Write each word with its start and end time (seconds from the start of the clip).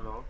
Halo? 0.00 0.24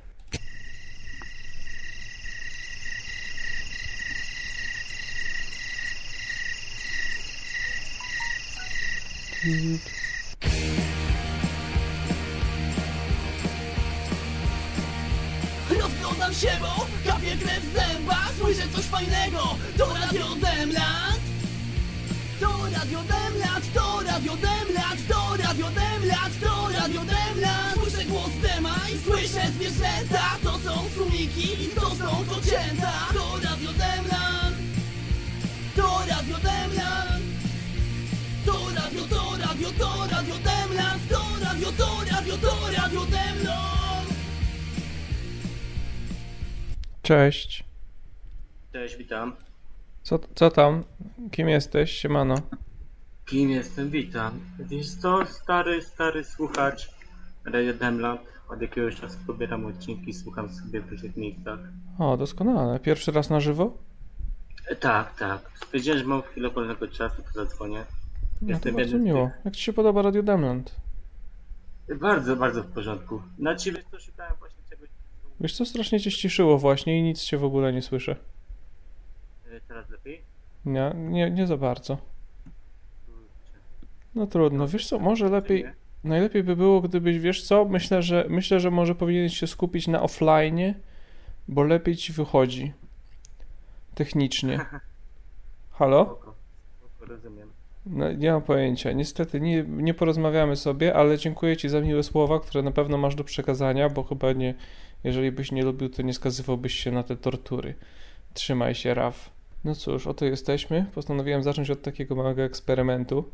Rozglądam 15.80 16.34
się, 16.34 16.48
bo 16.60 16.86
kapie 17.10 17.36
krew 17.36 17.60
w 17.60 17.72
zębach. 17.72 18.32
Słyszę 18.40 18.68
coś 18.74 18.84
fajnego. 18.84 19.56
To 19.78 19.94
Radio 19.94 20.26
Demland 20.34 21.29
To 22.40 22.46
Radio 22.76 23.00
Demland 23.12 23.64
To 23.74 24.00
Radio 24.06 24.36
Demland 24.36 25.08
To 25.08 25.36
Radio 25.36 25.66
Demland 25.70 26.40
To 26.40 26.68
Radio 26.72 27.00
Demland 27.00 27.74
Słyszę 27.74 28.04
głos 28.04 28.30
Dema 28.42 28.76
i 28.94 28.98
słyszę 28.98 29.42
zwierzęta 29.50 30.24
To 30.42 30.58
są 30.58 30.88
sumiki 30.96 31.64
i 31.64 31.68
to 31.68 31.90
są 31.90 32.24
kocięta 32.34 32.92
To 33.12 33.24
Radio 33.44 33.72
Demland 33.72 34.56
To 35.76 35.98
Radio 36.08 36.36
Demland 36.36 37.24
To 38.46 38.52
radio, 38.76 39.04
to 39.04 39.36
radio, 39.38 39.70
to 39.78 40.06
Radio 40.10 40.34
Demland 40.34 41.08
To 41.08 41.20
radio, 41.44 41.72
to 41.72 41.88
radio, 42.12 42.36
to 42.36 42.56
Radio 42.76 43.00
Demland 43.06 44.10
Cześć. 47.02 47.64
Cześć, 48.72 48.96
witam. 48.96 49.36
Co, 50.02 50.18
co 50.34 50.50
tam? 50.50 50.84
Kim 51.30 51.48
jesteś? 51.48 51.90
Siemano. 51.92 52.34
Kim 53.26 53.50
jestem? 53.50 53.90
Witam. 53.90 54.40
Wiesz 54.58 54.90
co, 54.94 55.26
stary, 55.26 55.82
stary 55.82 56.24
słuchacz 56.24 56.90
Radio 57.44 57.74
Demland. 57.74 58.20
Od 58.48 58.62
jakiegoś 58.62 58.96
czasu 59.00 59.18
pobieram 59.26 59.66
odcinki, 59.66 60.14
słucham 60.14 60.48
sobie 60.54 60.80
w 60.80 60.90
różnych 60.90 61.16
miejscach. 61.16 61.58
O, 61.98 62.16
doskonale. 62.16 62.80
Pierwszy 62.80 63.12
raz 63.12 63.30
na 63.30 63.40
żywo? 63.40 63.76
Tak, 64.80 65.18
tak. 65.18 65.50
Stwierdziłem, 65.54 65.98
że 65.98 66.04
mam 66.04 66.22
chwilę 66.22 66.50
wolnego 66.50 66.88
czasu, 66.88 67.22
to 67.22 67.32
zadzwonię. 67.44 67.84
No 68.42 68.58
to 68.60 68.72
bardzo 68.72 68.98
miło. 68.98 69.30
Jak 69.44 69.56
ci 69.56 69.62
się 69.62 69.72
podoba 69.72 70.02
Radio 70.02 70.22
Demland? 70.22 70.76
Bardzo, 72.00 72.36
bardzo 72.36 72.62
w 72.62 72.66
porządku. 72.66 73.22
Na 73.38 73.56
ciebie 73.56 73.82
to 73.90 74.00
szukałem 74.00 74.32
właśnie 74.38 74.58
czegoś. 74.70 74.88
Wiesz 75.40 75.56
co, 75.56 75.64
strasznie 75.66 76.00
cię 76.00 76.10
ściszyło 76.10 76.58
właśnie 76.58 76.98
i 76.98 77.02
nic 77.02 77.20
się 77.20 77.38
w 77.38 77.44
ogóle 77.44 77.72
nie 77.72 77.82
słyszę. 77.82 78.16
E, 79.50 79.60
Teraz 79.60 79.90
lepiej? 79.90 80.22
Nie, 80.64 80.92
nie, 80.94 81.30
nie 81.30 81.46
za 81.46 81.56
bardzo. 81.56 81.98
No 84.14 84.26
trudno. 84.26 84.68
Wiesz 84.68 84.86
co, 84.86 84.98
może 84.98 85.28
lepiej... 85.28 85.64
Najlepiej 86.04 86.44
by 86.44 86.56
było, 86.56 86.80
gdybyś, 86.80 87.18
wiesz 87.18 87.42
co, 87.42 87.64
myślę, 87.64 88.02
że 88.02 88.26
myślę, 88.28 88.60
że 88.60 88.70
może 88.70 88.94
powinieneś 88.94 89.36
się 89.36 89.46
skupić 89.46 89.88
na 89.88 90.02
offline, 90.02 90.74
bo 91.48 91.62
lepiej 91.62 91.96
ci 91.96 92.12
wychodzi. 92.12 92.72
Technicznie. 93.94 94.60
Halo? 95.78 96.20
Rozumiem. 97.00 97.50
No, 97.86 98.12
nie 98.12 98.32
mam 98.32 98.42
pojęcia. 98.42 98.92
Niestety 98.92 99.40
nie, 99.40 99.64
nie 99.68 99.94
porozmawiamy 99.94 100.56
sobie, 100.56 100.94
ale 100.94 101.18
dziękuję 101.18 101.56
Ci 101.56 101.68
za 101.68 101.80
miłe 101.80 102.02
słowa, 102.02 102.40
które 102.40 102.62
na 102.62 102.70
pewno 102.70 102.98
masz 102.98 103.14
do 103.14 103.24
przekazania, 103.24 103.88
bo 103.88 104.02
chyba 104.04 104.32
nie, 104.32 104.54
jeżeli 105.04 105.32
byś 105.32 105.52
nie 105.52 105.62
lubił, 105.62 105.88
to 105.88 106.02
nie 106.02 106.14
skazywałbyś 106.14 106.74
się 106.74 106.90
na 106.90 107.02
te 107.02 107.16
tortury. 107.16 107.74
Trzymaj 108.34 108.74
się, 108.74 108.94
Raf. 108.94 109.30
No 109.64 109.74
cóż, 109.74 110.06
oto 110.06 110.24
jesteśmy. 110.24 110.86
Postanowiłem 110.94 111.42
zacząć 111.42 111.70
od 111.70 111.82
takiego 111.82 112.14
małego 112.14 112.42
eksperymentu. 112.42 113.24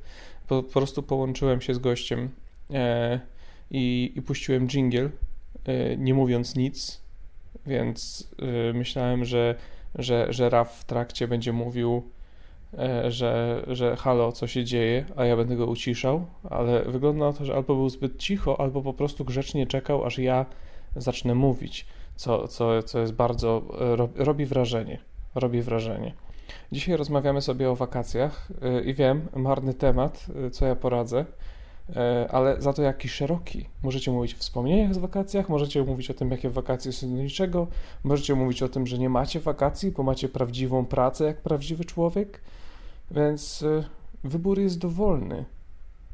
Po, 0.48 0.62
po 0.62 0.72
prostu 0.72 1.02
połączyłem 1.02 1.60
się 1.60 1.74
z 1.74 1.78
gościem 1.78 2.30
e, 2.70 3.20
i, 3.70 4.12
i 4.16 4.22
puściłem 4.22 4.68
jingle, 4.68 5.10
e, 5.64 5.96
nie 5.96 6.14
mówiąc 6.14 6.56
nic, 6.56 7.00
więc 7.66 8.28
e, 8.68 8.72
myślałem, 8.72 9.24
że, 9.24 9.54
że, 9.94 10.26
że 10.30 10.50
Raf 10.50 10.78
w 10.80 10.84
trakcie 10.84 11.28
będzie 11.28 11.52
mówił 11.52 12.02
e, 12.78 13.10
że, 13.10 13.64
że 13.68 13.96
halo, 13.96 14.32
co 14.32 14.46
się 14.46 14.64
dzieje, 14.64 15.04
a 15.16 15.24
ja 15.24 15.36
będę 15.36 15.56
go 15.56 15.66
uciszał, 15.66 16.26
ale 16.50 16.84
wygląda 16.84 17.26
na 17.26 17.32
to, 17.32 17.44
że 17.44 17.54
albo 17.54 17.74
był 17.74 17.88
zbyt 17.88 18.16
cicho, 18.18 18.60
albo 18.60 18.82
po 18.82 18.92
prostu 18.92 19.24
grzecznie 19.24 19.66
czekał, 19.66 20.04
aż 20.04 20.18
ja 20.18 20.46
zacznę 20.96 21.34
mówić, 21.34 21.86
co, 22.16 22.48
co, 22.48 22.82
co 22.82 23.00
jest 23.00 23.12
bardzo, 23.12 23.62
e, 23.80 23.96
ro- 23.96 24.08
robi 24.16 24.46
wrażenie, 24.46 24.98
robi 25.40 25.62
wrażenie. 25.62 26.14
Dzisiaj 26.72 26.96
rozmawiamy 26.96 27.40
sobie 27.42 27.70
o 27.70 27.76
wakacjach 27.76 28.48
e, 28.62 28.80
i 28.80 28.94
wiem, 28.94 29.28
marny 29.36 29.74
temat, 29.74 30.26
e, 30.46 30.50
co 30.50 30.66
ja 30.66 30.76
poradzę, 30.76 31.24
e, 31.96 32.28
ale 32.30 32.62
za 32.62 32.72
to 32.72 32.82
jaki 32.82 33.08
szeroki. 33.08 33.66
Możecie 33.82 34.10
mówić 34.10 34.34
o 34.34 34.38
wspomnieniach 34.38 34.94
z 34.94 34.98
wakacjach, 34.98 35.48
możecie 35.48 35.82
mówić 35.82 36.10
o 36.10 36.14
tym, 36.14 36.30
jakie 36.30 36.50
wakacje 36.50 36.92
są 36.92 37.10
do 37.10 37.22
niczego, 37.22 37.66
możecie 38.04 38.34
mówić 38.34 38.62
o 38.62 38.68
tym, 38.68 38.86
że 38.86 38.98
nie 38.98 39.08
macie 39.08 39.40
wakacji, 39.40 39.90
bo 39.90 40.02
macie 40.02 40.28
prawdziwą 40.28 40.86
pracę 40.86 41.24
jak 41.24 41.40
prawdziwy 41.40 41.84
człowiek, 41.84 42.40
więc 43.10 43.62
y, 43.62 43.84
wybór 44.24 44.58
jest 44.58 44.78
dowolny. 44.78 45.44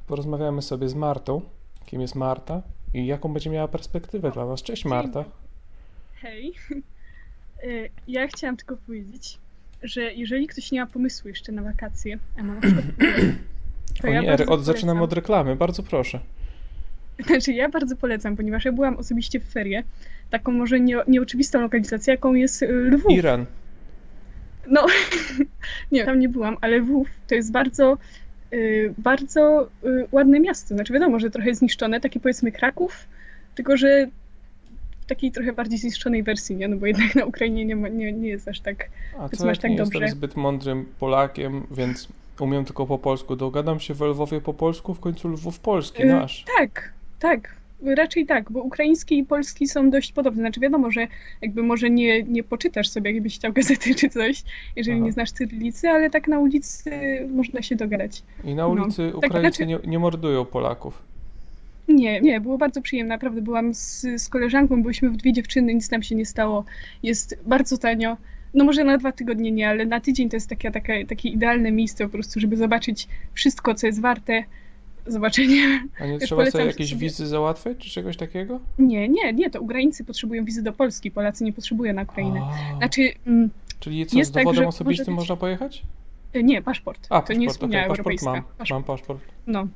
Porozmawiamy 0.06 0.62
sobie 0.62 0.88
z 0.88 0.94
Martą, 0.94 1.40
kim 1.86 2.00
jest 2.00 2.14
Marta 2.14 2.62
i 2.94 3.06
jaką 3.06 3.32
będzie 3.32 3.50
miała 3.50 3.68
perspektywę 3.68 4.30
dla 4.30 4.46
nas. 4.46 4.62
Cześć 4.62 4.84
Marta. 4.84 5.24
Hej. 6.14 6.52
Ja 8.08 8.26
chciałam 8.26 8.56
tylko 8.56 8.76
powiedzieć, 8.76 9.38
że 9.82 10.12
jeżeli 10.12 10.46
ktoś 10.46 10.72
nie 10.72 10.80
ma 10.80 10.86
pomysłu 10.86 11.28
jeszcze 11.28 11.52
na 11.52 11.62
wakacje, 11.62 12.18
a 12.38 12.42
ma 12.42 12.54
na 12.54 12.60
przykład 12.60 12.84
urlop, 12.98 13.36
to 14.00 14.06
ja 14.06 14.20
nie, 14.20 14.46
od, 14.46 14.64
zaczynamy 14.64 14.98
polecam. 14.98 15.02
od 15.02 15.12
reklamy, 15.12 15.56
bardzo 15.56 15.82
proszę. 15.82 16.20
Znaczy, 17.26 17.52
ja 17.52 17.68
bardzo 17.68 17.96
polecam, 17.96 18.36
ponieważ 18.36 18.64
ja 18.64 18.72
byłam 18.72 18.96
osobiście 18.96 19.40
w 19.40 19.44
ferie, 19.44 19.82
taką 20.30 20.52
może 20.52 20.80
nie, 20.80 20.96
nieoczywistą 21.08 21.60
lokalizację, 21.60 22.14
jaką 22.14 22.34
jest 22.34 22.62
y, 22.62 22.66
Lwów. 22.66 23.12
Iran. 23.12 23.46
No, 24.66 24.86
nie, 25.92 26.04
tam 26.04 26.20
nie 26.20 26.28
byłam, 26.28 26.56
ale 26.60 26.78
Lwów 26.78 27.08
to 27.28 27.34
jest 27.34 27.52
bardzo, 27.52 27.98
y, 28.52 28.94
bardzo 28.98 29.68
y, 29.84 30.06
ładne 30.12 30.40
miasto. 30.40 30.74
Znaczy, 30.74 30.92
wiadomo, 30.92 31.20
że 31.20 31.30
trochę 31.30 31.54
zniszczone, 31.54 32.00
taki 32.00 32.20
powiedzmy 32.20 32.52
Kraków, 32.52 33.06
tylko 33.54 33.76
że 33.76 34.08
w 35.02 35.06
takiej 35.06 35.32
trochę 35.32 35.52
bardziej 35.52 35.78
zniszczonej 35.78 36.22
wersji, 36.22 36.56
nie? 36.56 36.68
No 36.68 36.76
bo 36.76 36.86
jednak 36.86 37.14
na 37.14 37.24
Ukrainie 37.24 37.64
nie, 37.64 37.76
ma, 37.76 37.88
nie, 37.88 38.12
nie 38.12 38.28
jest 38.28 38.48
aż 38.48 38.60
tak 38.60 38.88
A 39.18 39.28
co 39.28 39.46
masz 39.46 39.58
tak 39.58 39.70
nie 39.70 39.76
dobrze. 39.76 39.98
jestem 40.00 40.18
zbyt 40.18 40.36
mądrym 40.36 40.86
Polakiem, 40.98 41.66
więc 41.70 42.08
umiem 42.40 42.64
tylko 42.64 42.86
po 42.86 42.98
polsku. 42.98 43.36
Dogadam 43.36 43.80
się 43.80 43.94
w 43.94 44.00
Lwowie 44.00 44.40
po 44.40 44.54
polsku, 44.54 44.94
w 44.94 45.00
końcu 45.00 45.28
Lwów 45.28 45.60
polski 45.60 46.02
Y, 46.02 46.06
nasz. 46.06 46.44
Tak, 46.58 46.92
tak. 47.18 47.62
Raczej 47.96 48.26
tak, 48.26 48.52
bo 48.52 48.62
ukraiński 48.62 49.18
i 49.18 49.24
polski 49.24 49.68
są 49.68 49.90
dość 49.90 50.12
podobne. 50.12 50.42
Znaczy 50.42 50.60
wiadomo, 50.60 50.90
że 50.90 51.06
jakby 51.42 51.62
może 51.62 51.90
nie, 51.90 52.22
nie 52.22 52.42
poczytasz 52.42 52.88
sobie, 52.88 53.12
jakbyś 53.12 53.34
chciał 53.34 53.52
gazety 53.62 53.94
czy 53.94 54.08
coś, 54.08 54.42
jeżeli 54.76 54.96
Aha. 54.96 55.06
nie 55.06 55.12
znasz 55.12 55.32
cyrylicy, 55.32 55.88
ale 55.88 56.10
tak 56.10 56.28
na 56.28 56.38
ulicy 56.38 56.90
można 57.34 57.62
się 57.62 57.76
dogadać. 57.76 58.22
I 58.44 58.54
na 58.54 58.62
no, 58.62 58.68
ulicy 58.68 59.06
tak, 59.06 59.16
Ukraińcy 59.16 59.40
znaczy- 59.40 59.66
nie, 59.66 59.78
nie 59.90 59.98
mordują 59.98 60.44
Polaków. 60.44 61.02
Nie, 61.88 62.20
nie, 62.20 62.40
było 62.40 62.58
bardzo 62.58 62.82
przyjemne, 62.82 63.14
naprawdę. 63.14 63.42
Byłam 63.42 63.74
z, 63.74 64.00
z 64.16 64.28
koleżanką, 64.28 64.82
byliśmy 64.82 65.10
w 65.10 65.16
dwie 65.16 65.32
dziewczyny, 65.32 65.74
nic 65.74 65.90
nam 65.90 66.02
się 66.02 66.14
nie 66.14 66.26
stało. 66.26 66.64
Jest 67.02 67.38
bardzo 67.46 67.78
tanio. 67.78 68.16
No 68.54 68.64
może 68.64 68.84
na 68.84 68.98
dwa 68.98 69.12
tygodnie 69.12 69.52
nie, 69.52 69.68
ale 69.68 69.86
na 69.86 70.00
tydzień 70.00 70.28
to 70.28 70.36
jest 70.36 70.48
takie, 70.48 70.70
takie, 70.70 71.06
takie 71.06 71.28
idealne 71.28 71.72
miejsce 71.72 72.04
po 72.04 72.10
prostu, 72.12 72.40
żeby 72.40 72.56
zobaczyć 72.56 73.08
wszystko, 73.32 73.74
co 73.74 73.86
jest 73.86 74.00
warte 74.00 74.44
zobaczenia. 75.06 75.64
A 76.00 76.06
nie 76.06 76.18
trzeba 76.18 76.50
sobie 76.50 76.64
jakieś 76.64 76.88
sobie- 76.90 77.00
wizy 77.00 77.26
załatwiać, 77.26 77.78
czy 77.78 77.90
czegoś 77.90 78.16
takiego? 78.16 78.60
Nie, 78.78 79.08
nie, 79.08 79.32
nie, 79.32 79.50
to 79.50 79.60
Ukraińcy 79.60 80.04
potrzebują 80.04 80.44
wizy 80.44 80.62
do 80.62 80.72
Polski, 80.72 81.10
Polacy 81.10 81.44
nie 81.44 81.52
potrzebują 81.52 81.92
na 81.92 82.02
Ukrainę. 82.02 82.40
A, 82.74 82.76
Znaczy, 82.76 83.02
mm, 83.26 83.50
Czyli 83.80 84.06
co, 84.06 84.18
jest 84.18 84.30
z 84.30 84.34
tak, 84.34 84.44
dowodem 84.44 84.62
że 84.64 84.68
osobistym 84.68 85.06
być- 85.06 85.16
można 85.20 85.36
pojechać? 85.36 85.82
nie, 86.42 86.62
paszport. 86.62 87.06
A, 87.10 87.22
to 87.22 87.32
nie 87.32 87.44
jest 87.44 87.54
paszport, 87.56 87.70
Unia 87.70 87.78
paszport 87.80 87.98
Europejska. 87.98 88.30
mam, 88.32 88.42
Paszport. 88.42 88.70
mam 88.70 88.84
paszport. 88.84 89.20
No. 89.46 89.66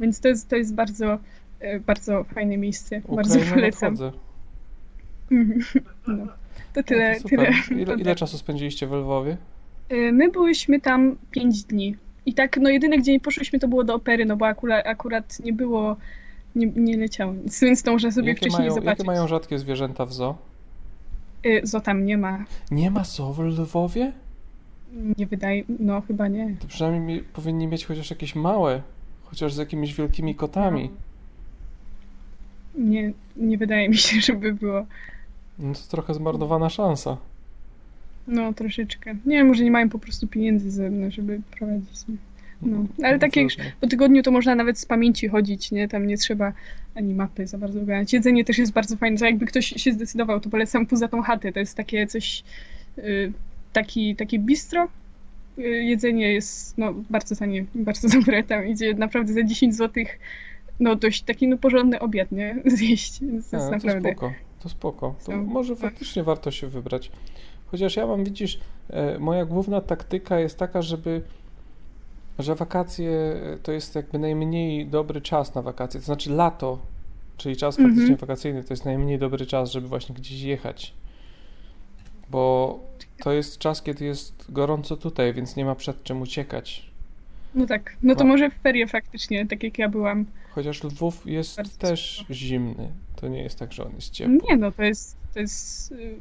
Więc 0.00 0.20
to 0.20 0.28
jest, 0.28 0.48
to 0.48 0.56
jest 0.56 0.74
bardzo, 0.74 1.18
e, 1.60 1.80
bardzo 1.80 2.24
fajne 2.24 2.56
miejsce. 2.56 3.02
bardzo 3.08 3.38
polecam. 3.54 3.96
No. 6.06 6.26
To 6.72 6.82
tyle. 6.82 7.14
No 7.16 7.20
to 7.22 7.28
tyle. 7.28 7.50
Ile, 7.70 7.94
ile 7.94 8.14
czasu 8.14 8.38
spędziliście 8.38 8.86
w 8.86 8.92
Lwowie? 8.92 9.36
Y, 9.92 10.12
My 10.12 10.30
byłyśmy 10.30 10.80
tam 10.80 11.16
5 11.30 11.64
dni. 11.64 11.96
I 12.26 12.34
tak, 12.34 12.56
no 12.56 12.70
jedyne 12.70 12.98
gdzie 12.98 13.12
nie 13.12 13.20
poszłyśmy 13.20 13.58
to 13.58 13.68
było 13.68 13.84
do 13.84 13.94
opery, 13.94 14.24
no 14.24 14.36
bo 14.36 14.46
akurat, 14.46 14.86
akurat 14.86 15.40
nie 15.40 15.52
było, 15.52 15.96
nie, 16.54 16.66
nie 16.66 16.96
leciało 16.96 17.32
nic, 17.32 17.60
więc 17.60 17.82
to 17.82 17.92
można 17.92 18.10
sobie 18.10 18.28
Jakie 18.28 18.40
wcześniej 18.40 18.60
mają, 18.60 18.74
zobaczyć. 18.74 18.98
jakie 18.98 19.06
mają 19.06 19.28
rzadkie 19.28 19.58
zwierzęta 19.58 20.06
w 20.06 20.12
zoo? 20.12 20.34
Y, 21.46 21.60
Zo 21.64 21.80
tam 21.80 22.04
nie 22.04 22.18
ma. 22.18 22.44
Nie 22.70 22.90
ma 22.90 23.04
zoo 23.04 23.32
w 23.32 23.38
Lwowie? 23.38 24.12
Nie 25.18 25.26
wydaje, 25.26 25.62
no 25.78 26.00
chyba 26.00 26.28
nie. 26.28 26.56
To 26.60 26.66
przynajmniej 26.66 27.20
powinni 27.22 27.66
mieć 27.66 27.86
chociaż 27.86 28.10
jakieś 28.10 28.34
małe, 28.34 28.82
chociaż 29.32 29.54
z 29.54 29.58
jakimiś 29.58 29.94
wielkimi 29.94 30.34
kotami. 30.34 30.90
Nie, 32.74 33.12
nie 33.36 33.58
wydaje 33.58 33.88
mi 33.88 33.96
się, 33.96 34.20
żeby 34.32 34.52
było. 34.52 34.86
No 35.58 35.74
to 35.74 35.80
trochę 35.90 36.14
zmarnowana 36.14 36.70
szansa. 36.70 37.16
No 38.26 38.52
troszeczkę. 38.52 39.14
Nie 39.26 39.36
wiem, 39.36 39.46
może 39.46 39.64
nie 39.64 39.70
mają 39.70 39.88
po 39.88 39.98
prostu 39.98 40.26
pieniędzy, 40.26 40.70
ze- 40.70 40.90
no, 40.90 41.10
żeby 41.10 41.40
prowadzić. 41.58 41.88
No, 42.62 42.86
ale 43.04 43.18
tak 43.18 43.36
jak 43.36 43.48
po 43.80 43.86
tygodniu 43.86 44.22
to 44.22 44.30
można 44.30 44.54
nawet 44.54 44.78
z 44.78 44.86
pamięci 44.86 45.28
chodzić, 45.28 45.70
nie? 45.70 45.88
Tam 45.88 46.06
nie 46.06 46.16
trzeba 46.18 46.52
ani 46.94 47.14
mapy 47.14 47.46
za 47.46 47.58
bardzo 47.58 47.80
ogarniać. 47.80 48.12
Jedzenie 48.12 48.44
też 48.44 48.58
jest 48.58 48.72
bardzo 48.72 48.96
fajne, 48.96 49.18
to 49.18 49.24
jakby 49.24 49.46
ktoś 49.46 49.66
się 49.66 49.92
zdecydował, 49.92 50.40
to 50.40 50.50
polecam 50.50 50.86
Pół 50.86 50.98
za 50.98 51.08
tą 51.08 51.22
chatę. 51.22 51.52
To 51.52 51.58
jest 51.60 51.76
takie 51.76 52.06
coś, 52.06 52.42
y, 52.98 53.32
taki, 53.72 54.16
takie 54.16 54.38
bistro. 54.38 54.88
Y, 55.58 55.62
Jedzenie 55.62 56.32
jest 56.32 56.78
no, 56.78 56.94
bardzo 57.10 57.36
tanie, 57.36 57.64
bardzo 57.74 58.08
dobre. 58.18 58.42
Tam 58.44 58.66
idzie 58.66 58.94
naprawdę 58.94 59.32
za 59.32 59.42
10 59.42 59.76
zł 59.76 60.04
no 60.80 60.96
dość 60.96 61.22
taki 61.22 61.48
no 61.48 61.58
porządny 61.58 62.00
obiad, 62.00 62.32
nie? 62.32 62.56
Zjeść, 62.76 63.18
to 63.18 63.24
A, 63.26 63.34
jest 63.34 63.50
to 63.50 63.70
naprawdę... 63.70 64.10
spoko, 64.12 64.32
to 64.62 64.68
spoko. 64.68 65.14
To 65.18 65.24
Są- 65.24 65.44
może 65.46 65.76
tak. 65.76 65.82
faktycznie 65.90 66.22
warto 66.22 66.50
się 66.50 66.66
wybrać. 66.68 67.10
Chociaż 67.66 67.96
ja 67.96 68.06
mam, 68.06 68.24
widzisz, 68.24 68.60
e, 68.90 69.18
moja 69.18 69.44
główna 69.44 69.80
taktyka 69.80 70.38
jest 70.40 70.58
taka, 70.58 70.82
żeby, 70.82 71.22
że 72.38 72.54
wakacje 72.54 73.10
e, 73.10 73.58
to 73.62 73.72
jest 73.72 73.94
jakby 73.94 74.18
najmniej 74.18 74.86
dobry 74.86 75.20
czas 75.20 75.54
na 75.54 75.62
wakacje. 75.62 76.00
To 76.00 76.06
znaczy 76.06 76.30
lato, 76.30 76.78
czyli 77.36 77.56
czas 77.56 77.78
Mhm. 77.78 77.94
faktycznie 77.96 78.16
wakacyjny, 78.16 78.64
to 78.64 78.72
jest 78.72 78.84
najmniej 78.84 79.18
dobry 79.18 79.46
czas, 79.46 79.72
żeby 79.72 79.88
właśnie 79.88 80.14
gdzieś 80.14 80.40
jechać. 80.42 80.94
Bo 82.32 82.80
to 83.22 83.32
jest 83.32 83.58
czas, 83.58 83.82
kiedy 83.82 84.04
jest 84.04 84.44
gorąco 84.48 84.96
tutaj, 84.96 85.34
więc 85.34 85.56
nie 85.56 85.64
ma 85.64 85.74
przed 85.74 86.02
czym 86.02 86.22
uciekać. 86.22 86.90
No 87.54 87.66
tak, 87.66 87.96
no 88.02 88.14
to 88.14 88.24
No. 88.24 88.30
może 88.30 88.50
w 88.50 88.54
ferie 88.54 88.86
faktycznie, 88.86 89.46
tak 89.46 89.62
jak 89.62 89.78
ja 89.78 89.88
byłam. 89.88 90.24
Chociaż 90.50 90.84
Lwów 90.84 91.26
jest 91.26 91.56
Bardzo 91.56 91.78
też 91.78 92.24
zimny. 92.30 92.88
To 93.16 93.28
nie 93.28 93.42
jest 93.42 93.58
tak, 93.58 93.72
że 93.72 93.84
on 93.84 93.94
jest 93.94 94.10
ciepły. 94.12 94.38
Nie 94.50 94.56
no, 94.56 94.72
to 94.72 94.82
jest, 94.82 95.16
to 95.34 95.40
jest 95.40 95.92
y, 95.92 96.14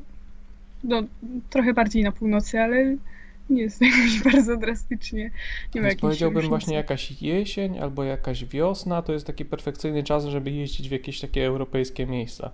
no, 0.84 1.04
trochę 1.50 1.74
bardziej 1.74 2.04
na 2.04 2.12
północy, 2.12 2.60
ale 2.60 2.98
nie 3.50 3.62
jest 3.62 3.82
jakoś 3.92 4.34
bardzo 4.34 4.58
drastycznie. 4.58 5.32
Nie 5.76 5.82
ma 5.82 5.88
powiedziałbym 6.02 6.36
różnicy. 6.38 6.50
właśnie 6.50 6.76
jakaś 6.76 7.22
jesień 7.22 7.80
albo 7.80 8.04
jakaś 8.04 8.46
wiosna 8.46 9.02
to 9.02 9.14
jest 9.14 9.28
taki 9.28 9.46
perfekcyjny 9.46 10.04
czas, 10.04 10.26
żeby 10.26 10.52
jeździć 10.52 10.90
w 10.90 10.92
jakieś 10.92 11.20
takie 11.20 11.46
europejskie 11.46 12.06
miejsca. 12.06 12.52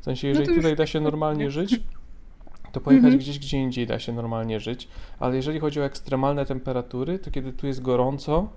W 0.00 0.04
sensie, 0.04 0.28
jeżeli 0.28 0.46
No 0.48 0.52
to 0.52 0.54
już 0.54 0.62
tutaj 0.64 0.76
da 0.76 0.86
się 0.86 1.00
normalnie 1.00 1.50
żyć, 1.50 1.80
to 2.74 2.80
pojechać 2.80 3.04
Mhm. 3.04 3.18
gdzieś 3.20 3.38
gdzie 3.38 3.58
indziej 3.58 3.86
da 3.86 3.98
się 3.98 4.12
normalnie 4.12 4.60
żyć, 4.60 4.88
ale 5.20 5.36
jeżeli 5.36 5.60
chodzi 5.60 5.80
o 5.80 5.84
ekstremalne 5.84 6.46
temperatury, 6.46 7.18
to 7.18 7.30
kiedy 7.30 7.52
tu 7.52 7.66
jest 7.66 7.82
gorąco, 7.82 8.48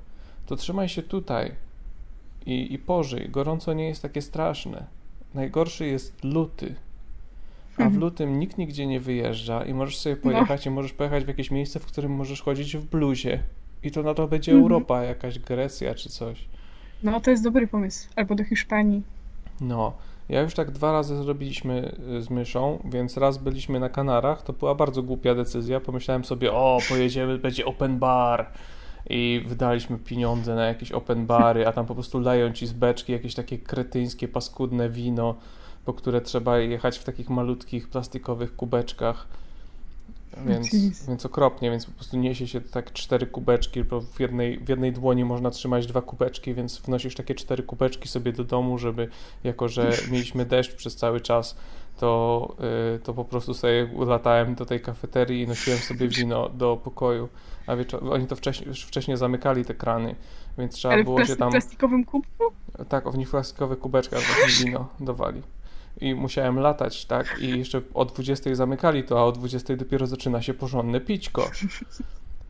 to 0.46 0.56
trzymaj 0.56 0.90
się 0.90 1.04
tutaj 1.04 1.52
i, 2.46 2.74
i 2.74 2.80
pożyj. 2.80 3.30
Gorąco 3.30 3.74
nie 3.74 3.88
jest 3.88 4.02
takie 4.02 4.22
straszne. 4.22 4.86
Najgorszy 5.34 5.88
jest 5.88 6.24
luty. 6.24 6.75
A 7.75 7.78
w 7.78 7.81
Mhm. 7.81 8.00
lutym 8.02 8.40
nikt 8.40 8.58
nigdzie 8.58 8.88
nie 8.88 9.00
wyjeżdża 9.00 9.66
i 9.66 9.74
możesz 9.74 9.98
sobie 9.98 10.16
No. 10.16 10.22
pojechać 10.22 10.66
i 10.66 10.69
możesz 10.69 10.94
pojechać 10.94 11.25
w 11.25 11.28
jakieś 11.28 11.52
miejsce, 11.52 11.80
w 11.80 11.86
którym 11.86 12.12
możesz 12.12 12.42
chodzić 12.42 12.78
w 12.78 12.86
bluzie. 12.86 13.40
I 13.84 13.92
to 13.92 14.04
na 14.04 14.14
to 14.14 14.28
będzie 14.28 14.52
Mhm. 14.52 14.64
Europa, 14.64 15.04
jakaś 15.04 15.40
Grecja 15.40 15.96
czy 15.96 16.10
coś. 16.10 16.46
No 17.04 17.19
to 17.22 17.31
jest 17.31 17.44
dobry 17.44 17.68
pomysł. 17.68 18.08
Albo 18.16 18.36
do 18.36 18.44
Hiszpanii. 18.44 19.02
No, 19.62 19.94
ja 20.29 20.41
już 20.41 20.53
tak 20.53 20.71
dwa 20.71 20.91
razy 20.91 21.24
zrobiliśmy 21.24 21.95
y, 22.18 22.21
z 22.21 22.29
myszą, 22.29 22.79
więc 22.85 23.18
raz 23.18 23.38
byliśmy 23.38 23.79
na 23.79 23.89
Kanarach, 23.89 24.41
to 24.41 24.53
była 24.53 24.75
bardzo 24.75 25.03
głupia 25.03 25.35
decyzja. 25.35 25.79
Pomyślałem 25.79 26.25
sobie, 26.25 26.53
o, 26.53 26.79
pojedziemy, 26.89 27.38
będzie 27.38 27.65
open 27.65 28.00
bar. 28.00 28.51
I 29.09 29.44
wydaliśmy 29.47 29.97
pieniądze 29.97 30.56
na 30.56 30.65
jakieś 30.65 30.91
open 30.91 31.25
bary, 31.25 31.68
a 31.68 31.71
tam 31.71 31.85
po 31.85 31.94
prostu 31.94 32.19
leją 32.19 32.53
ci 32.53 32.68
z 32.68 32.74
beczki 32.74 33.12
jakieś 33.12 33.35
takie 33.35 33.57
kretyńskie, 33.57 34.27
paskudne 34.27 34.89
wino, 34.89 35.35
po 35.85 35.94
które 35.94 36.21
trzeba 36.21 36.59
jechać 36.59 36.97
w 36.97 37.03
takich 37.03 37.30
malutkich, 37.30 37.89
plastikowych 37.89 38.56
kubeczkach. 38.56 39.27
Więc, 40.45 40.74
jeez. 40.74 41.07
więc 41.07 41.25
okropnie, 41.25 41.71
więc 41.71 41.85
po 41.85 41.91
prostu 41.91 42.18
niesie 42.18 42.47
się 42.47 42.62
tak 42.62 42.94
cztery 42.94 43.27
kubeczki, 43.27 43.83
bo 43.83 44.01
w 44.01 44.19
jednej, 44.19 44.59
w 44.59 44.69
jednej 44.69 44.91
dłoni 44.91 45.25
można 45.25 45.50
trzymać 45.50 45.88
dwa 45.88 46.01
kubeczki, 46.01 46.53
więc 46.53 46.77
wnosisz 46.77 47.15
takie 47.15 47.35
cztery 47.35 47.63
kubeczki 47.63 48.07
sobie 48.07 48.33
do 48.33 48.44
domu, 48.44 48.77
żeby 48.77 49.07
jako, 49.44 49.68
że 49.68 49.91
mieliśmy 50.12 50.45
deszcz 50.45 50.75
przez 50.75 50.95
cały 50.95 51.21
czas, 51.21 51.57
to, 52.00 52.56
y, 52.95 53.00
to 53.00 53.13
po 53.13 53.25
prostu 53.25 53.53
sobie 53.53 53.89
latałem 54.06 54.56
do 54.56 54.65
tej 54.65 54.81
kafeterii 54.81 55.41
i 55.41 55.47
nosiłem 55.47 55.79
sobie 55.79 56.07
wino 56.07 56.50
do 56.50 56.77
pokoju, 56.83 57.30
a 57.68 57.75
wieczor- 57.75 58.13
oni 58.13 58.27
to 58.27 58.35
wcześniej, 58.35 58.68
już 58.68 58.83
wcześniej 58.83 59.18
zamykali 59.18 59.65
te 59.65 59.73
krany, 59.73 60.15
więc 60.57 60.73
trzeba 60.73 60.94
Ale 60.94 61.03
w 61.03 61.06
było 61.06 61.25
się 61.25 61.35
tam... 61.35 61.51
plastikowym 61.51 62.06
kubku? 62.06 62.44
Tak, 62.89 63.09
w 63.09 63.18
nich 63.18 63.27
w 63.27 63.31
plastikowych 63.31 63.80
kubeczkach 63.80 64.21
właśnie 64.21 64.65
wino 64.65 64.88
dawali. 65.00 65.41
I 66.01 66.15
musiałem 66.15 66.59
latać, 66.59 67.05
tak? 67.05 67.35
I 67.41 67.57
jeszcze 67.59 67.81
o 67.94 68.05
20 68.05 68.55
zamykali 68.55 69.03
to, 69.03 69.19
a 69.19 69.23
o 69.23 69.31
20 69.31 69.75
dopiero 69.75 70.07
zaczyna 70.07 70.41
się 70.41 70.53
porządne 70.53 71.01
pićko. 71.01 71.51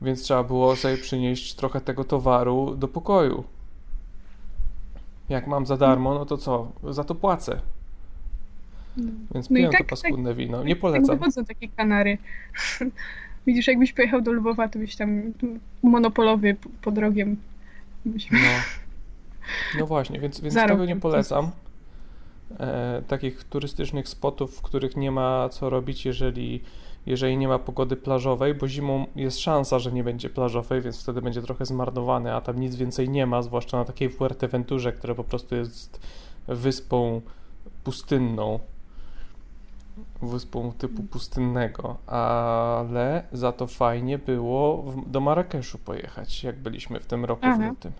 Więc 0.02 0.22
trzeba 0.22 0.44
było 0.44 0.76
sobie 0.76 0.98
przynieść 0.98 1.54
trochę 1.56 1.82
tego 1.82 2.04
towaru 2.04 2.76
do 2.76 2.88
pokoju. 2.88 3.44
Jak 5.30 5.48
mam 5.48 5.66
za 5.66 5.78
darmo, 5.78 6.14
no 6.14 6.26
to 6.26 6.38
co? 6.38 6.72
Za 6.90 7.04
to 7.04 7.16
płacę. 7.16 7.62
Więc 9.34 9.50
No 9.50 9.58
i 9.58 9.60
piłem 9.60 9.72
tak- 9.72 9.82
to 9.82 9.90
paskudne 9.90 10.36
wino. 10.36 10.64
Nie 10.64 10.76
Tak 10.76 10.82
polecam. 10.82 11.18
wychodzą 11.18 11.46
takie 11.46 11.68
kanary. 11.68 12.18
Widzisz, 13.48 13.68
jakbyś 13.68 13.94
pojechał 13.94 14.22
do 14.22 14.32
Lwowa, 14.32 14.68
to 14.68 14.80
byś 14.80 14.96
tam 14.96 15.22
monopolowy 15.84 16.54
p- 16.54 16.70
pod 16.82 16.98
rogiem. 16.98 17.38
Byś... 18.06 18.32
No, 18.32 18.38
no 19.80 19.86
właśnie, 19.88 20.20
więc, 20.20 20.40
więc 20.40 20.56
tego 20.56 20.86
nie 20.86 20.96
polecam. 20.96 21.52
E, 22.60 23.02
takich 23.08 23.44
turystycznych 23.44 24.10
spotów, 24.10 24.58
w 24.58 24.62
których 24.62 24.98
nie 24.98 25.12
ma 25.12 25.50
co 25.50 25.70
robić, 25.70 26.06
jeżeli, 26.06 26.62
jeżeli 27.06 27.38
nie 27.38 27.48
ma 27.48 27.60
pogody 27.60 27.96
plażowej, 27.96 28.54
bo 28.54 28.68
zimą 28.68 29.06
jest 29.16 29.40
szansa, 29.40 29.80
że 29.80 29.92
nie 29.92 30.04
będzie 30.04 30.30
plażowej, 30.30 30.82
więc 30.82 31.04
wtedy 31.04 31.22
będzie 31.22 31.42
trochę 31.42 31.66
zmarnowany, 31.66 32.34
a 32.34 32.42
tam 32.42 32.60
nic 32.60 32.76
więcej 32.76 33.10
nie 33.10 33.26
ma, 33.26 33.42
zwłaszcza 33.42 33.78
na 33.78 33.86
takiej 33.86 34.10
Fuerteventurze, 34.10 34.92
która 34.92 35.16
po 35.16 35.24
prostu 35.24 35.56
jest 35.56 36.00
wyspą 36.48 37.22
pustynną. 37.84 38.60
Wyspą 40.22 40.72
typu 40.72 41.04
pustynnego, 41.04 41.98
ale 42.08 43.24
za 43.32 43.52
to 43.52 43.68
fajnie 43.68 44.18
było 44.18 44.84
w, 44.84 45.10
do 45.12 45.20
Marrakeszu 45.20 45.78
pojechać, 45.78 46.44
jak 46.44 46.60
byliśmy 46.60 47.00
w 47.00 47.06
tym 47.06 47.26
roku 47.26 47.42
w 47.42 47.46
Aha. 47.46 47.68
lutym. 47.68 47.92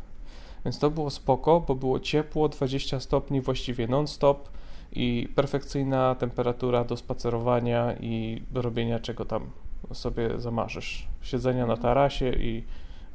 Więc 0.68 0.80
to 0.80 0.92
było 0.92 1.10
spoko, 1.10 1.60
bo 1.68 1.76
było 1.76 2.00
ciepło, 2.00 2.50
20 2.50 3.00
stopni 3.00 3.42
właściwie 3.42 3.88
non-stop 3.88 4.50
i 4.94 5.30
perfekcyjna 5.36 6.16
temperatura 6.16 6.84
do 6.84 6.98
spacerowania 6.98 7.94
i 7.94 8.42
do 8.52 8.62
robienia 8.62 9.00
czego 9.00 9.26
tam 9.26 9.50
sobie 9.94 10.40
zamarzysz. 10.40 11.08
Siedzenia 11.22 11.66
na 11.66 11.78
tarasie 11.78 12.30
i 12.30 12.64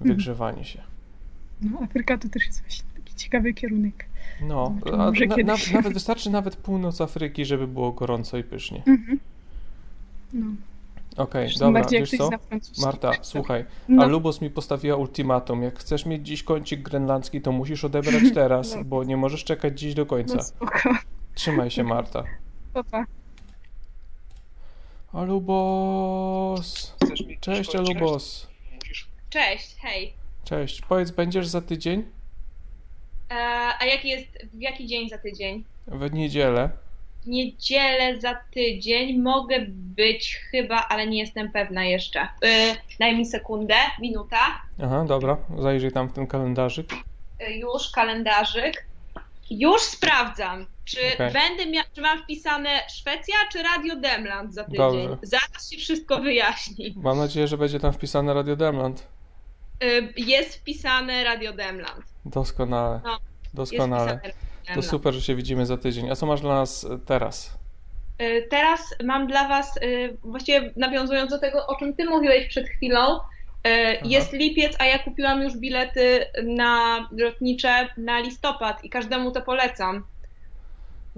wygrzewanie 0.00 0.64
się. 0.64 0.82
No, 1.60 1.78
Afryka 1.82 2.18
to 2.18 2.28
też 2.28 2.46
jest 2.46 2.60
właśnie 2.60 2.84
taki 2.94 3.14
ciekawy 3.14 3.54
kierunek. 3.54 4.06
No, 4.42 4.74
Zobaczymy, 4.86 5.36
na, 5.36 5.44
nawet, 5.44 5.72
nawet 5.72 5.92
wystarczy 5.92 6.30
nawet 6.30 6.56
północ 6.56 7.00
Afryki, 7.00 7.44
żeby 7.44 7.66
było 7.66 7.92
gorąco 7.92 8.38
i 8.38 8.44
pysznie. 8.44 8.82
Mhm. 8.86 9.20
No. 10.32 10.46
Okej, 11.16 11.46
Zresztą 11.48 11.64
dobra, 11.72 11.88
wiesz 11.90 12.10
co? 12.10 12.30
Marta, 12.82 13.10
Tak, 13.10 13.26
słuchaj, 13.26 13.64
No. 13.88 14.02
a 14.02 14.06
Lubos 14.06 14.40
mi 14.40 14.50
postawiła 14.50 14.96
ultimatum. 14.96 15.62
Jak 15.62 15.78
chcesz 15.78 16.06
mieć 16.06 16.26
dziś 16.26 16.42
kącik 16.42 16.82
grenlandzki, 16.82 17.40
to 17.40 17.52
musisz 17.52 17.84
odebrać 17.84 18.22
teraz, 18.34 18.74
No. 18.76 18.84
bo 18.84 19.04
nie 19.04 19.16
możesz 19.16 19.44
czekać 19.44 19.80
dziś 19.80 19.94
do 19.94 20.06
końca. 20.06 20.36
No 20.36 20.42
spoko. 20.42 20.88
Trzymaj 21.34 21.70
się, 21.70 21.84
Marta. 21.84 22.24
Papa. 22.74 23.04
Alubos! 25.12 26.94
Cześć, 27.40 27.76
Alubos. 27.76 28.46
Cześć, 29.30 29.76
hej. 29.80 30.12
Cześć. 30.44 30.80
Powiedz, 30.82 31.10
będziesz 31.10 31.46
za 31.48 31.60
tydzień? 31.60 32.04
E, 33.30 33.34
a 33.80 33.84
jaki 33.84 34.08
jest, 34.08 34.26
w 34.54 34.60
jaki 34.60 34.86
dzień 34.86 35.08
za 35.08 35.18
tydzień? 35.18 35.64
W 35.86 36.12
niedzielę. 36.12 36.70
Niedzielę 37.26 38.20
za 38.20 38.34
tydzień 38.50 39.18
mogę 39.18 39.56
być 39.68 40.40
chyba, 40.50 40.86
ale 40.88 41.06
nie 41.06 41.18
jestem 41.18 41.52
pewna 41.52 41.84
jeszcze. 41.84 42.20
E, 42.20 42.76
daj 43.00 43.16
mi 43.16 43.26
sekundę, 43.26 43.74
minuta. 44.00 44.36
Aha, 44.84 45.04
dobra. 45.08 45.36
Zajrzyj 45.58 45.92
tam 45.92 46.08
w 46.08 46.12
ten 46.12 46.26
kalendarzyk. 46.26 46.90
E, 47.40 47.52
już 47.52 47.90
kalendarzyk. 47.90 48.86
Już 49.50 49.82
sprawdzam, 49.82 50.66
czy 50.84 50.98
Okej. 51.14 51.32
będę 51.32 51.66
mia- 51.66 51.84
czy 51.94 52.00
mam 52.00 52.22
wpisane 52.22 52.68
Szwecja 52.90 53.34
czy 53.52 53.62
Radio 53.62 53.96
Demland 53.96 54.54
za 54.54 54.64
tydzień. 54.64 54.78
Dobrze. 54.78 55.18
Zaraz 55.22 55.70
się 55.70 55.76
wszystko 55.76 56.18
wyjaśni. 56.18 56.94
Mam 56.96 57.18
nadzieję, 57.18 57.48
że 57.48 57.58
będzie 57.58 57.80
tam 57.80 57.92
wpisane 57.92 58.34
Radio 58.34 58.56
Demland. 58.56 59.06
E, 59.80 59.86
jest 60.16 60.54
wpisane 60.56 61.24
Radio 61.24 61.52
Demland. 61.52 62.04
Doskonale. 62.24 63.00
No, 63.04 63.18
Doskonale. 63.54 64.20
To 64.74 64.82
super, 64.82 65.14
że 65.14 65.20
się 65.20 65.34
widzimy 65.34 65.66
za 65.66 65.76
tydzień. 65.76 66.10
A 66.10 66.16
co 66.16 66.26
masz 66.26 66.40
dla 66.40 66.54
nas 66.54 66.84
e, 66.84 66.98
teraz? 66.98 67.58
Y, 68.22 68.46
Teraz 68.50 68.94
mam 69.04 69.26
dla 69.26 69.48
Was, 69.48 69.76
y, 69.76 70.16
właściwie 70.22 70.72
nawiązując 70.76 71.30
do 71.30 71.38
tego, 71.38 71.66
o 71.66 71.76
czym 71.76 71.94
Ty 71.94 72.04
mówiłeś 72.04 72.48
przed 72.48 72.68
chwilą, 72.68 73.16
y, 73.16 73.20
jest 74.04 74.32
lipiec, 74.32 74.76
a 74.78 74.84
ja 74.84 74.98
kupiłam 74.98 75.42
już 75.42 75.56
bilety 75.56 76.26
na 76.44 77.08
lotnicze 77.12 77.88
na 77.96 78.18
listopad 78.20 78.84
i 78.84 78.90
każdemu 78.90 79.30
to 79.30 79.42
polecam. 79.42 80.04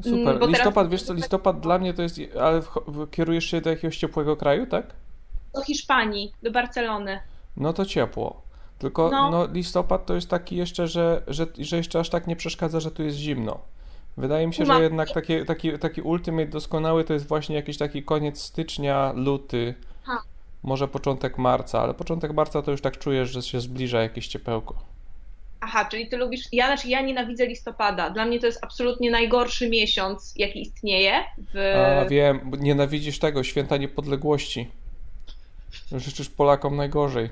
Super. 0.02 0.12
Mm, 0.14 0.24
bo 0.24 0.32
teraz- 0.46 0.48
Listopad, 0.48 0.88
wiesz 0.90 1.02
co, 1.02 1.14
listopad 1.14 1.60
dla 1.60 1.78
mnie 1.78 1.94
to 1.94 2.02
jest... 2.02 2.20
Ale 2.40 2.62
kierujesz 3.10 3.44
się 3.44 3.60
do 3.60 3.70
jakiegoś 3.70 3.96
ciepłego 3.96 4.36
kraju, 4.36 4.66
tak? 4.66 4.86
Do 5.54 5.62
Hiszpanii, 5.62 6.32
do 6.42 6.50
Barcelony. 6.50 7.20
No 7.56 7.72
to 7.72 7.84
ciepło. 7.84 8.42
Tylko 8.78 9.10
No. 9.10 9.30
no. 9.30 9.46
listopad 9.52 10.06
to 10.06 10.14
jest 10.14 10.28
taki 10.30 10.56
jeszcze, 10.56 10.88
że, 10.88 11.22
że, 11.26 11.46
że 11.58 11.76
jeszcze 11.76 12.00
aż 12.00 12.08
tak 12.08 12.26
nie 12.26 12.36
przeszkadza, 12.36 12.80
że 12.80 12.90
tu 12.90 13.02
jest 13.02 13.16
zimno. 13.16 13.60
Wydaje 14.16 14.46
mi 14.46 14.54
się, 14.54 14.66
że 14.66 14.82
jednak 14.82 15.12
taki, 15.12 15.44
taki, 15.44 15.78
taki 15.78 16.02
ultimate 16.02 16.46
doskonały 16.46 17.04
to 17.04 17.12
jest 17.12 17.28
właśnie 17.28 17.56
jakiś 17.56 17.78
taki 17.78 18.02
koniec 18.02 18.40
stycznia, 18.40 19.12
luty, 19.16 19.74
Ha. 20.02 20.22
może 20.62 20.88
początek 20.88 21.38
marca, 21.38 21.80
ale 21.80 21.94
początek 21.94 22.34
marca 22.34 22.62
to 22.62 22.70
już 22.70 22.80
tak 22.80 22.98
czujesz, 22.98 23.30
że 23.30 23.42
się 23.42 23.60
zbliża 23.60 24.02
jakieś 24.02 24.28
ciepełko. 24.28 24.74
Aha, 25.60 25.84
czyli 25.84 26.08
ty 26.08 26.16
lubisz. 26.16 26.48
Ja, 26.52 26.66
znaczy, 26.66 26.88
ja 26.88 27.00
nienawidzę 27.00 27.46
listopada. 27.46 28.10
Dla 28.10 28.24
mnie 28.26 28.40
to 28.40 28.46
jest 28.46 28.64
absolutnie 28.64 29.10
najgorszy 29.10 29.70
miesiąc, 29.70 30.34
jaki 30.36 30.62
istnieje. 30.62 31.24
W... 31.54 31.74
A 32.02 32.08
wiem, 32.08 32.50
nienawidzisz 32.58 33.18
tego, 33.18 33.44
święta 33.44 33.76
niepodległości. 33.76 34.68
Życzysz 35.92 36.28
Polakom 36.28 36.76
najgorzej. 36.76 37.30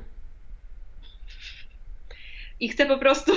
I 2.62 2.68
chcę 2.68 2.86
po 2.86 2.98
prostu. 2.98 3.32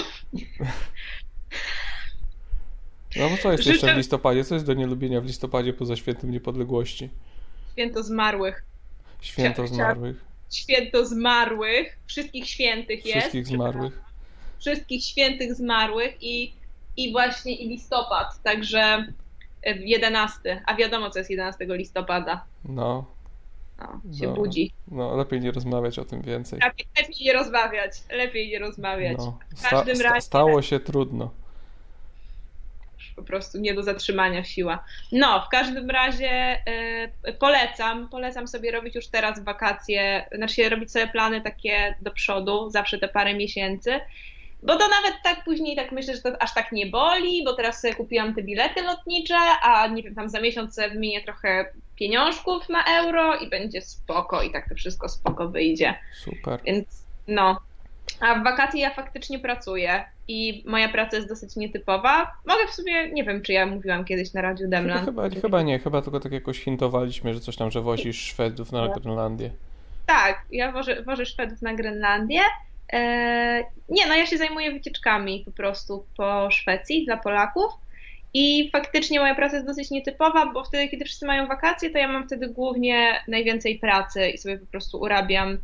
No 3.16 3.30
bo 3.30 3.38
co 3.38 3.52
jest 3.52 3.66
jeszcze 3.66 3.88
w 3.88 3.90
Życzę- 3.90 3.98
listopadzie? 3.98 4.44
Co 4.44 4.54
jest 4.56 4.66
do 4.66 4.74
nielubienia 4.74 5.22
w 5.22 5.26
listopadzie 5.26 5.74
poza 5.74 5.96
świętem 5.96 6.32
niepodległości? 6.32 7.10
Święto 7.74 8.04
zmarłych. 8.04 8.64
Święto 9.22 9.68
zmarłych, 9.68 10.26
Święto 10.54 11.06
zmarłych. 11.06 11.98
Wszystkich 12.08 12.50
świętych 12.50 13.06
jest. 13.06 13.18
wszystkich 13.20 13.48
zmarłych. 13.48 14.02
Wszystkich 14.60 15.04
świętych 15.04 15.56
zmarłych 15.56 16.24
i, 16.24 16.54
i 16.98 17.12
właśnie 17.12 17.56
i 17.56 17.70
listopad. 17.70 18.44
Także 18.44 19.08
e, 19.64 19.78
11. 19.78 20.62
A 20.66 20.76
wiadomo, 20.76 21.10
co 21.10 21.20
jest 21.20 21.32
11 21.32 21.66
listopada. 21.70 22.46
No, 22.66 23.06
No, 23.80 24.02
się 24.20 24.28
No. 24.28 24.34
budzi. 24.34 24.72
no 24.88 25.16
lepiej 25.18 25.42
nie 25.42 25.52
rozmawiać 25.52 26.00
o 26.00 26.06
tym 26.06 26.22
więcej. 26.22 26.60
Lepiej, 26.60 26.88
lepiej 26.98 27.16
nie 27.26 27.34
rozmawiać. 27.34 27.92
Lepiej 28.12 28.50
nie 28.50 28.60
rozmawiać. 28.60 29.18
No, 29.18 29.38
W 29.56 29.60
sta, 29.60 29.70
każdym 29.70 29.96
sta, 29.96 30.10
razie 30.10 30.22
stało 30.22 30.62
się 30.62 30.80
trudno. 30.80 31.32
po 33.16 33.24
prostu 33.24 33.58
nie 33.60 33.74
do 33.74 33.84
zatrzymania 33.84 34.44
siła. 34.44 34.84
No, 35.12 35.46
w 35.48 35.50
każdym 35.50 35.90
razie 35.90 36.30
e, 37.24 37.34
polecam, 37.40 38.10
polecam 38.10 38.48
sobie 38.48 38.72
robić 38.72 38.96
już 38.96 39.08
teraz 39.08 39.44
wakacje, 39.44 40.26
znaczy 40.36 40.70
robić 40.70 40.92
sobie 40.92 41.08
plany 41.08 41.42
takie 41.42 41.96
do 42.02 42.12
przodu, 42.12 42.70
zawsze 42.70 42.98
te 43.00 43.08
parę 43.08 43.34
miesięcy, 43.34 44.00
bo 44.66 44.76
to 44.76 44.88
nawet 44.88 45.14
tak 45.24 45.44
później 45.44 45.76
tak 45.76 45.92
myślę, 45.92 46.16
że 46.16 46.22
to 46.22 46.42
aż 46.42 46.54
tak 46.54 46.72
nie 46.72 46.86
boli, 46.86 47.44
bo 47.46 47.54
teraz 47.54 47.82
sobie 47.82 47.96
kupiłam 47.96 48.36
te 48.36 48.44
bilety 48.44 48.82
lotnicze, 48.82 49.38
a 49.64 49.88
nie 49.88 50.04
wiem, 50.04 50.16
tam 50.16 50.30
za 50.30 50.42
miesiąc 50.42 50.76
sobie 50.76 50.90
wymienię 50.90 51.24
trochę 51.24 51.66
pieniążków 51.96 52.70
na 52.70 52.84
euro 53.00 53.36
i 53.36 53.50
będzie 53.50 53.82
spoko 53.82 54.42
i 54.42 54.52
tak 54.52 54.70
to 54.70 54.76
wszystko 54.76 55.10
spoko 55.10 55.50
wyjdzie. 55.50 55.96
Super. 56.14 56.60
Więc 56.66 56.88
no. 57.28 57.60
A 58.20 58.36
w 58.36 58.44
wakacje 58.44 58.82
ja 58.82 58.94
faktycznie 58.94 59.40
pracuję 59.40 60.06
i 60.28 60.64
moja 60.66 60.90
praca 60.90 61.16
jest 61.16 61.30
dosyć 61.30 61.56
nietypowa. 61.56 62.32
Mogę 62.46 62.68
w 62.68 62.72
sumie, 62.72 63.12
nie 63.12 63.24
wiem, 63.24 63.42
czy 63.42 63.54
ja 63.54 63.66
mówiłam 63.66 64.06
kiedyś 64.06 64.34
na 64.34 64.42
Radiu 64.42 64.66
Chyba, 64.66 64.78
Demland. 64.78 65.06
chyba, 65.06 65.30
chyba 65.42 65.62
nie, 65.62 65.80
chyba 65.80 66.02
tylko 66.02 66.20
tak 66.20 66.32
jakoś 66.32 66.60
hintowaliśmy, 66.60 67.34
że 67.34 67.40
coś 67.40 67.56
tam, 67.56 67.72
że 67.72 67.82
wozisz 67.82 68.22
Szwedów 68.22 68.72
na 68.72 68.88
Grenlandię. 68.88 69.52
Tak, 70.06 70.46
ja 70.52 70.72
wożę, 70.72 71.04
wożę 71.04 71.26
Szwedów 71.26 71.62
na 71.62 71.74
Grenlandię. 71.74 72.42
Eee, 72.90 73.66
nie, 73.90 74.08
no 74.08 74.16
ja 74.16 74.26
się 74.26 74.38
zajmuję 74.38 74.72
wycieczkami 74.72 75.42
po 75.46 75.52
prostu 75.52 76.06
po 76.18 76.52
Szwecji 76.52 77.06
dla 77.06 77.18
Polaków. 77.18 77.74
I 78.34 78.70
faktycznie 78.72 79.20
moja 79.20 79.36
praca 79.36 79.56
jest 79.56 79.68
dosyć 79.68 79.92
nietypowa, 79.92 80.46
bo 80.54 80.64
wtedy, 80.64 80.88
kiedy 80.88 81.06
wszyscy 81.06 81.26
mają 81.26 81.48
wakacje, 81.48 81.90
to 81.90 81.98
ja 81.98 82.08
mam 82.08 82.28
wtedy 82.28 82.50
głównie 82.50 83.24
najwięcej 83.28 83.80
pracy 83.80 84.30
i 84.30 84.38
sobie 84.38 84.58
po 84.58 84.66
prostu 84.66 85.00
urabiam 85.02 85.58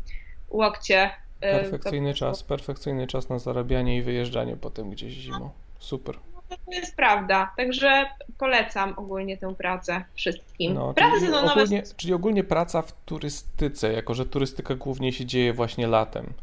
łokcie. 0.49 1.09
e, 1.41 1.59
Perfekcyjny 1.59 2.13
czas, 2.13 2.43
perfekcyjny 2.43 3.07
czas 3.07 3.29
na 3.29 3.39
zarabianie 3.39 3.97
i 3.97 4.01
wyjeżdżanie 4.01 4.57
potem 4.57 4.89
gdzieś 4.89 5.13
zimą. 5.13 5.49
Super. 5.79 6.15
No, 6.49 6.57
to 6.65 6.71
jest 6.71 6.95
prawda. 6.95 7.51
Także 7.57 8.05
polecam 8.37 8.93
ogólnie 8.97 9.37
tę 9.37 9.55
pracę 9.55 10.03
wszystkim. 10.15 10.73
No, 10.73 10.93
Prace 10.93 11.11
czyli, 11.15 11.25
sezonowe 11.25 11.53
ogólnie, 11.53 11.83
czyli 11.97 12.13
ogólnie 12.13 12.43
praca 12.43 12.81
w 12.81 12.93
turystyce, 13.05 13.93
jako 13.93 14.13
że 14.13 14.25
turystyka 14.25 14.75
głównie 14.75 15.13
się 15.13 15.25
dzieje 15.25 15.53
właśnie 15.53 15.87
latem. 15.87 16.33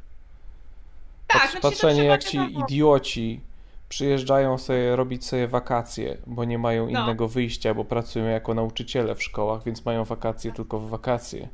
Tak, 1.28 1.42
Pat- 1.42 1.50
znaczy, 1.50 1.62
Patrzenie 1.62 2.04
jak 2.04 2.24
ci 2.24 2.38
idioci 2.64 3.40
przyjeżdżają 3.88 4.58
sobie 4.58 4.96
robić 4.96 5.24
sobie 5.26 5.48
wakacje, 5.48 6.16
bo 6.26 6.44
nie 6.44 6.58
mają 6.58 6.90
No. 6.90 7.00
innego 7.02 7.28
wyjścia, 7.28 7.74
bo 7.74 7.84
pracują 7.84 8.24
jako 8.24 8.54
nauczyciele 8.54 9.14
w 9.14 9.22
szkołach, 9.22 9.64
więc 9.64 9.84
mają 9.84 10.04
wakacje 10.04 10.52
tylko 10.52 10.78
w 10.80 10.88
wakacje. 10.88 11.48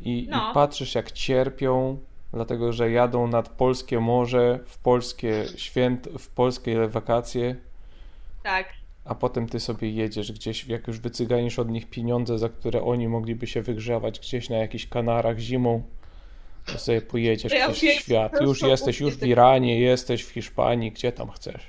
I, 0.00 0.28
No. 0.30 0.50
I 0.50 0.54
patrzysz 0.54 0.94
jak 0.94 1.12
cierpią, 1.12 1.98
dlatego 2.32 2.72
że 2.72 2.90
jadą 2.90 3.26
nad 3.26 3.48
polskie 3.48 4.00
morze, 4.00 4.58
w 4.66 4.78
polskie 4.78 5.44
święt, 5.56 6.08
w 6.18 6.28
polskie 6.28 6.88
wakacje, 6.88 7.56
Tak. 8.42 8.68
a 9.04 9.14
potem 9.14 9.48
ty 9.48 9.60
sobie 9.60 9.90
jedziesz 9.90 10.32
gdzieś, 10.32 10.66
jak 10.68 10.86
już 10.86 10.98
wycyganisz 11.00 11.58
od 11.58 11.70
nich 11.70 11.90
pieniądze, 11.90 12.38
za 12.38 12.48
które 12.48 12.82
oni 12.82 13.08
mogliby 13.08 13.46
się 13.46 13.62
wygrzewać 13.62 14.20
gdzieś 14.20 14.48
na 14.50 14.56
jakichś 14.56 14.86
Kanarach 14.86 15.38
zimą, 15.38 15.82
to 16.66 16.78
sobie 16.78 17.02
pojedziesz 17.02 17.52
ja 17.52 17.68
przez 17.68 17.94
świat. 17.94 18.40
Już 18.40 18.62
jesteś, 18.62 19.00
już 19.00 19.16
w. 19.16 19.26
Iranie, 19.26 19.80
jesteś 19.80 20.22
w 20.22 20.30
Hiszpanii, 20.30 20.92
gdzie 20.92 21.12
tam 21.12 21.30
chcesz. 21.30 21.62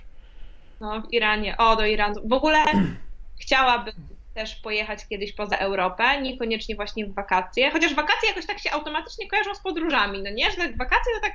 No, 0.79 1.01
w 1.01 1.13
Iranie. 1.13 1.57
O, 1.57 1.75
do 1.75 1.85
Iranu. 1.85 2.21
W 2.25 2.33
ogóle 2.33 2.63
chciałabym 3.41 3.93
też 4.33 4.55
pojechać 4.55 5.07
kiedyś 5.07 5.33
poza 5.33 5.57
Europę, 5.57 6.21
niekoniecznie 6.21 6.75
właśnie 6.75 7.05
w 7.05 7.13
wakacje, 7.13 7.71
chociaż 7.71 7.95
wakacje 7.95 8.29
jakoś 8.29 8.45
tak 8.45 8.59
się 8.59 8.71
automatycznie 8.71 9.29
kojarzą 9.29 9.55
z 9.55 9.59
podróżami, 9.59 10.23
no 10.23 10.29
nie? 10.29 10.51
Że 10.51 10.57
tak 10.57 10.77
wakacje 10.77 11.13
to 11.15 11.21
tak 11.21 11.33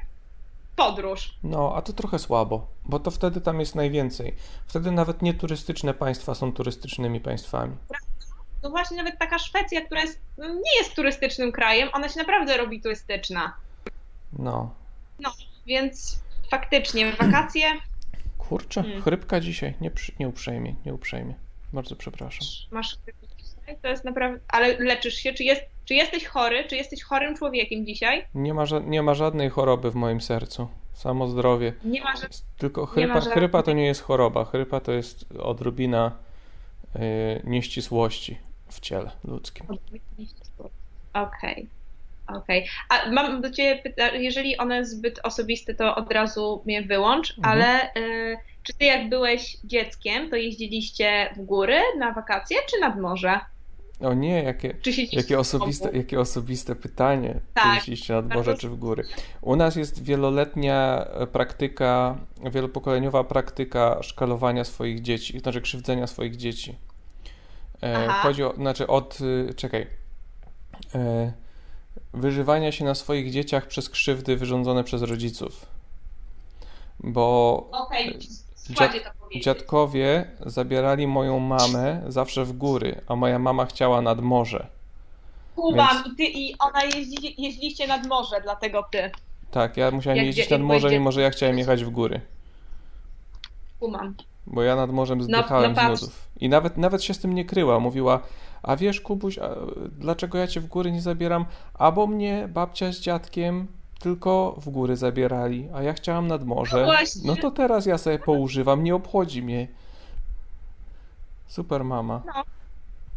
podróż. 0.77 1.35
No, 1.43 1.73
a 1.77 1.83
to 1.83 1.93
trochę 1.93 2.19
słabo, 2.19 2.67
bo 2.85 2.99
to 2.99 3.11
wtedy 3.11 3.41
tam 3.41 3.61
jest 3.61 3.75
najwięcej. 3.75 4.35
Wtedy 4.67 4.91
nawet 4.91 5.23
nieturystyczne 5.23 5.95
państwa 5.95 6.35
są 6.35 6.53
turystycznymi 6.53 7.21
państwami. 7.21 7.77
No 8.63 8.71
właśnie 8.71 8.97
nawet 8.97 9.19
taka 9.19 9.39
Szwecja, 9.39 9.81
która 9.81 10.01
jest, 10.01 10.21
no, 10.39 10.49
nie 10.49 10.79
jest 10.79 10.95
turystycznym 10.95 11.53
krajem, 11.53 11.89
ona 11.93 12.09
się 12.09 12.19
naprawdę 12.21 12.57
robi 12.57 12.81
turystyczna. 12.81 13.55
No. 14.39 14.75
Więc 15.67 16.21
faktycznie 16.51 17.13
wakacje 17.13 17.63
Kurczę, 18.39 18.83
Hmm. 18.83 19.03
chrypka 19.03 19.41
dzisiaj. 19.41 19.75
Nie, 19.81 19.91
nie 20.19 20.29
uprzejmie, 20.29 20.75
nie 20.87 20.95
uprzejmie. 20.95 21.35
Bardzo 21.73 21.97
przepraszam. 21.97 22.49
masz 22.71 22.97
to 23.83 23.89
jest 23.89 24.05
naprawdę. 24.05 24.41
Ale 24.49 24.79
leczysz 24.79 25.15
się? 25.15 25.33
Czy, 25.33 25.45
jest, 25.45 25.63
czy 25.85 25.95
jesteś 25.95 26.25
chory? 26.27 26.65
Czy 26.65 26.77
jesteś 26.77 27.03
chorym 27.03 27.37
człowiekiem 27.37 27.87
dzisiaj? 27.87 28.27
Nie 28.35 28.55
ma, 28.55 28.65
nie 28.87 29.03
ma 29.03 29.15
żadnej 29.15 29.49
choroby 29.51 29.91
w 29.91 29.95
moim 29.95 30.21
sercu. 30.21 30.69
Samo 30.95 31.29
zdrowie. 31.29 31.73
Nie 31.85 32.01
ma. 32.03 32.13
Jest 32.13 32.45
Tylko 32.59 32.87
chrypa, 32.87 33.15
żadnej- 33.15 33.33
chrypa 33.33 33.63
to 33.63 33.73
nie 33.73 33.87
jest 33.87 34.03
choroba. 34.03 34.45
Chrypa 34.45 34.81
to 34.81 34.93
jest 34.93 35.25
odrobina 35.39 36.13
y, 36.97 36.99
nieścisłości 37.45 38.39
w 38.79 38.81
ciele 38.81 39.11
ludzkim. 39.25 39.67
Okej. 41.15 41.67
Okej. 42.27 42.67
A 42.89 43.11
mam 43.11 43.41
do 43.43 43.51
Ciebie 43.51 43.83
pytanie, 43.83 44.19
jeżeli 44.23 44.57
one 44.57 44.85
zbyt 44.85 45.21
osobiste, 45.23 45.75
to 45.75 45.97
od 45.97 46.13
razu 46.13 46.63
mnie 46.67 46.83
wyłącz, 46.83 47.35
Mhm. 47.39 47.53
ale 47.59 47.95
y, 47.97 48.37
czy 48.63 48.75
Ty 48.75 48.85
jak 48.85 49.09
byłeś 49.09 49.57
dzieckiem, 49.65 50.31
to 50.31 50.37
jeździliście 50.37 51.35
w 51.37 51.45
góry 51.45 51.81
na 51.99 52.13
wakacje, 52.13 52.57
czy 52.71 52.81
nad 52.81 53.01
morze? 53.01 53.41
O 54.01 54.15
nie, 54.15 54.43
jakie, 54.43 54.75
jakie, 55.13 55.39
osobiste, 55.39 55.91
jakie 55.93 56.21
osobiste 56.21 56.75
pytanie. 56.75 57.35
Czy 57.35 57.55
Tak, 57.55 57.75
jeździliście 57.75 58.15
nad 58.15 58.35
morze 58.35 58.57
czy 58.57 58.69
w 58.69 58.77
góry? 58.77 59.05
U 59.41 59.57
nas 59.57 59.77
jest 59.77 60.03
wieloletnia 60.05 61.05
e, 61.05 61.27
praktyka, 61.27 62.17
wielopokoleniowa 62.51 63.25
praktyka 63.25 64.03
szkalowania 64.03 64.65
swoich 64.65 65.03
dzieci, 65.03 65.39
znaczy 65.41 65.61
krzywdzenia 65.61 66.07
swoich 66.07 66.37
dzieci. 66.37 66.75
E. 67.83 68.09
Chodzi 68.09 68.45
o, 68.45 68.55
znaczy 68.55 68.87
od, 68.87 69.21
y, 69.21 69.55
czekaj, 69.55 69.87
e, 70.95 71.33
wyżywania 72.15 72.73
się 72.73 72.85
na 72.85 72.95
swoich 72.95 73.33
dzieciach 73.33 73.67
przez 73.67 73.91
krzywdy 73.91 74.37
wyrządzone 74.37 74.85
przez 74.85 75.03
rodziców. 75.03 75.67
Bo 77.01 77.57
Okej, 77.73 78.19
w 78.55 78.73
składzie 78.73 79.01
to 79.01 79.11
powiedzieć. 79.21 79.45
dziadkowie 79.45 80.31
zabierali 80.47 81.07
moją 81.07 81.39
mamę 81.39 82.03
zawsze 82.09 82.45
w 82.45 82.53
góry, 82.53 83.01
a 83.07 83.17
moja 83.17 83.39
mama 83.39 83.67
chciała 83.67 84.03
nad 84.03 84.21
morze. 84.21 84.67
Kubam 85.57 85.89
więc- 86.05 86.07
i 86.07 86.17
Ty 86.17 86.25
i 86.25 86.59
ona 86.59 86.85
jeździ, 86.85 87.43
jeździliście 87.43 87.87
nad 87.87 88.07
morze, 88.07 88.41
dlatego 88.43 88.85
Ty. 88.91 89.11
Tak, 89.51 89.77
ja 89.77 89.91
musiałem 89.91 90.17
Jak 90.17 90.27
jeździć 90.27 90.51
nad 90.51 90.61
morze, 90.61 90.91
mimo 90.91 91.13
że 91.13 91.21
ja 91.23 91.31
chciałem 91.31 91.59
jechać 91.59 91.85
w 91.85 91.91
góry. 91.91 92.21
Kumam. 93.81 94.15
Bo 94.51 94.63
ja 94.63 94.77
nad 94.77 94.91
morzem 94.91 95.23
zdychałem 95.23 95.73
no 95.75 95.83
z 95.83 95.85
patrz. 95.85 96.03
nudów. 96.03 96.29
I 96.41 96.49
nawet, 96.49 96.77
nawet 96.77 97.03
się 97.03 97.15
z 97.15 97.19
tym 97.19 97.35
nie 97.35 97.45
kryła. 97.45 97.81
Mówiła, 97.81 98.21
a 98.63 98.77
wiesz 98.77 99.01
Kubuś, 99.01 99.39
a 99.39 99.49
dlaczego 99.99 100.39
ja 100.39 100.47
cię 100.47 100.61
w 100.61 100.67
góry 100.67 100.93
nie 100.93 101.03
zabieram? 101.03 101.45
A 101.75 101.93
bo 101.93 102.07
mnie 102.07 102.49
babcia 102.53 102.93
z 102.93 103.01
dziadkiem 103.01 103.67
tylko 103.99 104.55
w 104.61 104.71
góry 104.71 104.97
zabierali, 104.97 105.69
a 105.75 105.83
ja 105.83 105.93
chciałam 105.93 106.27
nad 106.27 106.45
morze. 106.45 106.87
No. 106.87 106.93
No 107.25 107.37
to 107.37 107.51
teraz 107.51 107.87
ja 107.87 107.99
sobie 107.99 108.19
poużywam, 108.19 108.85
nie 108.85 108.95
obchodzi 108.95 109.43
mnie. 109.43 109.69
Super 111.47 111.85
mama. 111.85 112.23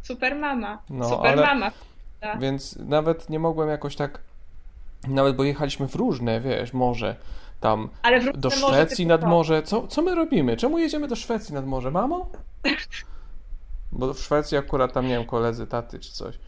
Super 0.02 0.36
mama. 0.36 0.82
No, 0.90 1.10
Super 1.10 1.32
ale- 1.32 1.42
mama. 1.42 1.72
Tak. 2.20 2.40
Więc 2.40 2.76
nawet 2.76 3.30
nie 3.30 3.40
mogłem 3.40 3.70
jakoś 3.70 3.96
tak 3.96 4.20
Nawet 5.08 5.36
bo 5.36 5.44
jechaliśmy 5.44 5.88
w 5.88 5.96
różne, 5.96 6.42
wiesz, 6.42 6.74
morze. 6.74 7.16
Tam 7.62 7.90
do 8.34 8.50
Szwecji 8.50 9.06
nad 9.08 9.22
to. 9.22 9.28
morze. 9.28 9.64
Co, 9.64 9.88
co 9.88 10.02
my 10.02 10.16
robimy? 10.16 10.58
Czemu 10.58 10.78
jedziemy 10.80 11.08
do 11.08 11.16
Szwecji 11.16 11.54
nad 11.54 11.66
morze, 11.66 11.92
mamo? 11.92 12.30
Bo 13.92 14.14
w 14.14 14.20
Szwecji 14.20 14.58
akurat 14.58 14.94
tam, 14.94 15.08
nie 15.08 15.18
wiem, 15.18 15.26
koledzy, 15.26 15.68
taty 15.68 16.00
czy 16.00 16.12
coś. 16.12 16.40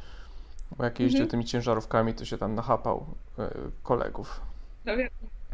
Bo 0.78 0.84
jak 0.84 1.00
jeździł 1.00 1.18
Mhm. 1.18 1.30
tymi 1.30 1.46
ciężarówkami, 1.46 2.14
to 2.14 2.26
się 2.26 2.38
tam 2.38 2.56
nachapał 2.56 3.06
e, 3.40 3.50
kolegów. 3.84 4.42
No 4.86 4.98
wiem, 4.98 5.10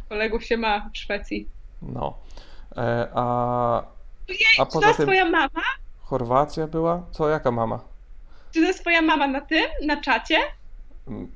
kolegów 0.10 0.44
się 0.44 0.58
ma 0.58 0.90
w 0.94 0.98
Szwecji. 0.98 1.48
No. 1.82 2.18
E, 2.78 3.08
a, 3.14 3.78
a 3.78 3.84
Czy 4.28 4.58
to 4.58 4.66
poza 4.66 4.88
jest 4.88 4.98
tym 4.98 5.06
twoja 5.06 5.26
mama? 5.26 5.62
Chorwacja 6.02 6.68
była? 6.68 7.04
Co, 7.12 7.30
jaka 7.30 7.52
mama? 7.52 7.80
Czy 8.54 8.62
to 8.62 8.68
jest 8.68 8.82
twoja 8.82 9.02
mama 9.02 9.28
na 9.28 9.42
tym, 9.42 9.64
na 9.86 10.02
czacie? 10.02 10.38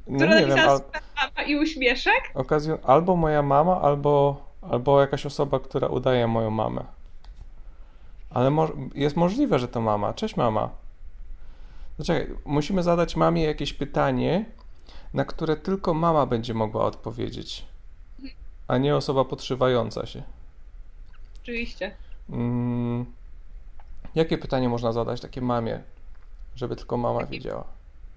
No 0.07 0.17
Która 0.17 0.39
nie 0.39 0.45
wiem, 0.45 0.59
al, 0.59 0.81
mama 1.15 1.47
i 1.47 1.55
uśmieszek? 1.55 2.31
okazjon, 2.33 2.77
albo 2.83 3.15
moja 3.15 3.41
mama, 3.41 3.81
albo, 3.81 4.45
albo 4.61 5.01
jakaś 5.01 5.25
osoba, 5.25 5.59
która 5.59 5.87
udaje 5.87 6.27
moją 6.27 6.49
mamę. 6.49 6.83
Ale 8.29 8.49
mo 8.49 8.67
jest 8.95 9.15
możliwe, 9.15 9.59
że 9.59 9.67
to 9.67 9.81
mama. 9.81 10.13
Cześć 10.13 10.35
mama. 10.35 10.69
Zaczekaj, 11.97 12.35
musimy 12.45 12.83
zadać 12.83 13.15
mamie 13.15 13.43
jakieś 13.43 13.73
pytanie, 13.73 14.45
na 15.13 15.25
które 15.25 15.55
tylko 15.57 15.93
mama 15.93 16.25
będzie 16.25 16.53
mogła 16.53 16.85
odpowiedzieć, 16.85 17.65
a 18.67 18.77
nie 18.77 18.95
osoba 18.95 19.25
podszywająca 19.25 20.05
się. 20.05 20.23
Oczywiście. 21.43 21.95
Mm, 22.29 23.05
jakie 24.15 24.37
pytanie 24.37 24.69
można 24.69 24.91
zadać 24.91 25.21
takie 25.21 25.41
mamie, 25.41 25.81
żeby 26.55 26.75
tylko 26.75 26.97
mama 26.97 27.25
wiedziała? 27.25 27.63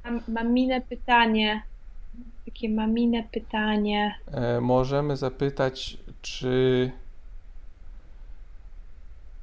Mam, 0.07 0.21
maminę 0.29 0.81
pytanie. 0.81 1.63
Takie 2.47 2.69
maminę 2.71 3.23
pytanie. 3.33 4.15
E, 4.33 4.61
możemy 4.61 5.17
zapytać, 5.17 5.97
czy 6.23 6.91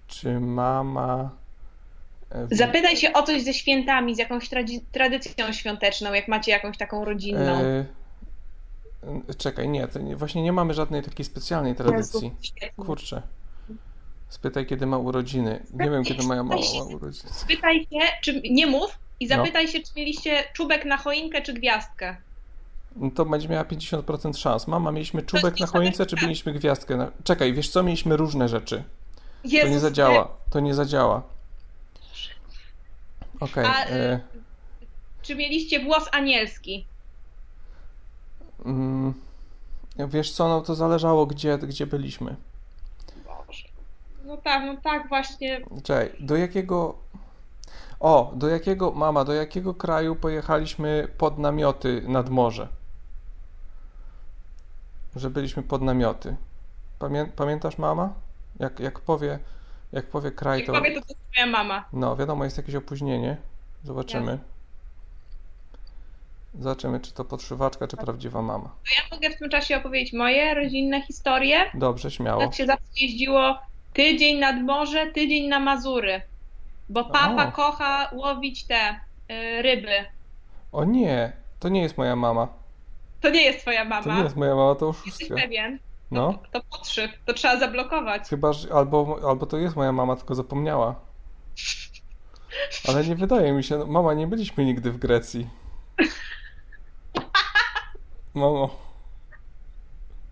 czy 0.08 0.40
mama 0.40 1.30
e, 2.30 2.48
wie- 2.48 2.56
Zapytaj 2.58 2.98
się 2.98 3.14
o 3.14 3.24
coś 3.24 3.44
ze 3.44 3.54
świętami, 3.54 4.16
z 4.16 4.18
jakąś 4.18 4.50
tradic- 4.50 4.82
tradycją 4.92 5.54
świąteczną, 5.54 6.14
jak 6.14 6.28
macie 6.28 6.52
jakąś 6.52 6.78
taką 6.78 7.06
rodzinną. 7.06 7.62
e, 7.62 7.86
czekaj, 9.38 9.70
nie, 9.70 9.88
nie, 10.04 10.16
właśnie 10.16 10.44
nie 10.44 10.54
mamy 10.54 10.74
żadnej 10.74 11.04
takiej 11.04 11.26
specjalnej 11.26 11.76
tradycji. 11.76 12.32
Kurczę. 12.78 13.22
Spytaj, 14.30 14.66
kiedy 14.66 14.86
ma 14.86 14.98
urodziny. 14.98 15.64
Nie 15.74 15.90
wiem, 15.92 16.04
kiedy 16.04 16.24
moja 16.24 16.44
mama 16.44 16.62
ma 16.80 16.84
urodziny. 16.96 17.34
Spytaj 17.34 17.80
się, 17.80 18.00
czy 18.22 18.42
nie 18.52 18.68
mów 18.68 19.00
i 19.24 19.28
No. 19.28 19.36
zapytaj 19.36 19.68
się, 19.68 19.80
czy 19.80 19.92
mieliście 19.96 20.44
czubek 20.54 20.86
na 20.86 20.98
choinkę, 20.98 21.42
czy 21.42 21.54
gwiazdkę. 21.54 22.16
No 22.96 23.12
to 23.12 23.26
będzie 23.26 23.48
miała 23.48 23.64
50% 23.64 24.38
szans. 24.38 24.68
Mama, 24.68 24.92
mieliśmy 24.92 25.22
czubek 25.22 25.60
na 25.60 25.68
choince, 25.68 26.06
czy 26.06 26.16
mieliśmy 26.22 26.54
gwiazdkę? 26.54 26.98
Na... 26.98 27.12
Czekaj, 27.24 27.54
wiesz 27.54 27.70
co? 27.70 27.84
Mieliśmy 27.84 28.18
różne 28.18 28.50
rzeczy. 28.50 28.84
To 29.42 29.48
nie 29.50 29.58
Jezus, 29.58 29.82
zadziała. 29.82 30.30
To 30.50 30.60
nie 30.60 30.74
zadziała. 30.74 31.22
Okej. 33.40 33.66
A, 33.66 33.86
y- 33.86 33.90
e, 33.94 34.20
Czy 35.22 35.36
mieliście 35.36 35.80
włos 35.84 36.10
anielski? 36.12 36.86
mm, 38.66 39.14
wiesz 40.08 40.32
co, 40.32 40.48
no 40.48 40.62
to 40.62 40.76
zależało, 40.76 41.26
gdzie, 41.26 41.58
gdzie 41.58 41.88
byliśmy. 41.88 42.36
Boże. 43.26 43.64
No 44.26 44.38
tak, 44.38 44.64
no 44.66 44.78
tak 44.84 45.10
właśnie. 45.10 45.62
Czekaj, 45.84 46.12
do 46.20 46.36
jakiego... 46.36 46.96
O, 48.04 48.32
do 48.36 48.48
jakiego, 48.48 48.92
mama, 48.92 49.26
do 49.26 49.34
jakiego 49.34 49.74
kraju 49.74 50.16
pojechaliśmy 50.16 51.08
pod 51.18 51.38
namioty 51.38 52.04
nad 52.08 52.30
morze? 52.30 52.68
Że 55.16 55.30
byliśmy 55.30 55.64
pod 55.64 55.82
namioty. 55.82 56.36
Pamię, 57.00 57.26
pamiętasz, 57.36 57.78
mama? 57.78 58.14
Jak, 58.60 58.80
jak 58.80 59.00
powie, 59.00 59.40
jak 59.92 60.06
powie 60.06 60.32
kraj, 60.32 60.60
Jak 60.60 60.68
to... 60.68 60.74
powie, 60.74 60.92
to 60.96 61.02
to 61.02 61.08
jest 61.10 61.20
twoja 61.32 61.46
mama. 61.48 61.86
No, 61.94 62.16
wiadomo, 62.16 62.44
jest 62.44 62.58
jakieś 62.58 62.76
opóźnienie. 62.76 63.38
Zobaczymy. 63.84 64.40
Zobaczymy, 66.60 67.00
czy 67.00 67.14
to 67.14 67.26
podszywaczka, 67.26 67.88
czy 67.88 67.98
prawdziwa 67.98 68.42
mama. 68.42 68.70
Ja 68.98 69.16
mogę 69.16 69.30
w 69.30 69.40
tym 69.40 69.50
czasie 69.50 69.78
opowiedzieć 69.78 70.14
moje 70.14 70.54
rodzinne 70.54 71.02
historie. 71.02 71.66
Dobrze, 71.74 72.12
śmiało. 72.12 72.42
Tak 72.42 72.56
się 72.56 72.66
zawsze 72.66 72.86
jeździło 73.02 73.58
tydzień 73.94 74.40
nad 74.40 74.62
morze, 74.62 75.08
tydzień 75.08 75.48
na 75.48 75.60
Mazury. 75.60 76.22
Bo 76.94 77.04
papa 77.06 77.48
O. 77.48 77.52
kocha 77.52 78.10
łowić 78.14 78.64
te 78.64 79.00
y, 79.32 79.62
ryby. 79.62 80.06
O 80.72 80.86
nie, 80.86 81.34
to 81.60 81.70
nie 81.70 81.82
jest 81.82 81.98
moja 81.98 82.16
mama. 82.16 82.48
To 83.22 83.30
nie 83.30 83.42
jest 83.42 83.60
twoja 83.60 83.86
mama. 83.86 84.04
To 84.04 84.14
nie 84.18 84.24
jest 84.24 84.36
moja 84.36 84.56
mama, 84.56 84.76
to 84.76 84.88
Jesteś 84.88 85.14
oszustwo. 85.14 85.36
pewien? 85.36 85.80
No, 86.12 86.40
To 86.52 86.62
podszyw. 86.72 87.12
To 87.26 87.34
trzeba 87.34 87.60
zablokować. 87.60 88.30
chyba, 88.30 88.54
że 88.54 88.74
albo, 88.74 89.20
albo 89.30 89.46
to 89.46 89.58
jest 89.58 89.76
moja 89.76 89.92
mama, 89.92 90.16
tylko 90.16 90.36
zapomniała. 90.36 90.96
Ale 92.88 93.04
nie 93.06 93.16
wydaje 93.16 93.52
mi 93.54 93.64
się, 93.64 93.78
no, 93.78 93.86
mama, 93.86 94.14
nie 94.14 94.28
byliśmy 94.28 94.66
nigdy 94.66 94.92
w 94.92 94.98
Grecji. 94.98 95.48
Mamo, 98.34 98.70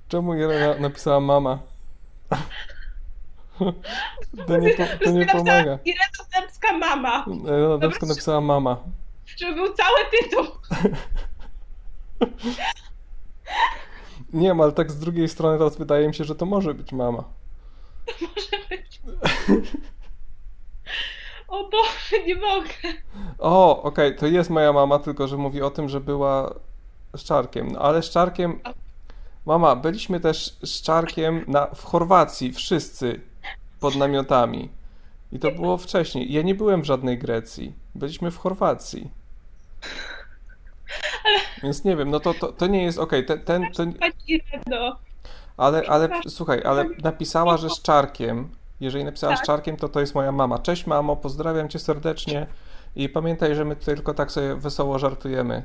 czemu 0.10 0.34
Irena 0.36 0.76
napisała 0.80 1.20
mama? 1.20 1.60
To 4.48 4.58
nie, 4.58 4.74
po, 4.74 4.84
to 5.04 5.12
nie 5.12 5.26
pomaga. 5.26 5.80
Irena 5.86 6.40
Dębska 6.40 6.78
mama. 6.78 7.26
Irena 7.44 7.78
Dębska 7.78 8.06
napisała 8.06 8.42
mama. 8.42 8.78
Żeby 9.38 9.56
był 9.56 9.74
cały 9.74 10.00
tytuł. 10.12 10.46
Nie 14.34 14.48
wiem, 14.48 14.62
ale 14.62 14.72
tak 14.72 14.92
z 14.92 15.00
drugiej 15.00 15.30
strony 15.30 15.58
teraz 15.58 15.78
wydaje 15.78 16.08
mi 16.08 16.16
się, 16.16 16.24
że 16.24 16.36
to 16.36 16.46
może 16.46 16.74
być 16.74 16.92
mama. 16.92 17.24
Może 18.22 18.66
być. 18.70 19.02
O 21.48 21.70
Boże, 21.70 22.26
nie 22.28 22.36
mogę. 22.36 22.74
O, 23.40 23.84
okej, 23.84 24.16
to 24.16 24.28
jest 24.28 24.50
moja 24.50 24.74
mama, 24.74 25.00
tylko 25.00 25.28
że 25.28 25.38
mówi 25.38 25.62
o 25.62 25.70
tym, 25.70 25.90
że 25.90 26.00
była 26.00 26.54
z 27.16 27.24
Czarkiem. 27.24 27.72
No, 27.72 27.80
ale 27.80 28.04
z 28.04 28.10
Czarkiem... 28.10 28.60
Mama, 29.46 29.76
byliśmy 29.76 30.20
też 30.20 30.58
z 30.64 30.82
Czarkiem 30.82 31.46
na, 31.48 31.68
w 31.68 31.84
Chorwacji, 31.84 32.54
wszyscy 32.54 33.22
pod 33.82 33.96
namiotami. 33.96 34.70
I 35.32 35.40
to 35.40 35.52
było 35.52 35.78
wcześniej. 35.78 36.34
Ja 36.34 36.42
nie 36.42 36.56
byłem 36.56 36.82
w 36.82 36.86
żadnej 36.86 37.18
Grecji. 37.18 37.74
Byliśmy 37.96 38.32
w 38.32 38.38
Chorwacji. 38.38 39.12
Więc 41.64 41.84
nie 41.84 41.96
wiem, 41.96 42.10
no 42.10 42.20
to, 42.20 42.34
to, 42.34 42.52
to 42.52 42.68
nie 42.68 42.84
jest 42.84 43.00
okej. 43.00 43.26
Ten, 43.26 43.40
ten, 43.44 43.72
to, 43.74 43.84
Chodź, 43.84 44.14
Ireno. 44.28 44.98
ale, 45.58 45.84
ale 45.88 46.10
słuchaj, 46.28 46.62
ale 46.66 46.86
napisała, 47.04 47.58
że 47.58 47.70
z 47.70 47.82
Czarkiem. 47.82 48.50
Jeżeli 48.80 49.04
napisała 49.06 49.36
z 49.36 49.40
Tak. 49.40 49.46
Czarkiem, 49.46 49.78
to 49.78 49.90
to 49.90 50.00
jest 50.00 50.16
moja 50.16 50.32
mama. 50.32 50.60
Cześć 50.60 50.86
mamo, 50.88 51.16
pozdrawiam 51.16 51.70
cię 51.70 51.80
serdecznie 51.80 52.48
i 52.96 53.10
pamiętaj, 53.10 53.56
że 53.56 53.66
my 53.66 53.76
tylko 53.76 54.14
tak 54.14 54.32
sobie 54.32 54.56
wesoło 54.56 55.00
żartujemy. 55.00 55.64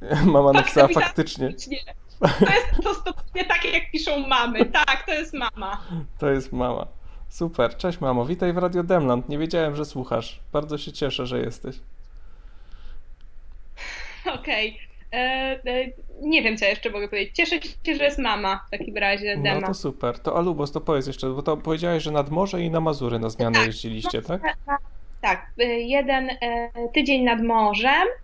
Mama 0.26 0.52
napisała 0.52 0.86
napisała 0.86 1.06
faktycznie. 1.06 1.54
Nie. 1.68 1.78
To 2.20 2.26
jest 2.52 2.82
to 2.82 2.94
stopnie 2.94 3.44
takie, 3.44 3.70
jak 3.70 3.90
piszą 3.90 4.26
mamy. 4.28 4.64
Tak, 4.64 5.02
to 5.06 5.12
jest 5.14 5.34
mama. 5.34 5.80
To 6.18 6.30
jest 6.30 6.52
mama. 6.52 6.86
Super, 7.28 7.76
cześć 7.76 8.00
mamo, 8.00 8.26
witaj 8.26 8.52
w 8.52 8.58
Radio 8.58 8.82
Demland. 8.82 9.28
Nie 9.28 9.38
wiedziałem, 9.38 9.76
że 9.76 9.84
słuchasz. 9.84 10.40
Bardzo 10.52 10.78
się 10.78 10.92
cieszę, 10.92 11.26
że 11.26 11.38
jesteś. 11.40 11.76
Okej. 14.34 14.78
E, 15.12 15.16
e, 15.66 15.86
Nie 16.22 16.42
wiem, 16.42 16.56
co 16.56 16.64
jeszcze 16.64 16.90
mogę 16.90 17.08
powiedzieć. 17.08 17.36
Cieszę 17.36 17.62
się, 17.62 17.94
że 17.96 18.04
jest 18.04 18.18
mama 18.18 18.60
w 18.68 18.70
takim 18.70 18.96
razie, 18.96 19.36
No 19.36 19.42
Dema. 19.42 19.66
to 19.66 19.74
super. 19.74 20.18
To 20.18 20.36
Alubos, 20.36 20.72
to 20.72 20.80
powiedz 20.80 21.06
jeszcze, 21.06 21.28
bo 21.30 21.42
to 21.42 21.56
powiedziałeś, 21.56 22.02
że 22.02 22.10
nad 22.10 22.30
morze 22.30 22.62
i 22.62 22.70
na 22.70 22.80
Mazury 22.80 23.18
na 23.18 23.28
zmianę 23.30 23.58
jeździliście, 23.66 24.22
tak? 24.22 24.42
Tak, 25.20 25.46
y, 25.60 25.64
jeden 25.64 26.30
e, 26.30 26.70
tydzień 26.94 27.22
nad 27.24 27.42
morzem, 27.42 28.08
e, 28.08 28.21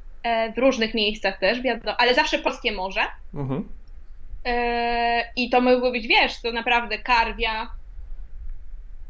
w 0.57 0.59
różnych 0.59 0.95
miejscach 0.95 1.39
też, 1.39 1.63
wiadomo, 1.63 1.97
ale 2.01 2.15
zawsze 2.15 2.39
polskie 2.39 2.73
morze. 2.73 3.01
Mhm. 3.35 3.69
E, 4.45 5.33
I 5.37 5.51
to 5.51 5.61
mogło 5.61 5.91
być, 5.91 6.07
wiesz, 6.07 6.41
to 6.43 6.53
naprawdę 6.53 6.99
Karwia, 6.99 7.71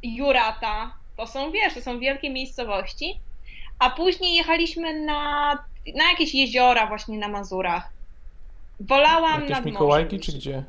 Jurata, 0.02 0.94
to 1.16 1.26
są, 1.26 1.50
wiesz, 1.50 1.74
to 1.74 1.80
są 1.80 1.98
wielkie 1.98 2.30
miejscowości. 2.30 3.20
A 3.78 3.90
później 3.90 4.34
jechaliśmy 4.34 5.00
na, 5.00 5.52
na 5.94 6.10
jakieś 6.10 6.34
jeziora 6.34 6.86
właśnie 6.86 7.18
na 7.18 7.28
Mazurach. 7.28 7.92
Wolałam 8.80 9.48
Jakieś 9.48 9.64
Mikołajki 9.64 10.20
czy 10.20 10.32
gdzie? 10.32 10.64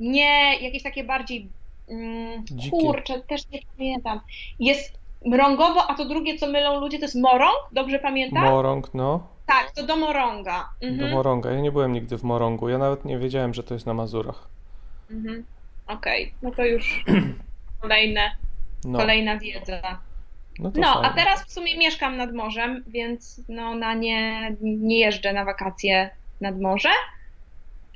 Nie, 0.00 0.58
jakieś 0.60 0.82
takie 0.82 1.04
bardziej. 1.04 1.48
Mm, 1.88 2.44
kurczę, 2.70 3.20
też 3.20 3.42
nie 3.52 3.60
pamiętam. 3.76 4.20
Jest 4.60 4.99
mrągowo, 5.26 5.90
a 5.90 5.94
to 5.94 6.04
drugie, 6.04 6.38
co 6.38 6.46
mylą 6.46 6.80
ludzie, 6.80 6.98
to 6.98 7.04
jest 7.04 7.14
morąg? 7.14 7.56
Dobrze 7.72 7.98
pamiętam? 7.98 8.44
Morąg, 8.44 8.94
no. 8.94 9.26
tak, 9.46 9.70
to 9.70 9.82
do 9.82 9.96
morąga. 9.96 10.68
Do 10.80 10.86
Mhm. 10.86 11.12
Morąga. 11.12 11.50
Ja 11.50 11.60
nie 11.60 11.72
byłem 11.72 11.92
nigdy 11.92 12.18
w 12.18 12.22
Morągu. 12.22 12.68
Ja 12.68 12.78
nawet 12.78 13.04
nie 13.04 13.18
wiedziałem, 13.18 13.54
że 13.54 13.62
to 13.62 13.74
jest 13.74 13.86
na 13.86 13.94
Mazurach. 13.94 14.48
Mhm. 15.10 15.44
Okej, 15.86 16.34
no 16.42 16.50
to 16.50 16.64
już 16.64 17.04
kolejne, 17.82 18.30
No, 18.84 18.98
kolejna 18.98 19.38
wiedza. 19.38 19.80
no 20.58 20.72
No, 20.74 21.02
a 21.04 21.10
teraz 21.10 21.44
w 21.44 21.52
sumie 21.52 21.78
mieszkam 21.78 22.16
nad 22.16 22.32
morzem, 22.34 22.84
więc 22.86 23.40
no 23.48 23.74
na 23.74 23.94
nie, 23.94 24.50
nie 24.60 24.98
jeżdżę 24.98 25.32
na 25.32 25.44
wakacje 25.44 26.10
nad 26.40 26.60
morze. 26.60 26.88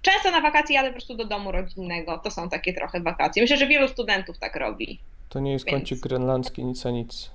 Często 0.02 0.30
na 0.30 0.40
wakacje 0.40 0.74
jadę 0.76 0.88
po 0.88 0.92
prostu 0.92 1.14
do 1.16 1.24
domu 1.24 1.52
rodzinnego. 1.52 2.18
To 2.18 2.30
są 2.30 2.48
takie 2.48 2.72
trochę 2.72 3.00
wakacje. 3.00 3.42
Myślę, 3.42 3.56
że 3.56 3.66
wielu 3.66 3.88
studentów 3.88 4.38
tak 4.38 4.56
robi. 4.56 5.00
To 5.28 5.40
nie 5.40 5.52
jest 5.52 5.66
Więc- 5.66 5.78
kącik 5.78 6.00
grenlandzki, 6.00 6.64
nic 6.64 6.86
a 6.86 6.90
nic. 6.90 7.30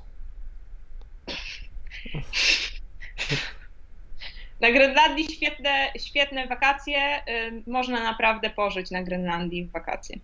Na 4.62 4.72
Grenlandii 4.72 5.26
świetne, 5.26 5.92
świetne 6.00 6.48
wakacje. 6.48 7.24
Można 7.68 8.04
naprawdę 8.04 8.50
pożyć 8.50 8.92
na 8.92 9.04
Grenlandii 9.04 9.66
w 9.66 9.72
wakacje. 9.72 10.20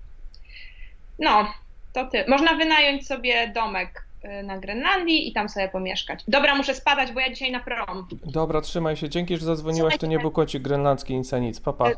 No, 1.19 1.54
to 1.93 2.06
ty. 2.06 2.25
Można 2.28 2.56
wynająć 2.56 3.08
sobie 3.08 3.47
domek 3.47 4.06
y, 4.25 4.43
na 4.43 4.58
Grenlandii 4.58 5.28
i 5.28 5.34
tam 5.34 5.49
sobie 5.49 5.69
pomieszkać. 5.69 6.23
Dobra, 6.28 6.56
muszę 6.56 6.75
spadać, 6.75 7.12
bo 7.12 7.19
ja 7.19 7.30
dzisiaj 7.30 7.51
na 7.51 7.60
prom. 7.60 8.08
Dobra, 8.25 8.62
trzymaj 8.62 8.95
się. 8.97 9.10
Dzięki, 9.10 9.38
że 9.38 9.45
zadzwoniłaś. 9.45 9.97
To 9.97 10.06
nie 10.08 10.19
był 10.19 10.32
kącik 10.32 10.62
grenlandzki, 10.62 11.17
nic 11.17 11.34
a 11.34 11.39
nic. 11.39 11.60
Papa. 11.60 11.89
E, 11.89 11.95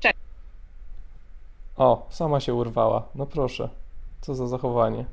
cześć. 0.00 0.16
O, 1.76 2.06
sama 2.10 2.40
się 2.40 2.54
urwała. 2.54 3.08
No 3.14 3.26
proszę. 3.26 3.68
Co 4.22 4.34
za 4.34 4.46
zachowanie. 4.46 5.04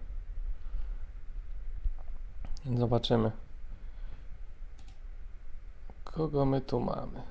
Zobaczymy. 2.78 3.32
Kogo 6.04 6.46
my 6.46 6.62
tu 6.62 6.80
mamy? 6.80 7.22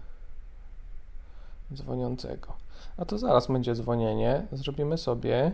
Dzwoniącego. 1.75 2.53
A 2.97 3.05
to 3.05 3.19
zaraz 3.19 3.47
będzie 3.47 3.75
dzwonienie. 3.75 4.47
Zrobimy 4.53 4.99
sobie 4.99 5.53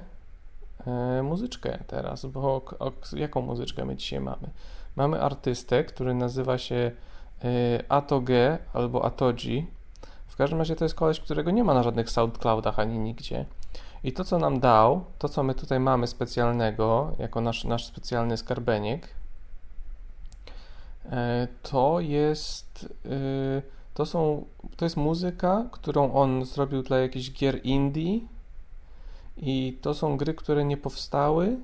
e, 0.87 1.23
muzyczkę 1.23 1.79
teraz, 1.87 2.27
bo 2.27 2.55
o, 2.55 2.61
k- 2.61 3.17
jaką 3.17 3.41
muzyczkę 3.43 3.85
my 3.85 3.97
dzisiaj 3.97 4.21
mamy? 4.21 4.51
Mamy 4.97 5.23
artystę, 5.23 5.85
który 5.85 6.15
nazywa 6.15 6.59
się 6.59 6.91
e, 7.45 7.85
Atoge 7.89 8.59
albo 8.73 9.05
Atoji. 9.05 9.71
W 10.27 10.37
każdym 10.37 10.59
razie 10.59 10.77
to 10.77 10.85
jest 10.85 10.95
koleś, 10.95 11.21
którego 11.21 11.51
nie 11.51 11.65
ma 11.65 11.75
na 11.75 11.83
żadnych 11.83 12.11
SoundCloudach 12.11 12.79
ani 12.79 12.99
nigdzie. 12.99 13.47
I 14.05 14.13
to, 14.13 14.25
co 14.25 14.39
nam 14.39 14.61
dał, 14.61 15.05
to, 15.19 15.29
co 15.29 15.43
my 15.43 15.55
tutaj 15.55 15.81
mamy 15.81 16.07
specjalnego, 16.07 17.13
jako 17.19 17.41
nasz, 17.41 17.65
nasz 17.65 17.87
specjalny 17.87 18.37
skarbeniek, 18.37 19.09
e, 21.11 21.49
to 21.63 22.01
jest, 22.01 22.95
e, 23.07 23.63
to 23.95 24.07
są, 24.07 24.45
to 24.77 24.85
jest 24.85 24.97
muzyka, 24.97 25.67
którą 25.71 26.13
on 26.13 26.45
zrobił 26.45 26.83
dla 26.83 26.99
jakichś 26.99 27.31
gier 27.31 27.61
indie 27.65 28.21
i 29.37 29.79
to 29.83 29.95
są 29.95 30.17
gry, 30.17 30.35
które 30.35 30.65
nie 30.65 30.77
powstały, 30.77 31.57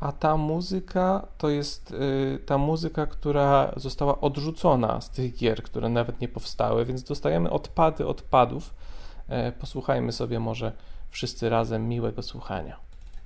a 0.00 0.12
ta 0.12 0.36
muzyka 0.36 1.26
to 1.38 1.48
jest 1.48 1.90
y, 1.90 2.38
ta 2.46 2.58
muzyka, 2.58 3.06
która 3.06 3.72
została 3.76 4.20
odrzucona 4.20 5.00
z 5.00 5.10
tych 5.10 5.36
gier, 5.36 5.62
które 5.62 5.88
nawet 5.88 6.20
nie 6.20 6.28
powstały, 6.28 6.84
więc 6.84 7.02
dostajemy 7.02 7.50
odpady 7.50 8.06
odpadów. 8.06 8.74
E, 9.28 9.52
Posłuchajmy 9.52 10.12
sobie 10.12 10.40
może 10.40 10.72
wszyscy 11.10 11.48
razem 11.48 11.88
miłego 11.88 12.22
słuchania. 12.22 12.76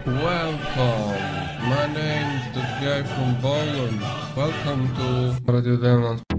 Welcome. 0.07 1.19
My 1.63 1.87
name's 1.95 2.55
the 2.55 2.61
guy 2.81 3.05
from 3.05 3.35
Poland. 3.43 4.03
Welcome 4.37 4.89
to 4.97 5.53
Radio 5.53 5.77
Demon. 5.77 6.32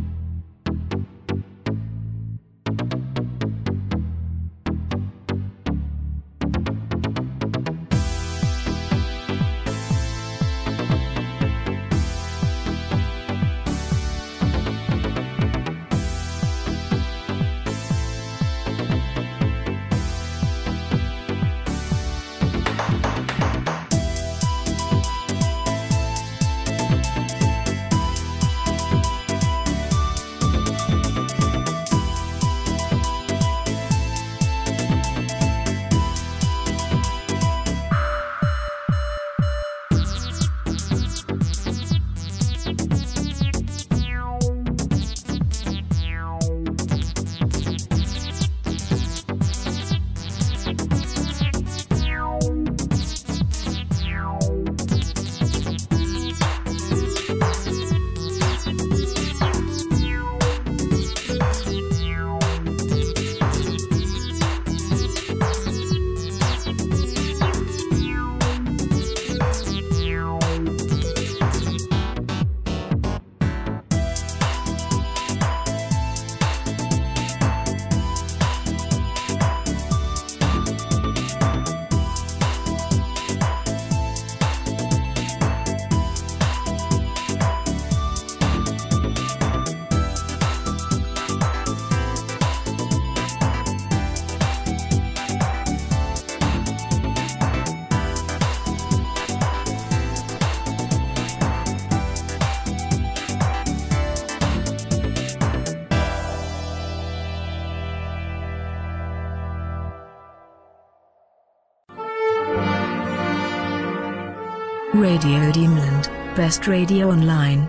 Best 116.54 116.68
radio 116.68 117.10
online. 117.10 117.66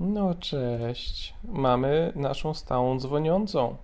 No 0.00 0.34
cześć. 0.34 1.34
Mamy 1.44 2.12
naszą 2.14 2.54
stałą 2.54 2.98
dzwoniącą, 2.98 3.76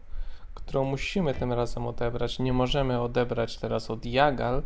którą 0.55 0.85
musimy 0.85 1.35
tym 1.35 1.53
razem 1.53 1.87
odebrać. 1.87 2.39
Nie 2.39 2.53
możemy 2.53 3.01
odebrać 3.01 3.57
teraz 3.57 3.91
od 3.91 4.07
Jagal. 4.07 4.63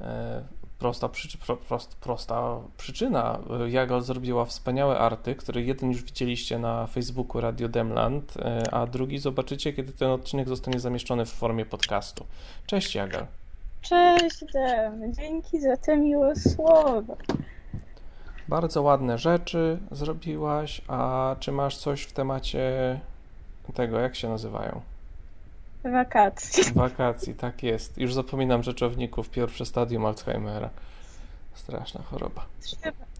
E, 0.00 0.42
Prosta, 0.78 1.08
przyczy, 1.08 1.38
pro, 1.38 1.56
prost, 1.56 1.96
prosta 1.96 2.60
przyczyna. 2.76 3.38
Jagal 3.68 4.02
zrobiła 4.02 4.44
wspaniałe 4.44 4.98
arty, 4.98 5.34
które 5.34 5.62
jeden 5.62 5.90
już 5.90 6.02
widzieliście 6.02 6.58
na 6.58 6.86
Facebooku 6.86 7.40
Radio 7.40 7.68
Demland, 7.68 8.36
e, 8.36 8.74
a 8.74 8.86
drugi 8.86 9.18
zobaczycie, 9.18 9.72
kiedy 9.72 9.92
ten 9.92 10.10
odcinek 10.10 10.48
zostanie 10.48 10.80
zamieszczony 10.80 11.26
w 11.26 11.32
formie 11.32 11.66
podcastu. 11.66 12.24
Cześć 12.66 12.94
Jagal. 12.94 13.26
Cześć, 13.82 14.44
Dem. 14.52 15.14
Dzięki 15.14 15.60
za 15.60 15.76
te 15.76 15.96
miłe 15.96 16.36
słowa. 16.36 17.16
Bardzo 18.52 18.82
ładne 18.82 19.18
rzeczy 19.18 19.78
zrobiłaś, 19.90 20.82
a 20.88 21.36
czy 21.40 21.52
masz 21.52 21.76
coś 21.76 22.02
w 22.02 22.12
temacie 22.12 22.60
tego, 23.74 23.98
jak 23.98 24.16
się 24.16 24.28
nazywają? 24.28 24.80
Wakacje. 25.84 26.64
Wakacji, 26.74 27.34
tak 27.34 27.62
jest. 27.62 27.98
Już 27.98 28.14
zapominam 28.14 28.62
rzeczowników, 28.62 29.30
pierwsze 29.30 29.66
stadium 29.66 30.06
Alzheimera. 30.06 30.70
Straszna 31.54 32.02
choroba. 32.02 32.44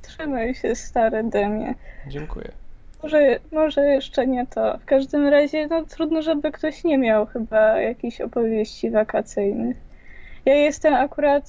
Trzymaj, 0.03 0.55
się, 0.55 0.75
stare 0.75 1.25
Demie. 1.25 1.75
Dziękuję. 2.07 2.53
Może, 3.03 3.39
może 3.53 3.81
jeszcze 3.81 4.27
nie 4.27 4.47
to. 4.47 4.79
W 4.79 4.85
każdym 4.85 5.29
razie, 5.29 5.67
no 5.67 5.85
trudno, 5.85 6.23
żeby 6.23 6.53
ktoś 6.53 6.85
nie 6.85 6.99
miał 6.99 7.27
chyba 7.27 7.81
jakichś 7.81 8.21
opowieści 8.21 8.91
wakacyjnych. 8.91 9.77
Ja 10.45 10.55
jestem 10.55 10.95
akurat, 10.95 11.49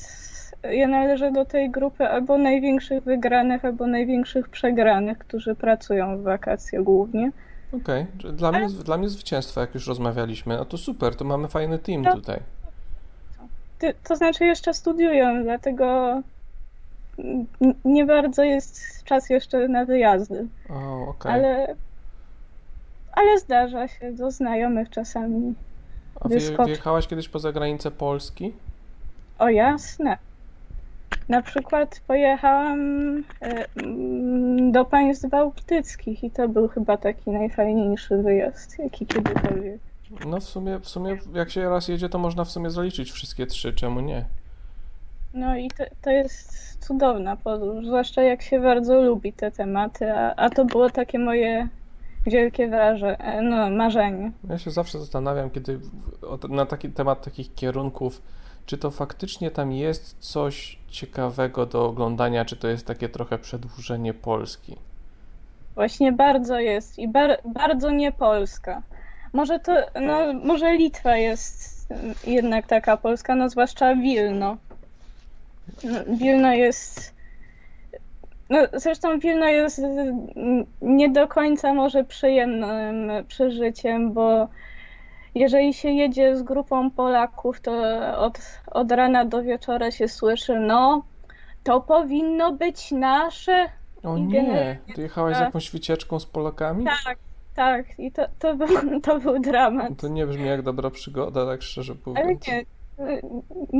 ja 0.71 0.87
należę 0.87 1.31
do 1.31 1.45
tej 1.45 1.69
grupy 1.71 2.07
albo 2.07 2.37
największych 2.37 3.03
wygranych, 3.03 3.65
albo 3.65 3.87
największych 3.87 4.49
przegranych, 4.49 5.17
którzy 5.17 5.55
pracują 5.55 6.17
w 6.17 6.21
wakacje 6.21 6.83
głównie. 6.83 7.31
Okej, 7.73 8.05
dla, 8.33 8.51
mnie, 8.51 8.67
dla 8.69 8.97
mnie 8.97 9.09
zwycięstwo, 9.09 9.61
jak 9.61 9.73
już 9.73 9.87
rozmawialiśmy. 9.87 10.57
No 10.57 10.65
to 10.65 10.77
super, 10.77 11.15
to 11.15 11.25
mamy 11.25 11.47
fajny 11.47 11.79
team 11.79 12.01
No. 12.01 12.15
tutaj. 12.15 12.39
Ty, 13.79 13.93
to 14.03 14.15
znaczy 14.15 14.45
jeszcze 14.45 14.73
studiuję, 14.73 15.39
dlatego 15.43 16.21
nie 17.85 18.05
bardzo 18.05 18.43
jest 18.43 19.03
czas 19.03 19.29
jeszcze 19.29 19.67
na 19.67 19.85
wyjazdy. 19.85 20.47
O, 20.69 21.07
okej. 21.07 21.31
Ale, 21.31 21.75
ale 23.11 23.39
zdarza 23.39 23.87
się 23.87 24.11
do 24.11 24.31
znajomych 24.31 24.89
czasami 24.89 25.53
A 26.21 26.27
wyje, 26.27 26.57
wyjechałaś 26.57 27.07
kiedyś 27.07 27.29
poza 27.29 27.51
granicę 27.51 27.91
Polski? 27.91 28.53
O 29.39 29.49
jasne. 29.49 30.17
Na 31.29 31.41
przykład 31.41 32.01
pojechałam 32.07 32.79
e, 33.41 33.65
mm, 33.75 34.71
do 34.71 34.85
państw 34.85 35.29
bałtyckich 35.29 36.23
i 36.23 36.31
to 36.31 36.49
był 36.49 36.67
chyba 36.67 36.97
taki 36.97 37.29
najfajniejszy 37.29 38.17
wyjazd, 38.17 38.79
jaki 38.79 39.05
kiedykolwiek. 39.05 39.79
No 40.27 40.39
w 40.39 40.43
sumie, 40.43 40.79
w 40.79 40.89
sumie 40.89 41.17
jak 41.33 41.49
się 41.49 41.69
raz 41.69 41.87
jedzie, 41.87 42.09
to 42.09 42.19
można 42.19 42.43
w 42.43 42.51
sumie 42.51 42.69
zaliczyć 42.69 43.11
wszystkie 43.11 43.47
trzy, 43.47 43.73
czemu 43.73 43.99
nie? 43.99 44.25
No 45.33 45.55
i 45.55 45.69
to, 45.77 45.83
to 46.01 46.09
jest 46.09 46.77
cudowna 46.87 47.35
podróż, 47.35 47.85
zwłaszcza 47.85 48.21
jak 48.21 48.41
się 48.41 48.59
bardzo 48.59 49.01
lubi 49.01 49.33
te 49.33 49.51
tematy, 49.51 50.13
a, 50.13 50.35
a 50.35 50.49
to 50.49 50.65
było 50.65 50.89
takie 50.89 51.19
moje 51.19 51.67
wielkie 52.25 52.67
wrażenie, 52.67 53.41
no 53.41 53.69
marzenie. 53.69 54.31
Ja 54.49 54.57
się 54.57 54.71
zawsze 54.71 54.99
zastanawiam, 54.99 55.49
kiedy 55.49 55.79
na 56.49 56.65
taki 56.65 56.89
temat 56.89 57.25
takich 57.25 57.55
kierunków, 57.55 58.21
czy 58.65 58.77
to 58.77 58.91
faktycznie 58.91 59.51
tam 59.51 59.71
jest 59.71 60.15
coś 60.19 60.77
ciekawego 60.89 61.65
do 61.65 61.85
oglądania, 61.85 62.45
czy 62.45 62.55
to 62.55 62.67
jest 62.67 62.87
takie 62.87 63.09
trochę 63.09 63.39
przedłużenie 63.39 64.13
Polski. 64.13 64.75
Właśnie 65.75 66.11
bardzo 66.11 66.59
jest 66.59 66.99
i 66.99 67.07
bar, 67.07 67.39
bardzo 67.45 67.91
nie 67.91 68.11
Polska. 68.11 68.81
Może 69.33 69.59
to, 69.59 69.73
no 70.01 70.33
może 70.33 70.73
Litwa 70.73 71.17
jest 71.17 71.87
jednak 72.27 72.67
taka 72.67 72.97
Polska, 72.97 73.35
no 73.35 73.49
zwłaszcza 73.49 73.95
Wilno. 73.95 74.57
No, 75.83 75.99
Wilno 76.07 76.53
jest, 76.53 77.13
no 78.49 78.59
zresztą 78.73 79.19
Wilno 79.19 79.45
jest 79.45 79.81
nie 80.81 81.09
do 81.09 81.27
końca 81.27 81.73
może 81.73 82.03
przyjemnym 82.03 83.11
przeżyciem, 83.27 84.13
bo 84.13 84.47
jeżeli 85.35 85.73
się 85.73 85.89
jedzie 85.89 86.35
z 86.37 86.43
grupą 86.43 86.91
Polaków, 86.91 87.61
to 87.61 87.71
od, 88.17 88.39
od 88.71 88.91
rana 88.91 89.25
do 89.25 89.43
wieczora 89.43 89.91
się 89.91 90.07
słyszy, 90.07 90.59
no 90.59 91.03
to 91.63 91.81
powinno 91.81 92.53
być 92.53 92.91
nasze, 92.91 93.69
O 94.03 94.17
nie, 94.17 94.77
ty 94.95 95.01
jechałaś 95.01 95.37
z 95.37 95.39
jakąś 95.39 95.71
wycieczką 95.71 96.19
z 96.19 96.25
Polakami? 96.25 96.85
Tak, 96.85 97.17
tak. 97.55 97.99
I 97.99 98.11
to, 98.11 98.25
to, 98.39 98.55
był, 98.55 99.01
to 99.01 99.19
był 99.19 99.39
dramat. 99.39 99.91
To 99.97 100.07
nie 100.07 100.27
brzmi 100.27 100.45
jak 100.45 100.61
dobra 100.61 100.89
przygoda, 100.89 101.45
tak 101.45 101.61
szczerze 101.61 101.93
Ale 102.05 102.23
mówiąc. 102.23 102.47
nie, 102.47 102.65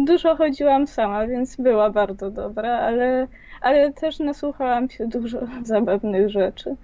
dużo 0.05 0.35
chodziłam 0.35 0.87
sama, 0.87 1.27
więc 1.27 1.55
była 1.55 1.89
bardzo 1.89 2.31
dobra, 2.31 2.77
ale, 2.79 3.27
ale 3.61 3.93
też 3.93 4.19
nasłuchałam 4.19 4.89
się 4.89 5.07
dużo 5.07 5.39
zabawnych 5.63 6.29
rzeczy. 6.29 6.75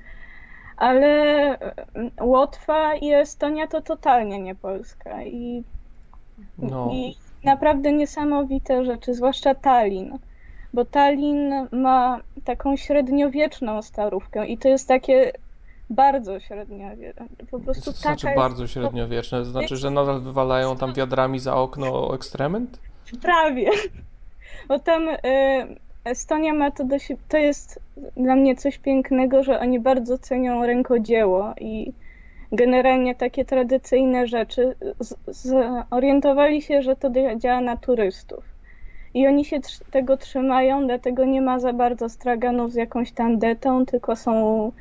Ale 0.80 1.14
mm, 1.94 2.12
Łotwa 2.22 2.96
i 2.96 3.12
Estonia 3.14 3.68
to 3.68 3.82
totalnie 3.82 4.40
nie 4.40 4.56
Polska 4.56 5.24
i, 5.24 5.64
No, 6.58 6.90
i 6.94 7.16
naprawdę 7.44 7.94
niesamowite 7.94 8.86
rzeczy, 8.86 9.14
zwłaszcza 9.14 9.56
Tallin. 9.56 10.20
Bo 10.74 10.86
Tallin 10.86 11.68
ma 11.72 12.20
taką 12.46 12.78
średniowieczną 12.78 13.82
starówkę 13.82 14.48
i 14.48 14.58
to 14.58 14.70
jest 14.70 14.88
takie 14.88 15.32
bardzo 15.90 16.40
średniowieczne. 16.40 17.26
Po 17.52 17.60
prostu 17.60 17.94
to 17.94 17.98
znaczy 17.98 18.28
jest 18.28 18.40
bardzo 18.40 18.68
średniowieczne, 18.68 19.40
to 19.40 19.46
znaczy, 19.46 19.78
że 19.78 19.92
nadal 19.92 20.22
wywalają 20.22 20.78
tam 20.78 20.94
wiadrami 20.94 21.40
za 21.40 21.56
okno 21.56 22.16
ekstrement? 22.16 22.80
Prawie. 23.22 23.72
Bo 24.68 24.80
tam 24.80 25.10
y, 25.10 25.18
Estonia 26.06 26.54
ma 26.54 26.72
to 26.72 26.84
do 26.84 27.00
siebie, 27.00 27.22
to 27.30 27.38
jest 27.38 27.80
dla 28.18 28.36
mnie 28.36 28.56
coś 28.56 28.78
pięknego, 28.78 29.44
że 29.44 29.60
oni 29.60 29.80
bardzo 29.80 30.18
cenią 30.18 30.66
rękodzieło 30.66 31.54
i 31.62 31.94
generalnie 32.52 33.16
takie 33.16 33.46
tradycyjne 33.46 34.28
rzeczy. 34.28 34.76
Zorientowali 35.28 36.62
się, 36.62 36.82
że 36.82 36.96
to 36.96 37.10
dzia- 37.10 37.38
działa 37.38 37.62
na 37.62 37.78
turystów. 37.78 38.44
I 39.14 39.28
oni 39.28 39.46
się 39.46 39.60
trz- 39.60 39.84
tego 39.92 40.18
trzymają, 40.18 40.88
dlatego 40.88 41.26
nie 41.26 41.42
ma 41.42 41.60
za 41.60 41.74
bardzo 41.74 42.10
straganów 42.10 42.72
z 42.72 42.76
jakąś 42.76 43.12
tandetą, 43.12 43.86
tylko 43.86 44.16
są 44.16 44.72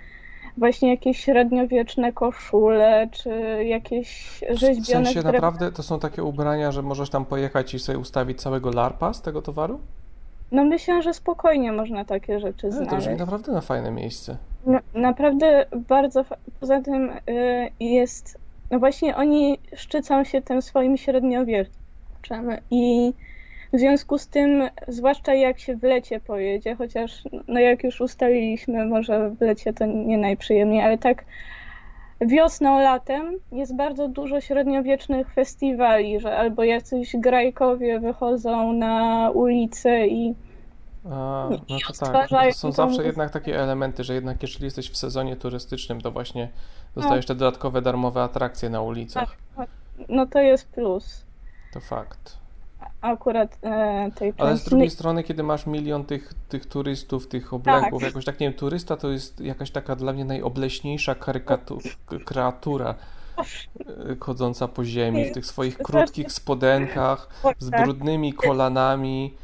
właśnie 0.59 0.91
jakieś 0.91 1.19
średniowieczne 1.21 2.13
koszule, 2.13 3.09
czy 3.13 3.31
jakieś 3.65 4.41
W 4.51 4.57
rzeźbione 4.57 4.85
sensie 5.07 5.11
z 5.11 5.15
drewna. 5.15 5.33
naprawdę 5.33 5.73
to 5.73 5.83
są 5.83 5.99
takie 6.01 6.23
ubrania, 6.25 6.73
że 6.73 6.83
możesz 6.83 7.11
tam 7.11 7.25
pojechać 7.25 7.75
i 7.75 7.79
sobie 7.79 7.99
ustawić 7.99 8.41
całego 8.43 8.71
larpa 8.71 9.13
z 9.13 9.23
tego 9.23 9.43
towaru? 9.43 9.81
No 10.53 10.65
myślę, 10.65 11.03
że 11.03 11.15
spokojnie 11.15 11.73
można 11.73 12.05
takie 12.05 12.41
rzeczy 12.41 12.63
To 12.63 12.71
znaleźć. 12.73 12.97
brzmi 13.07 13.15
naprawdę 13.19 13.53
na 13.53 13.61
fajne 13.61 13.91
miejsce. 13.91 14.37
No, 14.67 14.79
naprawdę 14.95 15.67
bardzo. 15.89 16.25
Poza 16.61 16.81
tym 16.81 17.11
y, 17.11 17.71
jest. 17.81 18.39
No 18.71 18.79
właśnie 18.79 19.17
oni 19.17 19.59
szczycą 19.77 20.25
się 20.25 20.43
tym 20.43 20.63
swoim 20.63 20.97
średniowieczem 20.97 22.51
i 22.71 23.13
w 23.73 23.79
związku 23.79 24.19
z 24.19 24.27
tym, 24.27 24.63
zwłaszcza 24.89 25.35
jak 25.35 25.59
się 25.59 25.77
w 25.77 25.83
lecie 25.83 26.21
pojedzie, 26.21 26.75
chociaż 26.75 27.23
no 27.49 27.61
jak 27.61 27.85
już 27.85 28.01
ustaliliśmy, 28.01 28.87
może 28.87 29.31
w 29.31 29.41
lecie 29.41 29.73
to 29.73 29.87
nie 29.87 30.19
najprzyjemniej, 30.19 30.83
ale 30.83 30.99
tak 30.99 31.25
wiosną, 32.21 32.81
latem 32.81 33.39
jest 33.53 33.77
bardzo 33.77 34.09
dużo 34.09 34.41
średniowiecznych 34.41 35.33
festiwali, 35.35 36.21
że 36.21 36.37
albo 36.37 36.65
jacyś 36.65 37.17
grajkowie 37.17 38.01
wychodzą 38.01 38.73
na 38.73 39.31
ulicę 39.31 40.07
i 40.07 40.35
A, 41.11 41.49
no 41.51 41.59
to 41.59 41.65
tak. 41.79 41.91
odtwarzają 41.91 42.53
To 42.53 42.59
są 42.59 42.73
zawsze 42.73 43.05
jednak 43.05 43.31
takie 43.31 43.61
elementy, 43.61 44.05
że 44.05 44.15
jednak 44.15 44.43
jeżeli 44.43 44.65
jesteś 44.65 44.91
w 44.91 44.97
sezonie 44.97 45.37
turystycznym, 45.37 46.01
to 46.01 46.11
właśnie 46.11 46.49
dostajesz 46.95 47.27
te 47.27 47.35
dodatkowe 47.35 47.83
darmowe 47.83 48.23
atrakcje 48.23 48.71
na 48.71 48.83
ulicach. 48.83 49.37
no 50.09 50.27
to 50.27 50.39
jest 50.39 50.69
plus. 50.69 51.25
To 51.73 51.81
fakt. 51.81 52.37
Akurat 53.01 53.59
e, 53.63 54.11
tej 54.15 54.33
Ale 54.39 54.57
z 54.57 54.65
drugiej 54.65 54.91
strony, 54.91 55.23
kiedy 55.23 55.43
masz 55.43 55.67
milion 55.67 56.05
tych, 56.05 56.35
tych 56.49 56.67
turystów, 56.67 57.29
tych 57.29 57.55
obleków, 57.55 58.03
jakoś 58.03 58.25
tak, 58.25 58.41
nie 58.41 58.47
wiem, 58.47 58.59
turysta 58.59 58.97
to 58.97 59.11
jest 59.11 59.41
jakaś 59.41 59.71
taka 59.71 59.97
dla 59.97 60.13
mnie 60.13 60.25
najobleśniejsza 60.25 61.15
karykatu, 61.15 61.79
kreatura 62.25 62.95
y, 64.11 64.17
chodząca 64.21 64.69
po 64.69 64.85
ziemi, 64.85 65.25
w 65.25 65.33
tych 65.33 65.47
swoich 65.47 65.79
krótkich 65.79 66.33
spodenkach, 66.33 67.29
z 67.59 67.71
Tak. 67.71 67.85
brudnymi 67.85 68.33
kolanami, 68.33 69.35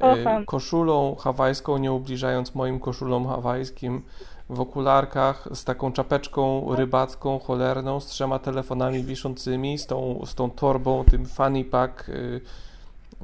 Kocham. 0.00 0.44
koszulą 0.44 1.14
hawajską, 1.14 1.78
nie 1.78 1.92
ubliżając 1.92 2.54
moim 2.54 2.80
koszulom 2.80 3.26
hawajskim, 3.26 4.02
w 4.48 4.60
okularkach, 4.60 5.48
z 5.52 5.64
taką 5.64 5.92
czapeczką 5.92 6.74
rybacką, 6.76 7.38
cholerną, 7.38 8.00
z 8.00 8.06
trzema 8.06 8.38
telefonami 8.38 9.04
wiszącymi, 9.04 9.78
z 9.78 9.86
tą, 9.86 10.22
z 10.26 10.34
tą 10.34 10.50
torbą, 10.50 11.04
tym 11.04 11.26
fanny 11.26 11.64
pack, 11.64 12.08
y, 12.08 12.40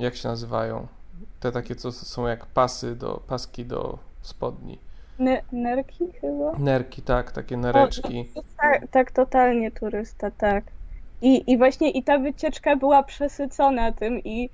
jak 0.01 0.17
się 0.17 0.29
nazywają? 0.29 0.87
Te 1.41 1.53
takie, 1.53 1.75
co 1.77 1.93
są 1.93 2.27
jak 2.27 2.47
pasy 2.47 2.97
do, 2.97 3.21
paski 3.29 3.65
do 3.65 3.99
spodni. 4.23 4.79
Ne- 5.19 5.43
nerki 5.53 6.13
chyba? 6.21 6.53
Nerki, 6.59 7.03
tak, 7.03 7.33
takie 7.33 7.57
nereczki. 7.57 8.31
Tak, 8.57 8.89
tak, 8.91 9.11
totalnie 9.13 9.71
turysta, 9.71 10.31
tak. 10.31 10.65
I, 11.23 11.53
I 11.53 11.59
właśnie 11.59 11.91
i 11.91 12.03
ta 12.03 12.19
wycieczka 12.19 12.77
była 12.77 13.03
przesycona 13.03 13.93
tym 13.93 14.19
i, 14.19 14.51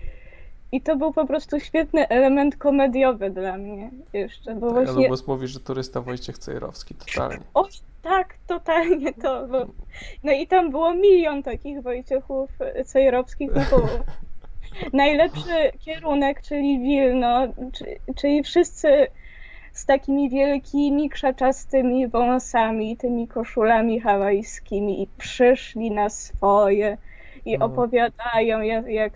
i 0.73 0.81
to 0.81 0.97
był 0.97 1.13
po 1.13 1.27
prostu 1.27 1.61
świetny 1.61 2.09
element 2.09 2.57
komediowy 2.57 3.31
dla 3.31 3.57
mnie 3.57 3.91
jeszcze, 4.13 4.55
bo 4.55 4.71
właśnie 4.71 4.93
Elubus 4.93 5.27
mówi, 5.27 5.47
że 5.47 5.61
turysta 5.61 6.01
Wojciech 6.01 6.39
Cejrowski, 6.39 6.95
totalnie. 6.95 7.45
tak, 8.03 8.35
totalnie 8.47 9.15
to, 9.15 9.47
bo, 9.47 9.67
no 10.25 10.33
i 10.33 10.47
tam 10.47 10.71
było 10.71 10.95
milion 10.95 11.43
takich 11.43 11.83
Wojciechów 11.83 12.51
Cejrowskich, 12.85 13.51
no 13.55 13.63
bo 13.71 13.89
najlepszy 14.93 15.73
kierunek, 15.79 16.43
czyli 16.43 16.79
Wilno, 16.81 17.47
czy- 17.73 17.97
czyli 18.17 18.43
wszyscy 18.43 19.07
z 19.73 19.87
takimi 19.87 20.31
wielkimi, 20.31 21.11
krzaczastymi 21.11 22.09
wąsami, 22.09 22.97
tymi 22.97 23.29
koszulami 23.29 24.01
hawajskimi 24.01 25.03
i 25.03 25.07
przyszli 25.19 25.91
na 25.91 26.09
swoje 26.11 26.99
i 27.45 27.55
Mhm. 27.55 27.73
opowiadają, 27.73 28.61
jak, 28.61 28.87
jak 28.87 29.13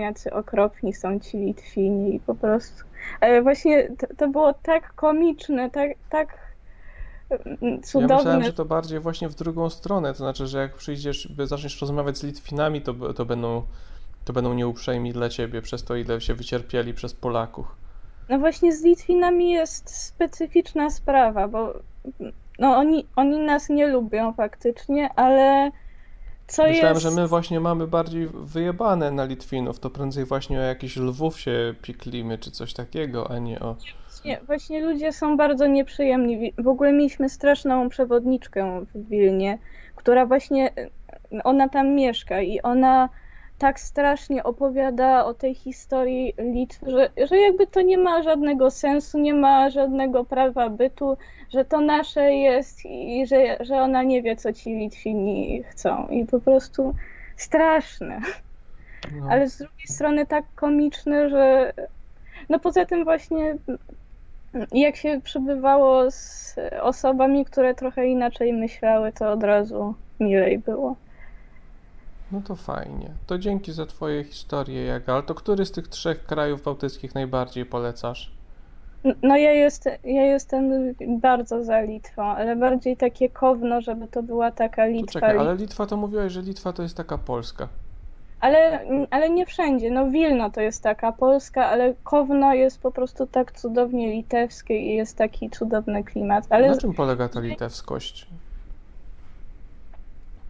jacy 0.00 0.32
okropni 0.32 0.92
są 0.94 1.20
ci 1.20 1.36
Litwini 1.38 2.14
i 2.14 2.20
po 2.20 2.34
prostu. 2.34 2.84
Ale 3.20 3.42
właśnie 3.42 3.88
to, 3.98 4.06
to 4.16 4.28
było 4.28 4.54
tak 4.54 4.94
komiczne, 4.94 5.70
tak, 5.70 5.90
tak 6.10 6.38
mm, 7.30 7.74
Ja 7.74 7.78
cudowne. 7.82 8.16
myślałem, 8.16 8.42
że 8.42 8.52
to 8.52 8.64
bardziej 8.64 9.00
właśnie 9.00 9.28
w 9.28 9.34
drugą 9.34 9.70
stronę, 9.70 10.08
to 10.12 10.18
znaczy, 10.18 10.46
że 10.46 10.58
jak 10.58 10.74
przyjdziesz, 10.74 11.28
by 11.28 11.46
zaczniesz 11.46 11.80
rozmawiać 11.80 12.18
z 12.18 12.22
Litwinami, 12.22 12.82
to, 12.82 13.12
to 13.12 13.24
będą 13.24 13.62
to 14.24 14.32
będą 14.32 14.54
nieuprzejmi 14.54 15.12
dla 15.12 15.28
ciebie 15.28 15.62
przez 15.62 15.84
to, 15.84 15.96
ile 15.96 16.20
się 16.20 16.34
wycierpieli 16.34 16.94
przez 16.94 17.14
Polaków. 17.14 17.76
No 18.28 18.38
właśnie 18.38 18.72
z 18.72 18.84
Litwinami 18.84 19.50
jest 19.50 19.96
specyficzna 19.96 20.90
sprawa, 20.90 21.48
bo 21.48 21.74
no 22.58 22.76
oni, 22.76 23.06
oni 23.16 23.38
nas 23.38 23.68
nie 23.68 23.86
lubią 23.86 24.32
faktycznie, 24.32 25.10
ale 25.16 25.70
co 26.46 26.62
Myślałem, 26.62 26.94
jest... 26.94 27.02
że 27.02 27.10
my 27.10 27.28
właśnie 27.28 27.60
mamy 27.60 27.86
bardziej 27.86 28.28
wyjebane 28.32 29.10
na 29.10 29.24
Litwinów, 29.24 29.78
to 29.78 29.90
prędzej 29.90 30.24
właśnie 30.24 30.58
o 30.58 30.62
jakichś 30.62 30.96
lwów 30.96 31.40
się 31.40 31.74
piklimy, 31.82 32.38
czy 32.38 32.50
coś 32.50 32.74
takiego, 32.74 33.30
a 33.30 33.38
nie 33.38 33.60
o... 33.60 33.76
Nie, 34.24 34.40
właśnie 34.46 34.86
ludzie 34.86 35.12
są 35.12 35.36
bardzo 35.36 35.66
nieprzyjemni. 35.66 36.52
W 36.58 36.68
ogóle 36.68 36.92
mieliśmy 36.92 37.28
straszną 37.28 37.88
przewodniczkę 37.88 38.84
w 38.94 39.08
Wilnie, 39.08 39.58
która 39.96 40.26
właśnie, 40.26 40.72
ona 41.44 41.68
tam 41.68 41.94
mieszka 41.94 42.40
i 42.40 42.60
ona 42.60 43.08
tak 43.62 43.80
strasznie 43.80 44.44
opowiada 44.44 45.24
o 45.24 45.34
tej 45.34 45.54
historii 45.54 46.34
Litwy, 46.38 46.90
że, 46.90 47.26
że 47.26 47.36
jakby 47.36 47.66
to 47.66 47.80
nie 47.82 47.98
ma 47.98 48.22
żadnego 48.22 48.70
sensu, 48.70 49.18
nie 49.18 49.34
ma 49.34 49.70
żadnego 49.70 50.24
prawa 50.24 50.68
bytu, 50.68 51.16
że 51.50 51.64
to 51.64 51.80
nasze 51.80 52.32
jest 52.32 52.84
i 52.84 53.26
że, 53.26 53.56
że 53.60 53.74
ona 53.76 54.02
nie 54.02 54.22
wie, 54.22 54.36
co 54.36 54.52
ci 54.52 54.74
Litwini 54.74 55.62
chcą. 55.62 56.08
I 56.08 56.26
po 56.26 56.40
prostu 56.40 56.94
straszne. 57.36 58.20
No. 59.12 59.26
Ale 59.30 59.48
z 59.48 59.58
drugiej 59.58 59.86
strony 59.86 60.26
tak 60.26 60.44
komiczne, 60.54 61.30
że 61.30 61.72
no 62.48 62.58
poza 62.58 62.86
tym 62.86 63.04
właśnie 63.04 63.54
jak 64.72 64.96
się 64.96 65.20
przebywało 65.24 66.10
z 66.10 66.56
osobami, 66.80 67.44
które 67.44 67.74
trochę 67.74 68.06
inaczej 68.06 68.52
myślały, 68.52 69.12
to 69.12 69.32
od 69.32 69.42
razu 69.42 69.94
milej 70.20 70.58
było. 70.58 70.96
No 72.32 72.40
to 72.40 72.56
fajnie. 72.56 73.10
To 73.26 73.38
dzięki 73.38 73.72
za 73.72 73.86
twoje 73.86 74.24
historie, 74.24 74.84
Jagal. 74.84 75.22
To 75.22 75.34
który 75.34 75.66
z 75.66 75.72
tych 75.72 75.88
trzech 75.88 76.26
krajów 76.26 76.62
bałtyckich 76.62 77.14
najbardziej 77.14 77.66
polecasz? 77.66 78.32
No 79.22 79.36
ja, 79.36 79.52
jest, 79.52 79.88
ja 80.04 80.22
jestem 80.22 80.94
bardzo 81.20 81.64
za 81.64 81.80
Litwą, 81.80 82.22
ale 82.22 82.56
bardziej 82.56 82.96
takie 82.96 83.28
kowno, 83.28 83.80
żeby 83.80 84.08
to 84.08 84.22
była 84.22 84.50
taka 84.50 84.86
Litwa. 84.86 85.12
czekaj, 85.12 85.38
ale 85.38 85.56
Litwa 85.56 85.86
to 85.86 85.96
mówiłaś, 85.96 86.32
że 86.32 86.42
Litwa 86.42 86.72
to 86.72 86.82
jest 86.82 86.96
taka 86.96 87.18
Polska. 87.18 87.68
Ale, 88.40 88.80
ale 89.10 89.30
nie 89.30 89.46
wszędzie. 89.46 89.90
No 89.90 90.10
Wilno 90.10 90.50
to 90.50 90.60
jest 90.60 90.82
taka 90.82 91.12
Polska, 91.12 91.66
ale 91.66 91.94
Kowno 92.04 92.54
jest 92.54 92.80
po 92.80 92.92
prostu 92.92 93.26
tak 93.26 93.52
cudownie 93.52 94.12
litewskie 94.12 94.78
i 94.78 94.94
jest 94.94 95.16
taki 95.16 95.50
cudowny 95.50 96.04
klimat. 96.04 96.46
Ale 96.50 96.70
Na 96.70 96.76
czym 96.76 96.94
polega 96.94 97.28
ta 97.28 97.40
litewskość? 97.40 98.26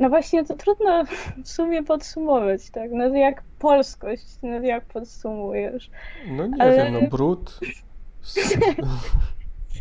No 0.03 0.09
właśnie 0.09 0.45
to 0.45 0.57
trudno 0.57 1.05
w 1.45 1.49
sumie 1.49 1.83
podsumować, 1.83 2.71
tak? 2.71 2.91
No 2.93 3.09
jak 3.09 3.43
polskość, 3.59 4.27
no 4.43 4.49
jak 4.61 4.85
podsumujesz? 4.85 5.91
No 6.27 6.47
nie 6.47 6.63
Ale- 6.63 6.77
wiem, 6.77 6.93
no 6.93 7.01
brud. 7.11 7.61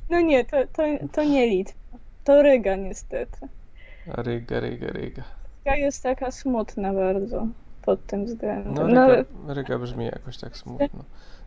No 0.10 0.22
nie, 0.22 0.46
to, 0.46 0.58
to, 0.74 0.84
to 1.12 1.24
nie 1.24 1.48
Litwa. 1.48 1.80
To 2.24 2.42
Ryga 2.42 2.76
niestety. 2.76 3.48
Ryga, 4.08 4.60
Ryga, 4.60 4.88
Ryga. 4.88 5.24
Ryga 5.66 5.76
jest 5.78 6.04
taka 6.04 6.32
smutna 6.32 6.94
bardzo 6.94 7.48
pod 7.82 8.06
tym 8.06 8.26
względem. 8.26 8.74
No 8.74 8.88
No, 8.88 9.08
Ryga, 9.16 9.24
Ryga 9.48 9.80
brzmi 9.80 10.06
jakoś 10.06 10.38
tak 10.38 10.58
smutno. 10.58 11.04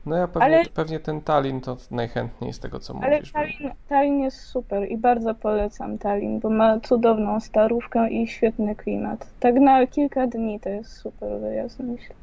No 0.06 0.16
ja 0.16 0.28
pewnie, 0.28 0.46
Ale- 0.58 0.64
pewnie 0.64 1.00
ten 1.00 1.20
Tallin 1.20 1.60
to 1.60 1.76
najchętniej 1.90 2.52
z 2.52 2.60
tego 2.60 2.80
co 2.80 2.94
ale 3.02 3.16
mówisz. 3.16 3.32
bo- 3.32 3.38
Tallin, 3.38 3.70
Tallin 3.88 4.20
jest 4.20 4.40
super 4.40 4.90
i 4.90 4.96
bardzo 4.96 5.34
polecam 5.34 5.98
Tallin, 5.98 6.40
bo 6.40 6.50
ma 6.50 6.80
cudowną 6.80 7.40
starówkę 7.40 8.10
i 8.10 8.28
świetny 8.28 8.76
klimat. 8.76 9.26
Tak 9.40 9.54
na 9.54 9.86
kilka 9.86 10.26
dni 10.26 10.60
to 10.60 10.68
jest 10.68 10.92
super 10.96 11.40
wyjazd, 11.40 11.78
myślę. 11.80 12.14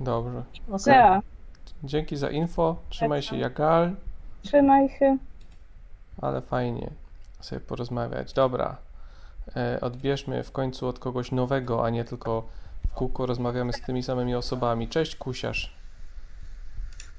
Dobrze. 0.00 0.42
Zea, 0.76 1.22
Dzięki 1.84 2.16
za 2.16 2.30
info. 2.30 2.76
Trzymaj 2.88 3.22
się. 3.22 3.36
Jagal. 3.36 3.90
trzymaj 4.42 4.88
się. 4.88 5.16
Ale 6.22 6.40
fajnie 6.40 6.90
sobie 7.40 7.60
porozmawiać. 7.60 8.32
Dobra. 8.32 8.76
E, 9.56 9.78
odbierzmy 9.80 10.42
w 10.42 10.52
końcu 10.52 10.86
od 10.88 10.98
kogoś 10.98 11.32
nowego, 11.32 11.84
a 11.84 11.90
nie 11.90 12.04
tylko 12.04 12.44
w 12.88 12.92
kółko 12.94 13.26
rozmawiamy 13.26 13.72
z 13.72 13.80
tymi 13.80 14.02
samymi 14.02 14.34
osobami. 14.34 14.88
Cześć, 14.88 15.16
Kusiarz. 15.16 15.76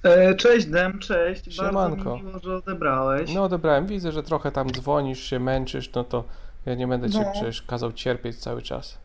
E, 0.04 0.36
Cześć 0.36 0.68
Dem, 0.68 1.00
cześć. 1.00 1.56
Siemanko. 1.56 1.96
Bardzo 2.04 2.18
mi 2.18 2.24
miło, 2.24 2.40
że 2.40 2.56
odebrałeś. 2.56 3.34
No 3.34 3.44
odebrałem. 3.44 3.88
Widzę, 3.88 4.12
że 4.12 4.24
trochę 4.24 4.52
tam 4.52 4.72
dzwonisz, 4.72 5.20
się 5.24 5.40
męczysz, 5.40 5.92
no 5.96 6.04
to 6.04 6.24
ja 6.66 6.76
nie 6.76 6.88
będę 6.88 7.10
cię 7.10 7.20
No. 7.20 7.32
przecież 7.32 7.62
kazał 7.62 7.92
cierpieć 7.94 8.38
cały 8.38 8.62
czas. 8.62 8.98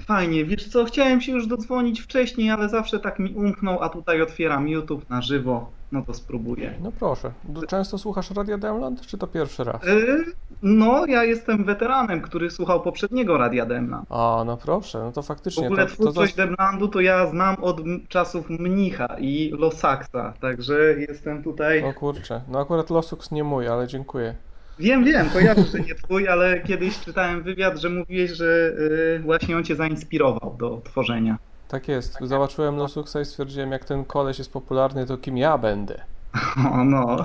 Fajnie, 0.00 0.44
wiesz 0.44 0.68
co, 0.68 0.84
chciałem 0.84 1.20
się 1.20 1.32
już 1.32 1.46
dodzwonić 1.46 2.00
wcześniej, 2.00 2.50
ale 2.50 2.68
zawsze 2.68 3.00
tak 3.00 3.18
mi 3.18 3.34
umknął, 3.34 3.82
a 3.82 3.88
tutaj 3.88 4.22
otwieram 4.22 4.68
YouTube 4.68 5.10
na 5.10 5.22
żywo. 5.22 5.70
No 5.92 6.02
to 6.02 6.14
spróbuję. 6.14 6.74
No 6.82 6.92
proszę. 6.98 7.32
Często 7.68 7.98
słuchasz 7.98 8.30
Radia 8.30 8.58
Demland, 8.58 9.00
czy 9.00 9.18
to 9.18 9.26
pierwszy 9.26 9.64
raz? 9.64 9.84
E, 9.86 9.96
No, 10.62 11.06
ja 11.06 11.24
jestem 11.24 11.64
weteranem, 11.64 12.20
który 12.20 12.50
słuchał 12.50 12.80
poprzedniego 12.82 13.38
Radia 13.38 13.66
Demna. 13.66 14.04
A, 14.10 14.42
no 14.46 14.56
proszę, 14.56 14.98
no 14.98 15.12
to 15.12 15.22
W 15.22 15.26
faktycznie 15.26 15.66
ogóle 15.66 15.86
to, 15.86 15.90
to 15.90 15.94
twórczość 15.94 16.36
za... 16.36 16.46
Demlandu 16.46 16.88
to 16.88 17.00
ja 17.00 17.26
znam 17.26 17.56
od 17.64 17.80
czasów 18.08 18.50
Mnicha 18.50 19.16
i 19.18 19.50
Losaksa, 19.58 20.32
także 20.40 20.74
jestem 21.08 21.42
tutaj... 21.42 21.84
O 21.84 21.94
kurczę, 21.94 22.40
no 22.48 22.60
akurat 22.60 22.90
Losux 22.90 23.30
nie 23.30 23.44
mój, 23.44 23.68
ale 23.68 23.86
dziękuję. 23.86 24.34
Wiem, 24.78 25.04
wiem, 25.04 25.30
kojarzę, 25.30 25.62
że 25.62 25.80
nie 25.80 25.94
twój, 25.94 26.28
ale 26.28 26.60
kiedyś 26.60 27.00
czytałem 27.00 27.42
wywiad, 27.42 27.78
że 27.78 27.90
mówiłeś, 27.90 28.30
że 28.30 28.72
y, 29.16 29.20
właśnie 29.24 29.56
on 29.56 29.64
cię 29.64 29.76
zainspirował 29.76 30.56
do 30.58 30.80
tworzenia. 30.84 31.38
Tak 31.70 31.88
jest, 31.88 32.18
zobaczyłem 32.22 32.76
Losuxa 32.76 33.16
i 33.22 33.24
stwierdziłem, 33.24 33.72
jak 33.72 33.84
ten 33.84 34.04
koleś 34.04 34.38
jest 34.38 34.52
popularny, 34.52 35.06
to 35.06 35.18
kim 35.18 35.36
ja 35.36 35.58
będę? 35.58 36.00
O, 36.72 36.84
no. 36.84 37.16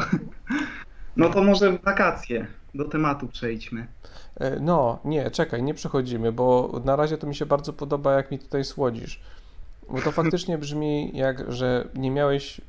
No 1.18 1.30
to 1.30 1.44
może 1.44 1.72
w 1.72 1.84
wakacje. 1.84 2.48
Do 2.76 2.86
tematu 2.86 3.28
przejdźmy. 3.28 3.88
E, 4.36 4.60
No, 4.60 5.00
nie, 5.06 5.32
czekaj, 5.32 5.64
nie 5.64 5.74
przechodzimy, 5.74 6.32
bo 6.32 6.80
na 6.86 6.96
razie 6.96 7.18
to 7.18 7.28
mi 7.28 7.36
się 7.36 7.46
bardzo 7.46 7.74
podoba, 7.74 8.14
jak 8.14 8.32
mi 8.32 8.40
tutaj 8.40 8.64
słodzisz. 8.64 9.20
Bo 9.90 10.02
to 10.02 10.12
faktycznie 10.12 10.58
brzmi 10.58 11.12
jak, 11.18 11.52
że 11.52 11.88
nie 11.96 12.12
miałeś, 12.12 12.62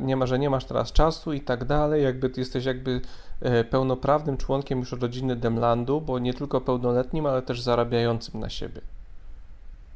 nie 0.00 0.16
ma, 0.16 0.26
że 0.26 0.38
nie 0.38 0.50
masz 0.50 0.64
teraz 0.64 0.92
czasu 0.92 1.32
i 1.32 1.40
tak 1.40 1.64
dalej, 1.64 2.04
jakby 2.04 2.30
ty 2.30 2.40
jesteś 2.40 2.64
jakby 2.64 3.00
e, 3.40 3.64
pełnoprawnym 3.64 4.36
członkiem 4.36 4.78
już 4.78 4.92
rodziny 4.92 5.36
Demlandu, 5.36 6.00
bo 6.00 6.18
nie 6.18 6.34
tylko 6.34 6.60
pełnoletnim, 6.60 7.26
ale 7.26 7.42
też 7.42 7.60
zarabiającym 7.60 8.40
na 8.40 8.50
siebie. 8.50 8.80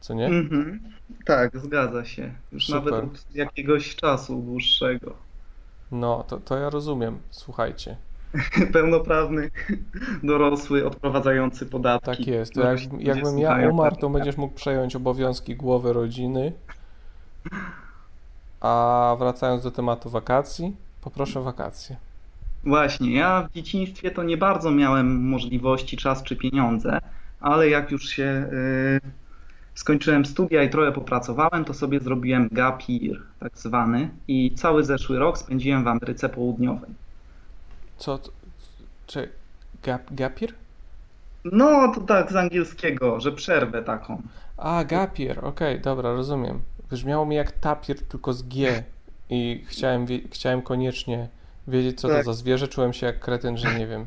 Co 0.05 0.15
nie? 0.15 0.27
Mhm. 0.27 0.81
Tak, 1.25 1.59
zgadza 1.59 2.05
się. 2.05 2.33
Już 2.53 2.67
Super. 2.67 2.85
nawet 2.85 3.05
od 3.05 3.35
jakiegoś 3.35 3.97
czasu 3.97 4.43
dłuższego. 4.43 5.15
No, 5.93 6.25
to, 6.29 6.37
to 6.37 6.59
ja 6.59 6.71
rozumiem, 6.71 7.19
słuchajcie. 7.31 7.97
Pełnoprawny, 8.73 9.51
dorosły, 10.23 10.87
odprowadzający 10.87 11.67
podatki. 11.67 12.07
Tak 12.07 12.27
jest. 12.27 12.55
To 12.55 12.61
jak, 12.61 12.81
jakbym 12.99 13.39
ja 13.39 13.69
umarł, 13.71 13.97
to 13.97 14.11
będziesz 14.11 14.37
mógł 14.37 14.55
przejąć 14.55 14.97
obowiązki 14.97 15.57
głowy 15.57 15.93
rodziny. 15.93 16.53
A 18.61 19.17
wracając 19.19 19.63
do 19.63 19.71
tematu 19.71 20.11
wakacji, 20.11 20.77
poproszę 21.01 21.43
wakacje. 21.43 21.97
Właśnie, 22.65 23.15
ja 23.15 23.49
w 23.49 23.55
dzieciństwie 23.55 24.11
to 24.11 24.23
nie 24.23 24.37
bardzo 24.37 24.71
miałem 24.71 25.29
możliwości, 25.29 25.97
czas 25.97 26.23
czy 26.23 26.37
pieniądze, 26.37 26.99
ale 27.41 27.69
jak 27.69 27.91
już 27.91 28.09
się 28.09 28.49
y, 28.53 29.24
skończyłem 29.75 30.25
studia 30.25 30.63
i 30.63 30.71
trochę 30.71 30.93
popracowałem, 30.93 31.65
to 31.65 31.75
sobie 31.75 32.01
zrobiłem 32.01 32.49
gap 32.53 32.83
year, 32.89 33.23
tak 33.41 33.59
zwany, 33.59 34.11
i 34.29 34.55
cały 34.55 34.85
zeszły 34.85 35.19
rok 35.19 35.39
spędziłem 35.39 35.85
w 35.85 35.89
Ameryce 35.89 36.29
Południowej. 36.29 36.91
Co? 37.99 38.19
to- 38.19 38.31
Czy 39.07 39.29
gap, 39.83 40.03
gapir? 40.11 40.55
No, 41.45 41.93
to 41.95 42.01
tak 42.01 42.33
z 42.33 42.37
angielskiego, 42.37 43.21
że 43.21 43.33
przerwę 43.33 43.83
taką. 43.83 44.23
A, 44.57 44.85
gapier, 44.85 45.45
okej, 45.45 45.81
dobra, 45.81 46.13
rozumiem. 46.13 46.61
Brzmiało 46.91 47.27
mi 47.27 47.37
jak 47.37 47.53
tapir, 47.53 48.01
tylko 48.03 48.33
z 48.33 48.43
G 48.43 48.85
i 49.31 49.65
chciałem, 49.69 50.07
chciałem 50.33 50.63
koniecznie 50.63 51.29
wiedzieć, 51.69 52.01
co 52.01 52.09
to 52.09 52.15
Tak. 52.15 52.25
za 52.25 52.33
zwierzę. 52.33 52.69
Czułem 52.69 52.93
się 52.93 53.07
jak 53.07 53.21
kretyn, 53.21 53.57
że 53.57 53.79
nie 53.79 53.87
wiem. 53.87 54.07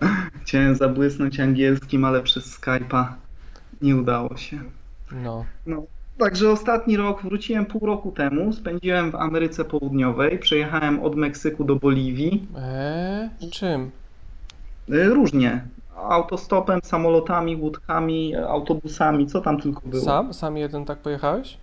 Chciałem 0.42 0.74
zabłysnąć 0.76 1.40
angielskim, 1.40 2.04
ale 2.04 2.22
przez 2.22 2.60
Skype'a 2.60 3.04
nie 3.82 3.96
udało 3.96 4.36
się. 4.36 4.58
No, 5.66 5.82
Także 6.18 6.50
ostatni 6.50 6.96
rok 6.96 7.22
wróciłem 7.22 7.66
pół 7.66 7.86
roku 7.86 8.12
temu, 8.12 8.52
spędziłem 8.52 9.10
w 9.10 9.14
Ameryce 9.14 9.64
Południowej, 9.64 10.38
przejechałem 10.38 11.00
od 11.02 11.16
Meksyku 11.16 11.64
do 11.64 11.76
Boliwii. 11.76 12.46
eee, 12.58 13.50
czym? 13.50 13.90
Y, 14.90 15.04
Różnie. 15.04 15.64
Autostopem, 15.96 16.80
samolotami, 16.84 17.56
łódkami, 17.56 18.36
autobusami, 18.36 19.26
co 19.26 19.40
tam 19.40 19.60
tylko 19.60 19.80
było. 19.88 20.04
Sam? 20.04 20.34
Sam 20.34 20.56
jeden 20.56 20.84
tak 20.84 20.98
pojechałeś? 20.98 21.56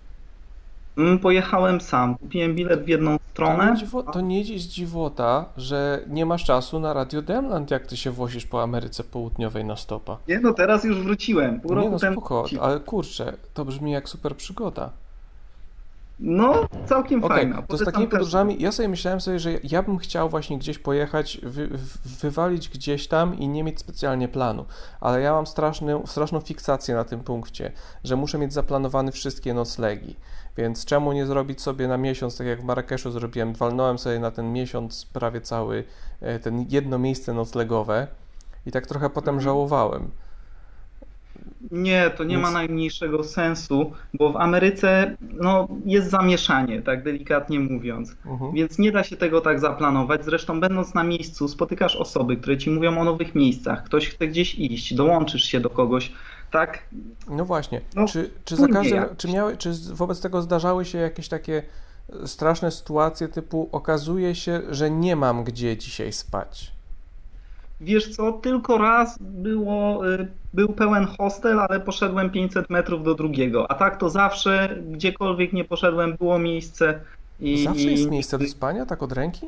Mm, 0.96 1.18
Pojechałem 1.18 1.80
sam. 1.80 2.18
Kupiłem 2.18 2.54
bilet 2.54 2.84
w 2.84 2.88
jedną 2.88 3.16
stronę. 3.30 3.76
to 4.12 4.20
nie 4.20 4.40
jest 4.40 4.68
dziwota, 4.68 5.44
że 5.56 6.02
nie 6.08 6.26
masz 6.26 6.44
czasu 6.44 6.80
na 6.80 6.92
Radio 6.92 7.22
Demland, 7.22 7.70
jak 7.70 7.86
ty 7.86 7.96
się 7.96 8.10
wozisz 8.10 8.46
po 8.46 8.62
Ameryce 8.62 9.04
Południowej 9.04 9.64
na 9.64 9.76
stopa. 9.76 10.18
Nie 10.28 10.40
no, 10.40 10.52
teraz 10.52 10.84
już 10.84 11.02
wróciłem. 11.02 11.60
Pół 11.60 11.70
Nie 11.70 11.76
roku 11.76 11.90
no 11.90 11.98
temu 11.98 12.12
spoko, 12.20 12.44
ale 12.60 12.80
kurczę, 12.80 13.32
to 13.54 13.64
brzmi 13.64 13.92
jak 13.92 14.08
super 14.08 14.36
przygoda. 14.36 14.90
No, 16.20 16.66
całkiem 16.86 17.24
Okej, 17.24 17.36
fajna. 17.36 17.62
to 17.62 17.76
z 17.78 17.84
takimi 17.84 18.08
podróżami, 18.08 18.56
ja 18.62 18.72
sobie 18.72 18.88
myślałem 18.88 19.20
sobie, 19.20 19.38
że 19.38 19.50
ja 19.64 19.82
bym 19.82 19.98
chciał 19.98 20.28
właśnie 20.28 20.58
gdzieś 20.58 20.78
pojechać, 20.78 21.40
wy, 21.42 21.68
wywalić 22.20 22.68
gdzieś 22.68 23.08
tam 23.08 23.38
i 23.38 23.48
nie 23.48 23.64
mieć 23.64 23.78
specjalnie 23.80 24.28
planu, 24.28 24.64
ale 25.00 25.20
ja 25.20 25.32
mam 25.32 25.46
straszny, 25.46 26.00
straszną 26.06 26.40
fiksację 26.40 26.94
na 26.94 27.04
tym 27.04 27.20
punkcie, 27.20 27.72
że 28.04 28.16
muszę 28.16 28.38
mieć 28.38 28.52
zaplanowane 28.52 29.12
wszystkie 29.12 29.54
noclegi, 29.54 30.16
więc 30.56 30.84
czemu 30.84 31.12
nie 31.12 31.26
zrobić 31.26 31.60
sobie 31.60 31.88
na 31.88 31.96
miesiąc, 31.96 32.36
tak 32.38 32.46
jak 32.46 32.60
w 32.60 32.64
Marrakeszu 32.64 33.10
zrobiłem, 33.10 33.54
walnąłem 33.54 33.98
sobie 33.98 34.18
na 34.18 34.30
ten 34.30 34.52
miesiąc 34.52 35.06
prawie 35.12 35.40
cały, 35.40 35.84
e, 36.20 36.38
ten 36.38 36.66
jedno 36.68 36.98
miejsce 36.98 37.32
noclegowe 37.34 38.06
i 38.66 38.72
tak 38.72 38.86
trochę 38.86 39.10
potem 39.10 39.34
Mhm. 39.34 39.44
żałowałem. 39.44 40.10
Nie, 41.70 42.10
to 42.16 42.24
nie 42.24 42.36
Więc- 42.36 42.42
ma 42.42 42.50
najmniejszego 42.50 43.24
sensu, 43.24 43.92
bo 44.14 44.32
w 44.32 44.36
Ameryce 44.36 45.16
no, 45.20 45.68
jest 45.84 46.10
zamieszanie, 46.10 46.82
tak 46.82 47.02
delikatnie 47.02 47.60
mówiąc. 47.60 48.16
Mhm. 48.26 48.52
Więc 48.52 48.78
nie 48.78 48.92
da 48.92 49.04
się 49.04 49.16
tego 49.16 49.40
tak 49.40 49.60
zaplanować. 49.60 50.24
Zresztą, 50.24 50.60
będąc 50.60 50.94
na 50.94 51.04
miejscu, 51.04 51.48
spotykasz 51.48 51.96
osoby, 51.96 52.36
które 52.36 52.58
ci 52.58 52.70
mówią 52.70 52.98
o 52.98 53.04
nowych 53.04 53.34
miejscach. 53.34 53.84
Ktoś 53.84 54.08
chce 54.08 54.26
gdzieś 54.26 54.54
iść, 54.54 54.94
dołączysz 54.94 55.44
się 55.44 55.60
do 55.60 55.70
kogoś. 55.70 56.12
Tak, 56.50 56.82
No 57.28 57.44
właśnie, 57.44 57.80
No, 57.96 58.06
czy, 58.08 58.30
czy 58.44 58.56
za 58.56 58.68
każdym, 58.68 59.04
czy, 59.16 59.28
miały, 59.28 59.56
czy 59.56 59.72
wobec 59.92 60.20
tego 60.20 60.42
zdarzały 60.42 60.84
się 60.84 60.98
jakieś 60.98 61.28
takie 61.28 61.62
e, 62.22 62.26
straszne 62.26 62.70
sytuacje 62.70 63.28
typu 63.28 63.68
okazuje 63.72 64.34
się, 64.34 64.60
że 64.70 64.90
nie 64.90 65.16
mam 65.16 65.44
gdzie 65.44 65.76
dzisiaj 65.76 66.12
spać? 66.12 66.72
Wiesz 67.82 68.16
co, 68.16 68.32
tylko 68.32 68.78
raz 68.78 69.18
było, 69.20 70.08
y, 70.14 70.28
był 70.54 70.68
pełen 70.68 71.06
hostel, 71.06 71.60
ale 71.60 71.80
poszedłem 71.80 72.30
500 72.30 72.70
metrów 72.70 73.04
do 73.04 73.14
drugiego. 73.14 73.70
A 73.70 73.74
tak 73.74 73.96
to 74.00 74.10
zawsze, 74.10 74.76
gdziekolwiek 74.90 75.52
nie 75.52 75.64
poszedłem, 75.64 76.16
było 76.16 76.38
miejsce. 76.38 77.00
I, 77.40 77.64
Zawsze 77.64 77.82
i- 77.82 77.90
jest 77.90 78.10
miejsce 78.10 78.38
do 78.38 78.46
spania, 78.46 78.86
tak 78.86 79.02
od 79.02 79.12
ręki? 79.12 79.46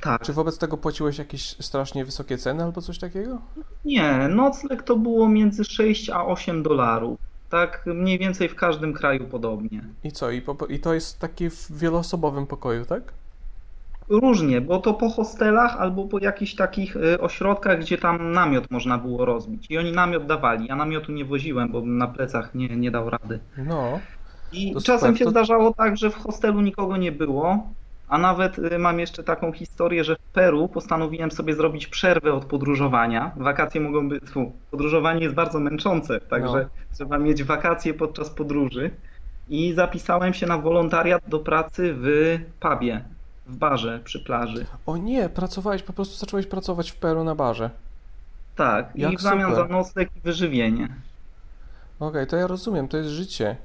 Tak. 0.00 0.22
Czy 0.22 0.32
wobec 0.32 0.58
tego 0.58 0.76
płaciłeś 0.76 1.18
jakieś 1.18 1.42
strasznie 1.60 2.04
wysokie 2.04 2.38
ceny 2.38 2.64
albo 2.64 2.80
coś 2.82 2.98
takiego? 2.98 3.38
Nie, 3.84 4.28
nocleg 4.28 4.82
to 4.82 4.96
było 4.96 5.28
między 5.28 5.64
6 5.64 6.10
a 6.10 6.24
8 6.26 6.62
dolarów. 6.62 7.18
Tak 7.50 7.82
mniej 7.86 8.18
więcej 8.18 8.48
w 8.48 8.54
każdym 8.54 8.92
kraju 8.92 9.24
podobnie. 9.24 9.84
I 10.04 10.12
co? 10.12 10.30
I, 10.30 10.40
po, 10.42 10.66
i 10.66 10.78
to 10.78 10.94
jest 10.94 11.18
taki 11.18 11.50
w 11.50 11.72
wieloosobowym 11.78 12.46
pokoju, 12.46 12.84
tak? 12.84 13.02
Różnie, 14.08 14.60
bo 14.60 14.78
to 14.78 14.94
po 14.94 15.08
hostelach 15.10 15.76
albo 15.80 16.04
po 16.04 16.18
jakichś 16.18 16.54
takich 16.54 16.96
y, 16.96 17.20
ośrodkach, 17.20 17.80
gdzie 17.80 17.98
tam 17.98 18.32
namiot 18.32 18.70
można 18.70 18.98
było 18.98 19.24
rozbić. 19.24 19.66
I 19.70 19.78
oni 19.78 19.92
namiot 19.92 20.26
dawali. 20.26 20.66
Ja 20.66 20.76
namiotu 20.76 21.12
nie 21.12 21.24
woziłem, 21.24 21.68
bo 21.72 21.80
bym 21.80 21.98
na 21.98 22.06
plecach 22.06 22.54
nie, 22.54 22.68
nie 22.68 22.90
dał 22.90 23.10
rady. 23.10 23.38
No. 23.56 23.98
I 24.52 24.74
czasem 24.74 24.98
super, 24.98 25.18
się 25.18 25.24
to- 25.24 25.30
zdarzało 25.30 25.74
tak, 25.74 25.96
że 25.96 26.10
w 26.10 26.14
hostelu 26.16 26.60
nikogo 26.60 26.96
nie 26.96 27.12
było. 27.12 27.66
A 28.08 28.18
nawet 28.18 28.58
y, 28.58 28.78
mam 28.78 29.00
jeszcze 29.00 29.22
taką 29.24 29.52
historię, 29.52 30.04
że 30.04 30.16
w 30.16 30.18
Peru 30.32 30.68
postanowiłem 30.68 31.30
sobie 31.30 31.54
zrobić 31.54 31.86
przerwę 31.86 32.32
od 32.32 32.44
podróżowania. 32.44 33.30
Wakacje 33.36 33.80
mogą 33.80 34.08
być. 34.08 34.22
Podróżowanie 34.70 35.22
jest 35.22 35.34
bardzo 35.34 35.60
męczące, 35.60 36.20
także 36.20 36.52
No. 36.62 36.68
trzeba 36.96 37.18
mieć 37.18 37.44
wakacje 37.44 37.94
podczas 37.94 38.30
podróży. 38.30 38.90
I 39.48 39.72
zapisałem 39.72 40.34
się 40.34 40.46
na 40.46 40.58
wolontariat 40.58 41.22
do 41.28 41.38
pracy 41.38 41.94
w 41.96 42.38
pubie, 42.60 43.04
w 43.46 43.56
barze 43.56 44.00
przy 44.04 44.20
plaży. 44.20 44.66
O 44.86 44.96
nie, 44.96 45.28
pracowałeś, 45.28 45.82
po 45.82 45.92
prostu 45.92 46.16
zacząłeś 46.16 46.46
pracować 46.46 46.90
w 46.90 46.96
Peru 46.96 47.24
na 47.24 47.34
barze. 47.34 47.70
Tak, 48.56 48.90
Jak 48.94 49.12
i 49.12 49.16
w 49.16 49.20
zamian 49.20 49.50
super. 49.50 49.68
za 49.68 49.72
nocleg 49.72 50.10
i 50.16 50.20
wyżywienie. 50.20 50.88
Okej, 52.00 52.26
to 52.26 52.36
ja 52.36 52.46
rozumiem, 52.46 52.88
to 52.88 52.96
jest 52.96 53.10
życie. 53.10 53.56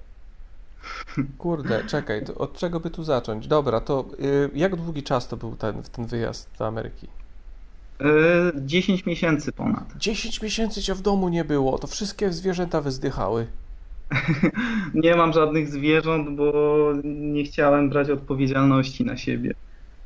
Kurde, 1.38 1.84
czekaj, 1.94 2.22
od 2.38 2.58
czego 2.58 2.80
by 2.80 2.90
tu 2.90 3.04
zacząć? 3.04 3.48
Dobra, 3.48 3.80
to 3.82 4.06
y, 4.20 4.50
jak 4.54 4.76
długi 4.76 5.04
czas 5.04 5.28
to 5.28 5.38
był 5.38 5.56
ten, 5.56 5.84
ten 5.84 6.06
wyjazd 6.06 6.50
do 6.60 6.68
Ameryki? 6.68 7.08
Y, 8.02 8.06
10 8.56 9.06
miesięcy 9.06 9.52
ponad. 9.52 9.94
10 9.98 10.42
miesięcy 10.42 10.82
cię 10.82 10.96
w 10.96 11.02
domu 11.02 11.30
nie 11.30 11.46
było, 11.46 11.78
to 11.78 11.88
wszystkie 11.88 12.32
zwierzęta 12.32 12.82
wyzdychały. 12.82 13.48
Nie 14.94 15.16
mam 15.16 15.34
żadnych 15.34 15.70
zwierząt, 15.70 16.30
bo 16.36 16.54
nie 17.04 17.44
chciałem 17.44 17.90
brać 17.90 18.10
odpowiedzialności 18.10 19.06
na 19.06 19.18
siebie. 19.18 19.54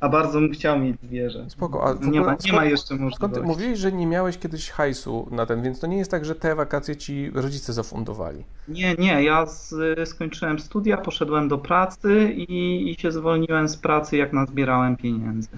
A 0.01 0.09
bardzo 0.09 0.39
bym 0.39 0.51
chciał 0.51 0.79
mieć 0.79 0.95
zwierzę. 1.03 1.45
Spoko, 1.49 1.83
a 1.87 1.93
Nie 1.93 1.99
ma, 1.99 2.09
nie 2.11 2.21
ma 2.21 2.37
skąd- 2.39 2.69
jeszcze 2.69 2.87
Skąd 2.87 2.99
ty 2.99 3.03
możliwości. 3.05 3.41
mówiłeś, 3.47 3.79
że 3.79 3.91
nie 3.91 4.07
miałeś 4.07 4.37
kiedyś 4.37 4.69
hajsu 4.69 5.27
na 5.31 5.45
ten, 5.45 5.61
więc 5.61 5.79
to 5.79 5.87
nie 5.87 5.97
jest 5.97 6.11
tak, 6.11 6.25
że 6.25 6.35
te 6.35 6.55
wakacje 6.55 6.95
ci 6.95 7.31
rodzice 7.33 7.73
zafundowali. 7.73 8.43
Nie, 8.67 8.95
nie, 8.95 9.23
ja 9.23 9.45
z, 9.45 9.75
skończyłem 10.09 10.59
studia, 10.59 10.97
poszedłem 10.97 11.47
do 11.47 11.57
pracy 11.57 12.31
i, 12.37 12.89
i 12.91 13.01
się 13.01 13.11
zwolniłem 13.11 13.69
z 13.69 13.77
pracy, 13.77 14.17
jak 14.17 14.33
nazbierałem 14.33 14.95
pieniędzy. 14.97 15.49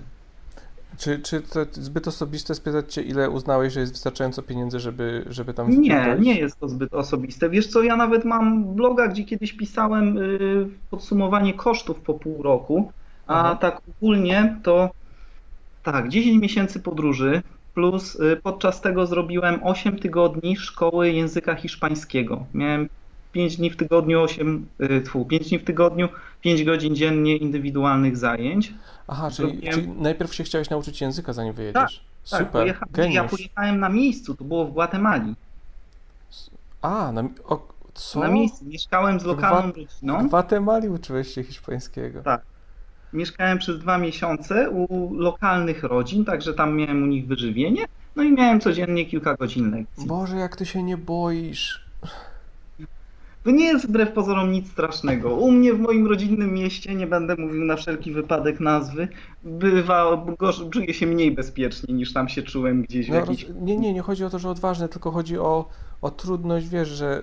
Czy, 0.97 1.19
czy 1.19 1.41
to 1.41 1.65
zbyt 1.71 2.07
osobiste 2.07 2.55
spytać 2.55 2.93
cię, 2.93 3.01
ile 3.01 3.29
uznałeś, 3.29 3.73
że 3.73 3.79
jest 3.79 3.91
wystarczająco 3.91 4.41
pieniędzy, 4.41 4.79
żeby, 4.79 5.25
żeby 5.29 5.53
tam 5.53 5.81
Nie, 5.81 6.17
nie 6.19 6.39
jest 6.39 6.59
to 6.59 6.69
zbyt 6.69 6.93
osobiste. 6.93 7.49
Wiesz 7.49 7.67
co, 7.67 7.83
ja 7.83 7.95
nawet 7.95 8.25
mam 8.25 8.75
bloga, 8.75 9.07
gdzie 9.07 9.23
kiedyś 9.23 9.53
pisałem 9.53 10.17
y, 10.17 10.67
podsumowanie 10.91 11.53
kosztów 11.53 11.99
po 11.99 12.13
pół 12.13 12.43
roku, 12.43 12.91
a 13.27 13.39
Aha. 13.39 13.55
tak 13.55 13.81
ogólnie 13.89 14.59
to 14.63 14.89
tak, 15.83 16.09
10 16.09 16.41
miesięcy 16.41 16.79
podróży, 16.79 17.41
plus 17.73 18.15
y, 18.15 18.39
podczas 18.43 18.81
tego 18.81 19.07
zrobiłem 19.07 19.59
8 19.63 19.99
tygodni 19.99 20.57
szkoły 20.57 21.11
języka 21.11 21.55
hiszpańskiego. 21.55 22.45
Miałem 22.53 22.89
5 23.31 23.57
dni 23.57 23.69
w 23.69 23.77
tygodniu, 23.77 24.21
8, 24.21 24.67
y, 24.81 25.01
tfu, 25.01 25.25
5 25.25 25.49
dni 25.49 25.59
w 25.59 25.63
tygodniu, 25.63 26.09
5 26.41 26.63
godzin 26.63 26.95
dziennie 26.95 27.37
indywidualnych 27.37 28.17
zajęć. 28.17 28.73
Aha, 29.07 29.31
czyli, 29.31 29.49
Zrobiłem- 29.49 29.73
czyli 29.73 29.87
najpierw 29.87 30.33
się 30.35 30.43
chciałeś 30.43 30.69
nauczyć 30.69 31.01
języka, 31.01 31.33
zanim 31.33 31.53
wyjedziesz. 31.53 32.03
Tak, 32.29 32.39
Super, 32.39 32.47
pojecha- 32.47 32.85
nie, 32.97 33.03
ja 33.03 33.13
geniusz. 33.13 33.31
pojechałem 33.31 33.79
na 33.79 33.89
miejscu, 33.89 34.35
to 34.35 34.43
było 34.43 34.65
w 34.65 34.71
Gwatemali. 34.71 35.35
A, 36.81 37.11
na, 37.11 37.23
o, 37.45 37.67
co? 37.93 38.19
Na 38.19 38.27
miejscu, 38.27 38.65
mieszkałem 38.65 39.19
z 39.19 39.23
lokalną 39.23 39.71
Gwa- 39.71 39.77
rodziną. 39.77 40.23
W 40.23 40.27
Gwatemali 40.27 40.89
uczyłeś 40.89 41.27
się 41.33 41.43
hiszpańskiego. 41.43 42.21
Tak. 42.21 42.41
Mieszkałem 43.13 43.57
przez 43.57 43.79
dwa 43.79 43.97
miesiące 43.97 44.69
u 44.69 45.13
lokalnych 45.13 45.83
rodzin, 45.83 46.25
także 46.25 46.53
tam 46.53 46.75
miałem 46.75 47.03
u 47.03 47.05
nich 47.05 47.27
wyżywienie. 47.27 47.85
No 48.15 48.23
i 48.23 48.31
miałem 48.31 48.59
codziennie 48.59 49.05
kilka 49.05 49.35
godzin 49.35 49.71
lekcji. 49.71 50.07
Boże, 50.07 50.35
jak 50.37 50.55
ty 50.55 50.65
się 50.65 50.83
nie 50.83 50.97
boisz. 50.97 51.83
To 53.43 53.51
nie 53.51 53.65
jest 53.65 53.87
wbrew 53.87 54.11
pozorom 54.11 54.51
nic 54.51 54.71
strasznego. 54.71 55.35
U 55.35 55.51
mnie 55.51 55.73
w 55.73 55.79
moim 55.79 56.07
rodzinnym 56.07 56.53
mieście, 56.53 56.95
nie 56.95 57.07
będę 57.07 57.35
mówił 57.35 57.65
na 57.65 57.75
wszelki 57.75 58.11
wypadek 58.11 58.59
nazwy, 58.59 59.07
bywa, 59.43 60.25
gorz, 60.39 60.63
czuję 60.71 60.93
się 60.93 61.07
mniej 61.07 61.31
bezpiecznie 61.31 61.93
niż 61.93 62.13
tam 62.13 62.29
się 62.29 62.43
czułem 62.43 62.81
gdzieś 62.81 63.07
w 63.07 63.09
No, 63.09 63.15
jakiejś... 63.15 63.43
roz... 63.43 63.57
Nie, 63.61 63.77
nie, 63.77 63.93
nie 63.93 64.01
chodzi 64.01 64.23
o 64.23 64.29
to, 64.29 64.39
że 64.39 64.49
odważne, 64.49 64.89
tylko 64.89 65.11
chodzi 65.11 65.37
o, 65.37 65.69
o 66.01 66.11
trudność, 66.11 66.67
wiesz, 66.69 66.87
że 66.87 67.21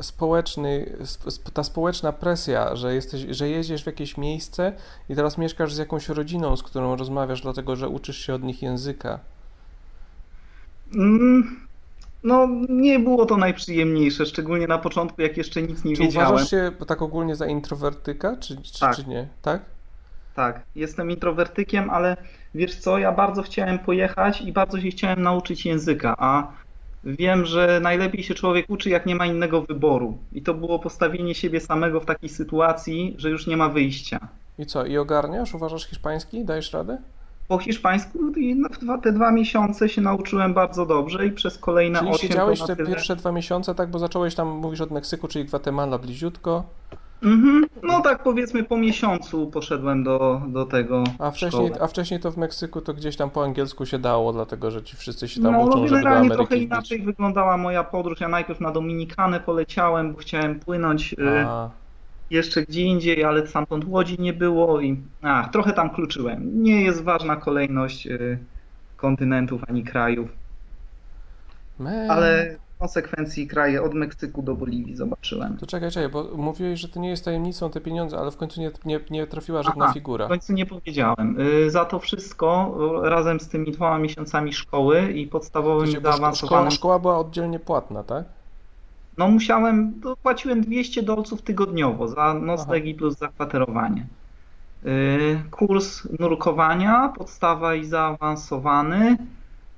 społeczny, 0.00 0.96
sp- 1.12 1.28
sp- 1.36 1.50
ta 1.52 1.64
społeczna 1.64 2.12
presja, 2.12 2.76
że 2.76 2.94
jesteś, 2.94 3.20
że 3.30 3.48
jedziesz 3.48 3.82
w 3.82 3.86
jakieś 3.86 4.16
miejsce 4.16 4.72
i 5.08 5.14
teraz 5.14 5.38
mieszkasz 5.38 5.74
z 5.74 5.78
jakąś 5.78 6.08
rodziną, 6.08 6.56
z 6.56 6.62
którą 6.62 6.96
rozmawiasz, 6.96 7.40
dlatego 7.42 7.76
że 7.76 7.88
uczysz 7.88 8.18
się 8.18 8.34
od 8.34 8.42
nich 8.42 8.62
języka. 8.62 9.18
Mm, 10.94 11.60
No, 12.24 12.48
nie 12.68 12.98
było 12.98 13.26
to 13.26 13.36
najprzyjemniejsze, 13.36 14.26
szczególnie 14.26 14.66
na 14.66 14.78
początku, 14.78 15.22
jak 15.22 15.36
jeszcze 15.36 15.62
nic 15.62 15.84
nie 15.84 15.96
Czy 15.96 16.02
wiedziałem. 16.02 16.28
uważasz 16.28 16.50
się 16.50 16.72
tak 16.86 17.02
ogólnie 17.02 17.36
za 17.36 17.46
introwertyka, 17.46 18.36
czy, 18.36 18.62
czy, 18.62 18.80
Tak. 18.80 18.96
czy 18.96 19.04
nie? 19.08 19.28
Tak? 19.42 19.62
Tak, 20.34 20.62
jestem 20.74 21.10
introwertykiem, 21.10 21.90
ale 21.90 22.16
wiesz 22.54 22.76
co, 22.76 22.98
ja 22.98 23.12
bardzo 23.12 23.42
chciałem 23.42 23.78
pojechać 23.78 24.40
i 24.40 24.52
bardzo 24.52 24.80
się 24.80 24.88
chciałem 24.90 25.22
nauczyć 25.22 25.66
języka, 25.66 26.14
a 26.18 26.52
wiem, 27.04 27.44
że 27.44 27.80
najlepiej 27.82 28.22
się 28.22 28.34
człowiek 28.34 28.70
uczy, 28.70 28.90
jak 28.90 29.06
nie 29.06 29.14
ma 29.14 29.26
innego 29.26 29.62
wyboru. 29.62 30.18
I 30.32 30.42
to 30.42 30.54
było 30.54 30.78
postawienie 30.78 31.34
siebie 31.34 31.60
samego 31.60 32.00
w 32.00 32.06
takiej 32.06 32.28
sytuacji, 32.28 33.14
że 33.18 33.30
już 33.30 33.46
nie 33.46 33.56
ma 33.56 33.68
wyjścia. 33.68 34.28
I 34.58 34.66
co, 34.66 34.86
i 34.86 34.98
ogarniasz? 34.98 35.54
Uważasz 35.54 35.86
hiszpański? 35.86 36.44
Dajesz 36.44 36.72
radę? 36.72 36.98
Po 37.48 37.58
hiszpańsku 37.58 38.18
te 39.02 39.12
dwa 39.12 39.32
miesiące 39.32 39.88
się 39.88 40.00
nauczyłem 40.00 40.54
bardzo 40.54 40.86
dobrze 40.86 41.26
i 41.26 41.32
przez 41.32 41.58
kolejne 41.58 41.98
Czyli 41.98 42.10
osiem 42.10 42.28
siedziałeś 42.28 42.60
to 42.60 42.66
te 42.66 42.76
tyle- 42.76 42.88
pierwsze 42.88 43.16
dwa 43.16 43.32
miesiące, 43.32 43.74
tak? 43.74 43.90
Bo 43.90 43.98
zacząłeś 43.98 44.34
tam, 44.34 44.48
mówisz 44.48 44.80
od 44.80 44.90
Meksyku, 44.90 45.28
czyli 45.28 45.44
Gwatemala 45.44 45.98
bliziutko, 45.98 46.64
Mhm. 47.22 47.66
No 47.82 48.00
tak 48.00 48.22
powiedzmy 48.22 48.64
po 48.64 48.76
miesiącu 48.76 49.46
poszedłem 49.46 50.04
do, 50.04 50.42
do 50.48 50.66
tego 50.66 51.04
a 51.18 51.30
wcześniej, 51.30 51.66
szkoły. 51.68 51.82
a 51.82 51.86
wcześniej 51.86 52.20
to 52.20 52.30
w 52.30 52.36
Meksyku 52.36 52.80
to 52.80 52.94
gdzieś 52.94 53.16
tam 53.16 53.30
po 53.30 53.44
angielsku 53.44 53.86
się 53.86 53.98
dało, 53.98 54.32
dlatego 54.32 54.70
że 54.70 54.82
ci 54.82 54.96
wszyscy 54.96 55.28
się 55.28 55.42
tam 55.42 55.52
No, 55.52 55.60
uczą, 55.60 55.72
żeby 55.78 55.88
do 55.88 55.94
generalnie 55.96 56.28
trochę 56.30 56.44
Ameryki 56.44 56.66
inaczej 56.66 56.98
wbić. 56.98 57.06
wyglądała 57.06 57.56
moja 57.56 57.84
podróż. 57.84 58.20
Ja 58.20 58.28
najpierw 58.28 58.60
na 58.60 58.70
Dominikanę 58.70 59.40
poleciałem, 59.40 60.12
bo 60.12 60.18
chciałem 60.18 60.60
płynąć 60.60 61.12
y, 61.12 61.44
A, 61.46 61.70
jeszcze 62.30 62.62
gdzie 62.62 62.82
indziej, 62.82 63.24
ale 63.24 63.46
stamtąd 63.46 63.84
łodzi 63.88 64.16
nie 64.20 64.32
było 64.32 64.80
i 64.80 64.96
ach, 65.22 65.50
trochę 65.50 65.72
tam 65.72 65.90
kluczyłem. 65.90 66.62
Nie 66.62 66.82
jest 66.82 67.02
ważna 67.04 67.36
kolejność 67.36 68.06
y, 68.06 68.38
kontynentów 68.96 69.62
ani 69.68 69.84
krajów, 69.84 70.28
man. 71.78 72.10
ale 72.10 72.56
konsekwencji 72.82 73.46
kraje 73.46 73.82
od 73.82 73.94
Meksyku 73.94 74.42
do 74.42 74.54
Boliwii 74.54 74.96
zobaczyłem. 74.96 75.56
To 75.56 75.66
czekaj, 75.66 75.90
czekaj, 75.90 76.08
bo 76.08 76.24
mówiłeś, 76.36 76.80
że 76.80 76.88
to 76.88 77.00
nie 77.00 77.10
jest 77.10 77.24
tajemnicą 77.24 77.70
te 77.70 77.80
pieniądze, 77.80 78.18
ale 78.18 78.30
w 78.30 78.36
końcu 78.36 78.60
nie, 78.60 78.70
nie, 78.84 79.00
nie 79.10 79.26
trafiła 79.26 79.62
żadna 79.62 79.84
Aha, 79.84 79.94
figura. 79.94 80.26
W 80.26 80.28
końcu 80.28 80.52
nie 80.52 80.66
powiedziałem. 80.66 81.40
Y, 81.40 81.70
Za 81.70 81.84
to 81.84 81.98
wszystko 81.98 82.76
y, 83.04 83.10
razem 83.10 83.40
z 83.40 83.48
tymi 83.48 83.72
dwoma 83.72 83.98
miesiącami 83.98 84.52
szkoły 84.52 85.12
i 85.12 85.26
podstawowym 85.26 85.86
bo 85.86 85.92
szko- 85.92 85.98
szkoła, 85.98 86.12
zaawansowanym 86.12 86.70
szkoła 86.70 86.98
była 86.98 87.18
oddzielnie 87.18 87.58
płatna, 87.58 88.02
tak? 88.02 88.24
No 89.18 89.28
musiałem, 89.28 90.00
to 90.02 90.16
płaciłem 90.16 90.60
200 90.60 91.02
dolców 91.02 91.42
tygodniowo 91.42 92.08
za 92.08 92.34
noclegi 92.34 92.94
plus 92.94 93.18
zakwaterowanie. 93.18 94.06
Yy, 94.84 94.90
Kurs 95.50 96.08
nurkowania, 96.20 97.12
podstawa 97.18 97.74
i 97.74 97.84
zaawansowany. 97.84 99.16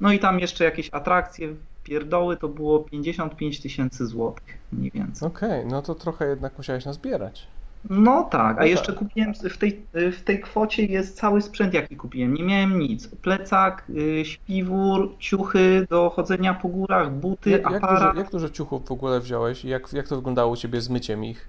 No 0.01 0.13
i 0.13 0.19
tam 0.19 0.41
jeszcze 0.41 0.65
jakieś 0.65 0.91
atrakcje 0.93 1.49
pierdoły 1.85 2.37
to 2.37 2.49
było 2.49 2.79
55 2.81 3.61
tysięcy 3.61 4.07
złotych, 4.07 4.59
mniej 4.73 4.91
więcej. 4.91 5.29
Okej, 5.29 5.67
no 5.67 5.83
to 5.83 5.95
trochę 5.95 6.29
jednak 6.29 6.57
musiałeś 6.59 6.85
nazbierać. 6.85 7.47
No 7.91 8.23
tak, 8.23 8.57
a 8.57 8.61
No 8.61 8.67
jeszcze 8.67 8.87
tak. 8.93 8.97
kupiłem 8.99 9.35
w 9.35 9.59
tej, 9.59 9.87
w 9.93 10.23
tej 10.25 10.41
kwocie 10.41 10.85
jest 10.85 11.17
cały 11.17 11.43
sprzęt, 11.43 11.75
jaki 11.75 11.97
kupiłem. 11.97 12.35
Nie 12.35 12.43
miałem 12.43 12.79
nic. 12.79 13.09
Plecak, 13.09 13.85
y, 13.91 14.25
śpiwór, 14.25 15.15
ciuchy 15.19 15.87
do 15.91 16.11
chodzenia 16.11 16.55
po 16.55 16.69
górach, 16.69 17.13
buty, 17.13 17.51
Jak, 17.51 17.63
jak, 17.63 17.75
aparat. 17.85 18.13
dużo, 18.13 18.23
jak 18.23 18.31
dużo 18.31 18.49
ciuchów 18.49 18.89
w 18.89 18.93
ogóle 18.93 19.21
wziąłeś 19.21 19.65
jak, 19.65 19.93
jak 19.93 20.09
to 20.09 20.17
wyglądało 20.17 20.53
u 20.53 20.57
ciebie 20.57 20.81
z 20.81 20.89
myciem 20.91 21.25
ich? 21.25 21.49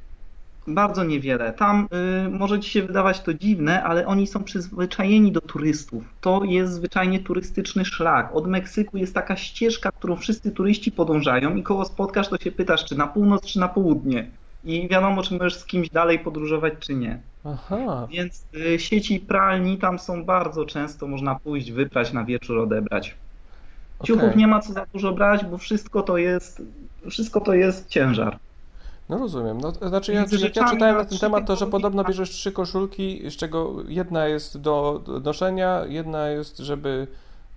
Bardzo 0.67 1.03
niewiele. 1.03 1.53
Tam 1.53 1.87
y, 2.25 2.29
może 2.29 2.59
ci 2.59 2.69
się 2.69 2.83
wydawać 2.83 3.21
to 3.21 3.33
dziwne, 3.33 3.83
ale 3.83 4.07
oni 4.07 4.27
są 4.27 4.43
przyzwyczajeni 4.43 5.31
do 5.31 5.41
turystów. 5.41 6.03
To 6.21 6.43
jest 6.43 6.73
zwyczajnie 6.73 7.19
turystyczny 7.19 7.85
szlak. 7.85 8.35
Od 8.35 8.47
Meksyku 8.47 8.97
jest 8.97 9.13
taka 9.13 9.35
ścieżka, 9.35 9.91
którą 9.91 10.15
wszyscy 10.15 10.51
turyści 10.51 10.91
podążają 10.91 11.55
i 11.55 11.63
koło 11.63 11.85
spotkasz, 11.85 12.29
to 12.29 12.37
się 12.37 12.51
pytasz, 12.51 12.85
czy 12.85 12.95
na 12.97 13.07
północ, 13.07 13.45
czy 13.45 13.59
na 13.59 13.67
południe. 13.67 14.29
I 14.63 14.87
wiadomo, 14.87 15.23
czy 15.23 15.33
możesz 15.33 15.55
z 15.55 15.65
kimś 15.65 15.89
dalej 15.89 16.19
podróżować, 16.19 16.73
czy 16.79 16.95
nie. 16.95 17.19
Aha, 17.43 18.07
Więc 18.11 18.45
y, 18.55 18.79
sieci 18.79 19.19
pralni 19.19 19.77
tam 19.77 19.99
są 19.99 20.23
bardzo 20.23 20.65
często, 20.65 21.07
można 21.07 21.35
pójść, 21.35 21.71
wyprać 21.71 22.13
na 22.13 22.23
wieczór, 22.23 22.59
odebrać. 22.59 23.15
Ciuchów 24.03 24.23
okej. 24.23 24.37
nie 24.37 24.47
ma 24.47 24.59
co 24.59 24.73
za 24.73 24.85
dużo 24.93 25.11
brać, 25.11 25.45
bo 25.45 25.57
wszystko 25.57 26.01
to 26.01 26.17
jest, 26.17 26.61
wszystko 27.09 27.41
to 27.41 27.53
jest 27.53 27.89
ciężar. 27.89 28.37
No 29.09 29.17
rozumiem. 29.17 29.61
No, 29.61 29.71
to 29.71 29.89
znaczy 29.89 30.13
ja, 30.13 30.19
jak 30.19 30.55
ja 30.55 30.69
czytałem 30.69 30.97
na 30.97 31.05
ten 31.05 31.17
temat, 31.17 31.47
to 31.47 31.55
że 31.55 31.67
podobno 31.67 32.03
tak. 32.03 32.11
bierzesz 32.11 32.29
trzy 32.29 32.51
koszulki, 32.51 33.31
z 33.31 33.35
czego 33.35 33.73
jedna 33.87 34.27
jest 34.27 34.57
do 34.57 35.01
noszenia, 35.23 35.85
jedna 35.85 36.27
jest, 36.27 36.57
żeby 36.57 37.07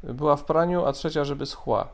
była 0.03 0.36
w 0.36 0.44
praniu, 0.44 0.84
a 0.84 0.92
trzecia, 0.92 1.24
żeby 1.24 1.46
schła. 1.46 1.88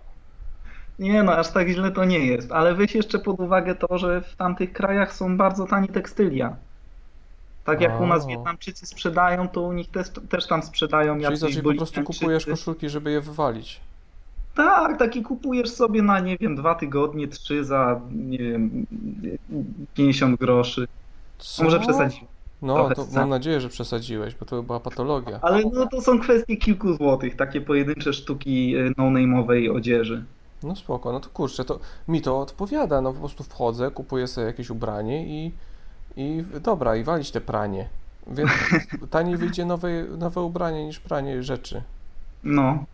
Nie 0.99 1.23
no, 1.23 1.33
aż 1.33 1.53
tak 1.53 1.69
źle 1.69 1.93
to 1.93 2.05
nie 2.05 2.19
jest, 2.19 2.53
ale 2.53 2.75
weź 2.75 2.95
jeszcze 2.95 3.19
pod 3.19 3.41
uwagę 3.41 3.75
to, 3.75 3.99
że 3.99 4.21
w 4.21 4.37
tamtych 4.37 4.73
krajach 4.73 5.13
są 5.13 5.37
bardzo 5.37 5.67
tanie 5.67 5.89
tekstylia. 5.89 6.57
Tak 7.65 7.81
jak 7.81 8.01
u 8.01 8.07
nas. 8.07 8.27
Wietnamczycy 8.27 8.87
sprzedają, 8.87 9.49
to 9.49 9.61
u 9.61 9.73
nich 9.73 9.91
też, 9.91 10.09
też 10.29 10.47
tam 10.47 10.63
sprzedają 10.63 11.13
Czyli, 11.13 11.23
jacyś 11.23 11.39
znaczy 11.39 11.63
po 11.63 11.75
prostu 11.75 12.03
kupujesz 12.03 12.47
koszulki, 12.47 12.89
żeby 12.89 13.11
je 13.11 13.21
wywalić. 13.21 13.81
Tak, 14.55 14.99
taki 14.99 15.23
kupujesz 15.23 15.71
sobie 15.71 16.03
na, 16.03 16.21
nie 16.21 16.37
wiem, 16.37 16.57
dwa 16.57 16.75
tygodnie, 16.75 17.29
trzy 17.29 17.65
za, 17.65 18.01
nie 18.11 18.39
wiem, 18.39 18.87
50 19.95 20.41
groszy. 20.41 20.89
Co? 21.39 21.65
Może 21.65 21.81
przesadziłem. 21.81 22.35
No, 22.63 22.91
to 22.95 23.07
mam 23.15 23.29
nadzieję, 23.29 23.61
że 23.61 23.69
przesadziłeś, 23.69 24.35
bo 24.35 24.47
to 24.47 24.63
była 24.63 24.81
patologia. 24.81 25.39
Ale 25.43 25.63
no 25.73 25.87
to 25.87 26.01
są 26.01 26.21
kwestie 26.21 26.57
kilku 26.57 26.95
złotych, 26.95 27.37
takie 27.37 27.61
pojedyncze 27.61 28.13
sztuki 28.13 28.77
y, 28.77 28.93
no-name'owej 28.99 29.77
odzieży. 29.77 30.25
No 30.63 30.77
spoko, 30.77 31.13
no 31.13 31.21
to 31.21 31.29
kurczę, 31.29 31.65
to 31.65 31.81
mi 32.09 32.23
to 32.23 32.41
odpowiada, 32.41 33.01
no 33.01 33.13
po 33.13 33.19
prostu 33.19 33.45
wchodzę, 33.45 33.91
kupuję 33.91 34.27
sobie 34.27 34.47
jakieś 34.47 34.71
ubranie 34.71 35.27
i, 35.27 35.53
i 36.17 36.45
dobra, 36.63 36.97
i 36.97 37.05
walić 37.05 37.31
te 37.31 37.41
pranie. 37.41 37.89
Więc 38.27 38.51
taniej 39.11 39.37
wyjdzie 39.37 39.65
nowe, 39.65 40.05
nowe 40.19 40.41
ubranie 40.41 40.87
niż 40.87 41.01
pranie 41.01 41.43
rzeczy. 41.43 41.83
No. 42.45 42.85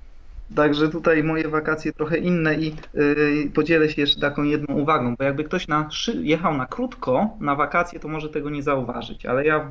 Także 0.55 0.89
tutaj 0.89 1.25
moje 1.25 1.49
wakacje 1.49 1.93
trochę 1.93 2.19
inne 2.19 2.55
i 2.55 2.75
yy, 2.95 3.51
podzielę 3.55 3.89
się 3.89 4.01
jeszcze 4.01 4.21
taką 4.21 4.43
jedną 4.43 4.75
uwagą, 4.75 5.17
bo 5.17 5.25
jakby 5.25 5.45
ktoś 5.45 5.69
na, 5.69 5.89
jechał 6.23 6.57
na 6.57 6.67
krótko 6.67 7.31
na 7.41 7.55
wakacje, 7.55 8.01
to 8.01 8.09
może 8.09 8.29
tego 8.29 8.51
nie 8.51 8.63
zauważyć, 8.63 9.27
ale 9.27 9.45
ja 9.45 9.71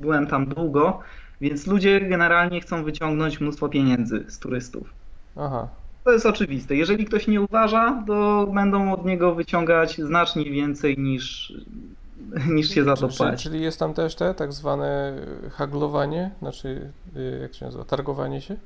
byłem 0.00 0.26
tam 0.26 0.46
długo, 0.46 1.00
więc 1.40 1.66
ludzie 1.66 2.00
generalnie 2.00 2.60
chcą 2.60 2.84
wyciągnąć 2.84 3.40
mnóstwo 3.40 3.68
pieniędzy 3.68 4.24
z 4.28 4.38
turystów. 4.38 4.92
Aha, 5.36 5.68
To 6.04 6.12
jest 6.12 6.26
oczywiste. 6.26 6.76
Jeżeli 6.76 7.04
ktoś 7.04 7.28
nie 7.28 7.40
uważa, 7.40 8.04
to 8.06 8.46
będą 8.54 8.92
od 8.92 9.04
niego 9.04 9.34
wyciągać 9.34 10.00
znacznie 10.00 10.44
więcej 10.44 10.98
niż, 10.98 11.54
niż 12.54 12.68
się 12.68 12.84
za 12.84 12.96
to 12.96 13.08
płaci. 13.08 13.44
Czyli 13.44 13.62
jest 13.62 13.78
tam 13.78 13.94
też 13.94 14.14
te 14.14 14.34
tak 14.34 14.52
zwane 14.52 15.16
haglowanie, 15.50 16.30
znaczy 16.38 16.92
y, 17.16 17.38
jak 17.42 17.54
się 17.54 17.64
nazywa, 17.64 17.84
targowanie 17.84 18.40
się? 18.40 18.56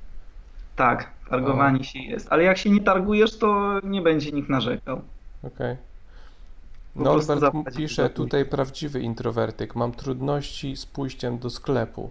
Tak, 0.76 1.10
targowanie 1.30 1.84
się 1.84 1.98
jest. 1.98 2.26
Ale 2.30 2.42
jak 2.42 2.58
się 2.58 2.70
nie 2.70 2.80
targujesz, 2.80 3.38
to 3.38 3.80
nie 3.84 4.02
będzie 4.02 4.32
nikt 4.32 4.48
narzekał. 4.48 5.00
Okej. 5.42 5.76
Prostu 6.94 7.34
Norbert 7.34 7.76
pisze 7.76 8.10
tutaj 8.10 8.44
prawdziwy 8.44 9.00
introwertyk. 9.00 9.76
Mam 9.76 9.92
trudności 9.92 10.76
z 10.76 10.86
pójściem 10.86 11.38
do 11.38 11.50
sklepu. 11.50 12.10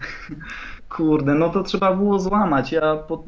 Kurde, 0.88 1.34
no 1.34 1.48
to 1.48 1.62
trzeba 1.62 1.92
było 1.96 2.18
złamać. 2.18 2.72
Ja 2.72 2.96
po... 2.96 3.24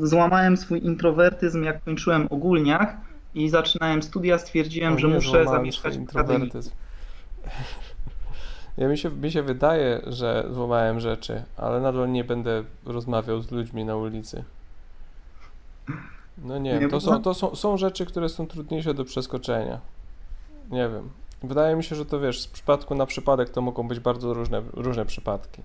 złamałem 0.00 0.56
swój 0.56 0.84
introwertyzm, 0.84 1.62
jak 1.62 1.84
kończyłem 1.84 2.26
ogólniach 2.30 2.96
i 3.34 3.48
zaczynałem 3.48 4.02
studia, 4.02 4.38
stwierdziłem, 4.38 4.94
O 4.94 4.98
że 4.98 5.08
muszę 5.08 5.44
zamieszkać 5.44 5.98
w 5.98 6.02
akademii. 6.02 6.50
Ja 8.78 8.88
mi 8.88 8.98
się, 8.98 9.10
mi 9.10 9.30
się 9.32 9.42
wydaje, 9.42 10.00
że 10.06 10.46
złamałem 10.50 11.00
rzeczy, 11.00 11.42
ale 11.56 11.80
nadal 11.80 12.12
nie 12.12 12.24
będę 12.24 12.64
rozmawiał 12.86 13.40
z 13.40 13.50
ludźmi 13.50 13.84
na 13.84 13.96
ulicy. 13.96 14.44
No 16.38 16.58
nie, 16.58 16.78
wiem, 16.78 16.90
to, 16.90 17.00
są, 17.00 17.22
to 17.22 17.34
są, 17.34 17.54
są 17.54 17.76
rzeczy, 17.76 18.06
które 18.06 18.28
są 18.28 18.46
trudniejsze 18.46 18.94
do 18.94 19.04
przeskoczenia. 19.04 19.80
Nie 20.70 20.88
wiem. 20.88 21.10
Wydaje 21.42 21.76
mi 21.76 21.84
się, 21.84 21.96
że 21.96 22.06
to 22.06 22.20
wiesz, 22.20 22.40
z 22.40 22.46
przypadku 22.46 22.94
na 22.94 23.06
przypadek 23.06 23.50
to 23.50 23.62
mogą 23.62 23.88
być 23.88 24.00
bardzo 24.00 24.34
różne, 24.34 24.62
różne 24.72 25.06
przypadki. 25.06 25.62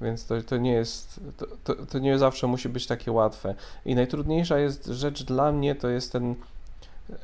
Więc 0.00 0.26
to, 0.26 0.42
to 0.42 0.56
nie 0.56 0.72
jest, 0.72 1.20
to, 1.36 1.46
to, 1.64 1.86
to 1.86 1.98
nie 1.98 2.18
zawsze 2.18 2.46
musi 2.46 2.68
być 2.68 2.86
takie 2.86 3.12
łatwe. 3.12 3.54
I 3.84 3.94
najtrudniejsza 3.94 4.58
jest 4.58 4.86
rzecz 4.86 5.24
dla 5.24 5.52
mnie, 5.52 5.74
to 5.74 5.88
jest 5.88 6.12
ten, 6.12 6.34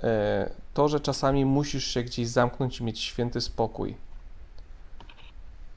e, 0.03 0.51
to, 0.74 0.89
że 0.89 1.01
czasami 1.01 1.45
musisz 1.45 1.85
się 1.85 2.03
gdzieś 2.03 2.28
zamknąć 2.28 2.81
i 2.81 2.85
mieć 2.85 3.01
święty 3.01 3.41
spokój. 3.41 3.95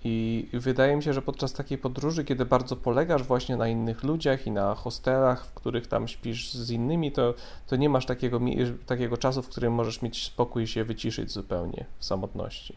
I 0.05 0.47
wydaje 0.53 0.95
mi 0.95 1.03
się, 1.03 1.13
że 1.13 1.21
podczas 1.21 1.53
takiej 1.53 1.77
podróży, 1.77 2.23
kiedy 2.23 2.45
bardzo 2.45 2.75
polegasz 2.75 3.23
właśnie 3.23 3.57
na 3.57 3.67
innych 3.67 4.03
ludziach 4.03 4.47
i 4.47 4.51
na 4.51 4.75
hostelach, 4.75 5.45
w 5.45 5.53
których 5.53 5.87
tam 5.87 6.07
śpisz 6.07 6.53
z 6.53 6.71
innymi, 6.71 7.11
to, 7.11 7.33
to 7.67 7.75
nie 7.75 7.89
masz 7.89 8.05
takiego, 8.05 8.39
takiego 8.85 9.17
czasu, 9.17 9.41
w 9.41 9.49
którym 9.49 9.73
możesz 9.73 10.01
mieć 10.01 10.23
spokój 10.25 10.63
i 10.63 10.67
się 10.67 10.83
wyciszyć 10.83 11.31
zupełnie 11.31 11.85
w 11.99 12.05
samotności. 12.05 12.75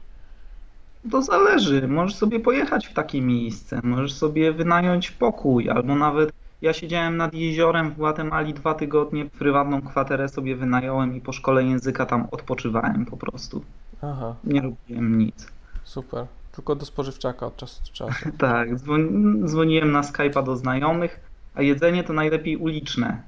To 1.10 1.22
zależy. 1.22 1.88
Możesz 1.88 2.14
sobie 2.16 2.40
pojechać 2.40 2.86
w 2.86 2.94
takie 2.94 3.20
miejsce, 3.22 3.80
możesz 3.82 4.12
sobie 4.12 4.52
wynająć 4.52 5.10
pokój, 5.10 5.70
albo 5.70 5.94
nawet 5.94 6.32
ja 6.62 6.72
siedziałem 6.72 7.16
nad 7.16 7.34
jeziorem 7.34 7.90
w 7.90 7.96
Gwatemali 7.96 8.54
dwa 8.54 8.74
tygodnie, 8.74 9.26
prywatną 9.26 9.82
kwaterę 9.82 10.28
sobie 10.28 10.56
wynająłem 10.56 11.16
i 11.16 11.20
po 11.20 11.32
szkole 11.32 11.64
języka 11.64 12.06
tam 12.06 12.28
odpoczywałem 12.30 13.06
po 13.06 13.16
prostu. 13.16 13.62
Aha, 14.02 14.34
Nie 14.44 14.60
robiłem 14.60 15.18
nic. 15.18 15.46
super. 15.84 16.26
Tylko 16.56 16.74
do 16.74 16.86
spożywczaka 16.86 17.46
od 17.46 17.56
czasu 17.56 17.82
do 17.84 17.92
czasu. 17.92 18.30
Tak, 18.38 18.74
dzwon- 18.74 19.44
dzwoniłem 19.48 19.92
na 19.92 20.00
Skype'a 20.00 20.44
do 20.44 20.56
znajomych, 20.56 21.20
a 21.54 21.62
jedzenie 21.62 22.04
to 22.04 22.12
najlepiej 22.12 22.56
uliczne. 22.56 23.22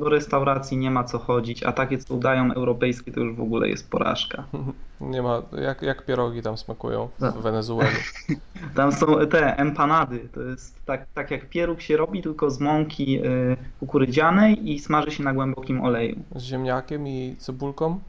Do 0.00 0.08
restauracji 0.08 0.76
nie 0.76 0.90
ma 0.90 1.04
co 1.04 1.18
chodzić, 1.18 1.62
a 1.62 1.72
takie 1.72 1.98
co 1.98 2.14
udają 2.14 2.52
europejskie 2.52 3.12
to 3.12 3.20
już 3.20 3.36
w 3.36 3.40
ogóle 3.40 3.68
jest 3.68 3.90
porażka. 3.90 4.44
Nie 5.00 5.22
ma, 5.22 5.42
jak, 5.62 5.82
jak 5.82 6.04
pierogi 6.06 6.42
tam 6.42 6.58
smakują 6.58 7.08
Tak. 7.20 7.34
w 7.34 7.42
Wenezueli. 7.42 7.96
Tam 8.76 8.92
są 8.92 9.26
te 9.26 9.56
empanady, 9.56 10.28
to 10.34 10.40
jest 10.42 10.84
tak, 10.86 11.06
tak 11.14 11.30
jak 11.30 11.48
pieróg 11.48 11.80
się 11.80 11.96
robi, 11.96 12.22
tylko 12.22 12.50
z 12.50 12.60
mąki 12.60 13.18
y, 13.26 13.56
kukurydzianej 13.80 14.72
i 14.72 14.78
smaży 14.78 15.10
się 15.10 15.22
na 15.22 15.32
głębokim 15.32 15.80
oleju. 15.84 16.16
Z 16.36 16.42
ziemniakiem 16.42 17.08
i 17.08 17.36
cebulką. 17.38 18.00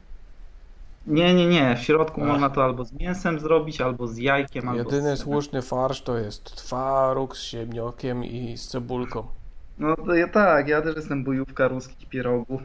Nie, 1.06 1.34
nie, 1.34 1.46
nie, 1.46 1.76
w 1.76 1.80
środku 1.82 2.20
Ach. 2.20 2.28
można 2.28 2.50
to 2.50 2.64
albo 2.64 2.84
z 2.84 2.92
mięsem 2.92 3.40
zrobić, 3.40 3.80
albo 3.80 4.06
z 4.06 4.16
jajkiem, 4.18 4.68
albo 4.68 4.78
Jedyny 4.82 5.16
z... 5.16 5.20
słuszny 5.20 5.62
farsz 5.62 6.02
to 6.02 6.18
jest 6.18 6.44
twaróg 6.44 7.36
z 7.36 7.42
ziemniakiem 7.42 8.24
i 8.24 8.56
z 8.56 8.68
cebulką. 8.68 9.24
No 9.78 9.96
to 9.96 10.14
ja 10.14 10.28
tak, 10.28 10.68
ja 10.68 10.82
też 10.82 10.96
jestem 10.96 11.24
bojówka 11.24 11.68
ruskich 11.68 12.08
pierogów. 12.08 12.62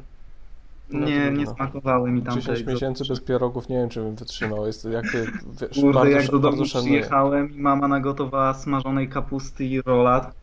No 0.90 1.08
Nie, 1.08 1.22
trudno. 1.22 1.40
nie 1.40 1.48
smakowały 1.48 2.12
mi 2.12 2.22
tam 2.22 2.36
10 2.42 2.64
te 2.64 2.74
miesięcy 2.74 3.04
bez 3.10 3.20
pierogów, 3.22 3.70
nie 3.70 3.78
wiem 3.78 3.90
czy 3.90 4.02
bym 4.02 4.16
wytrzymał. 4.16 4.66
Jest 4.68 4.86
jakby, 4.86 5.26
wiesz, 5.62 5.80
Kurde, 5.82 5.94
bardzo, 6.00 6.12
jak 6.18 6.28
do 6.32 6.40
domu 6.40 6.64
przyjechałem 6.64 7.56
i 7.56 7.62
mama 7.62 7.88
nagotowała 7.88 8.54
smażonej 8.54 9.10
kapusty 9.10 9.66
i 9.66 9.82
rolat, 9.82 10.36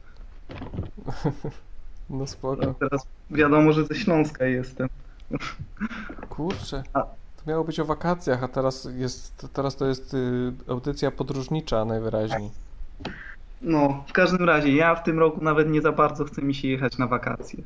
No 2.10 2.26
spoko. 2.26 2.74
teraz 2.80 3.06
wiadomo, 3.30 3.72
że 3.72 3.84
ze 3.84 3.94
Śląska 3.94 4.46
jestem. 4.46 4.88
Kurczę, 6.28 6.82
A- 6.92 7.06
miało 7.46 7.64
być 7.64 7.80
o 7.80 7.84
wakacjach, 7.84 8.42
a 8.42 8.48
teraz 8.48 8.88
jest, 8.96 9.48
teraz 9.52 9.76
to 9.76 9.86
jest 9.86 10.14
y, 10.14 10.52
audycja 10.68 11.10
podróżnicza 11.10 11.84
najwyraźniej. 11.84 12.50
No, 13.62 14.04
w 14.06 14.12
każdym 14.12 14.44
razie, 14.46 14.72
ja 14.72 14.94
w 14.94 15.02
tym 15.02 15.18
roku 15.18 15.44
nawet 15.44 15.68
nie 15.70 15.82
za 15.82 15.92
bardzo 15.92 16.24
chce 16.24 16.42
mi 16.42 16.54
się 16.54 16.68
jechać 16.68 16.98
na 16.98 17.06
wakacje. 17.06 17.62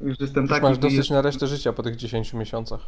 Już 0.00 0.20
jestem 0.20 0.42
Już 0.42 0.50
taki 0.50 0.62
masz 0.62 0.78
dosyć 0.78 0.92
wyjeżdżony. 0.92 1.18
na 1.18 1.22
resztę 1.22 1.46
życia 1.46 1.72
po 1.72 1.82
tych 1.82 1.96
10 1.96 2.34
miesiącach. 2.34 2.80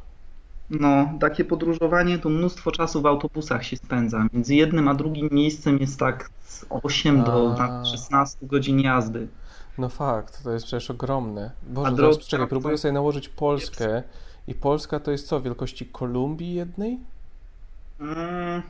No, 0.70 1.11
takie 1.20 1.45
podróżowanie 1.45 2.18
to 2.18 2.28
mnóstwo 2.28 2.72
czasu 2.72 3.03
w 3.03 3.07
autobusach 3.07 3.64
się 3.64 3.76
spędza. 3.76 4.26
Między 4.32 4.55
jednym 4.55 4.89
a 4.89 4.95
drugim 4.95 5.28
miejscem 5.32 5.78
jest 5.78 5.99
tak 5.99 6.30
z 6.45 6.64
8 6.70 7.24
do 7.24 7.55
A. 7.59 7.59
nawet 7.59 7.89
16 7.89 8.39
godzin 8.47 8.80
jazdy. 8.80 9.28
No 9.78 9.89
fakt, 9.89 10.43
to 10.45 10.53
jest 10.53 10.66
przecież 10.66 10.91
ogromne. 10.91 11.51
Boże, 11.68 12.09
A 12.09 12.16
czekaj, 12.28 12.47
próbuję 12.49 12.78
sobie 12.78 12.93
nałożyć 12.93 13.28
Polskę 13.28 14.03
i 14.49 14.55
Polska 14.55 15.01
to 15.01 15.11
jest 15.11 15.26
co, 15.28 15.40
wielkości 15.40 15.86
Kolumbii 15.86 16.55
jednej? 16.55 16.99
Mm, 18.01 18.62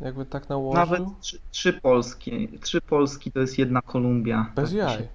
Jakby 0.00 0.26
tak 0.26 0.48
nałożył? 0.48 0.80
nawet 0.80 1.02
trzy, 1.20 1.38
trzy 1.50 1.72
polskie, 1.72 2.48
trzy 2.60 2.80
Polski 2.80 3.32
to 3.32 3.40
jest 3.40 3.58
jedna 3.58 3.82
Kolumbia. 3.82 4.46
Bez 4.54 4.70
Tak 4.70 4.78
jaj. 4.78 5.08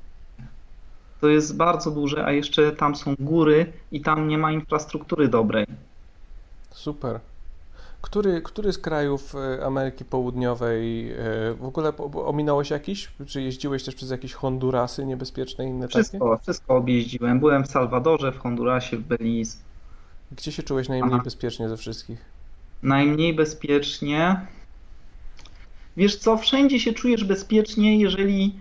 To 1.21 1.27
jest 1.27 1.55
bardzo 1.55 1.91
duże, 1.91 2.25
a 2.25 2.31
jeszcze 2.31 2.71
tam 2.71 2.95
są 2.95 3.15
góry 3.19 3.73
i 3.91 4.01
tam 4.01 4.27
nie 4.27 4.37
ma 4.37 4.51
infrastruktury 4.51 5.27
dobrej. 5.27 5.65
Super. 6.71 7.19
Który, 8.03 8.41
który 8.41 8.73
z 8.73 8.77
krajów 8.77 9.35
e, 9.35 9.65
Ameryki 9.65 10.05
Południowej 10.05 11.11
e, 11.11 11.15
w 11.53 11.65
ogóle 11.65 11.93
po- 11.93 12.25
ominąłeś 12.27 12.69
jakiś? 12.69 13.11
Czy 13.27 13.41
jeździłeś 13.41 13.83
też 13.83 13.95
przez 13.95 14.09
jakieś 14.11 14.33
Hondurasy 14.33 15.05
niebezpieczne 15.05 15.65
inne 15.65 15.87
takie? 15.87 15.99
Wszystko, 16.03 16.37
wszystko 16.43 16.75
objeździłem. 16.75 17.39
Byłem 17.39 17.63
w 17.63 17.67
Salwadorze, 17.67 18.31
w 18.31 18.37
Hondurasie, 18.37 18.97
w 18.97 19.01
Belize. 19.01 19.57
Gdzie 20.31 20.51
się 20.51 20.63
czułeś 20.63 20.89
najmniej 20.89 21.13
Aha. 21.13 21.23
bezpiecznie 21.23 21.69
ze 21.69 21.77
wszystkich? 21.77 22.21
Najmniej 22.83 23.33
bezpiecznie. 23.33 24.41
Wiesz 25.97 26.15
co, 26.17 26.37
wszędzie 26.37 26.79
się 26.79 26.93
czujesz 26.93 27.23
bezpiecznie, 27.23 27.99
jeżeli 27.99 28.59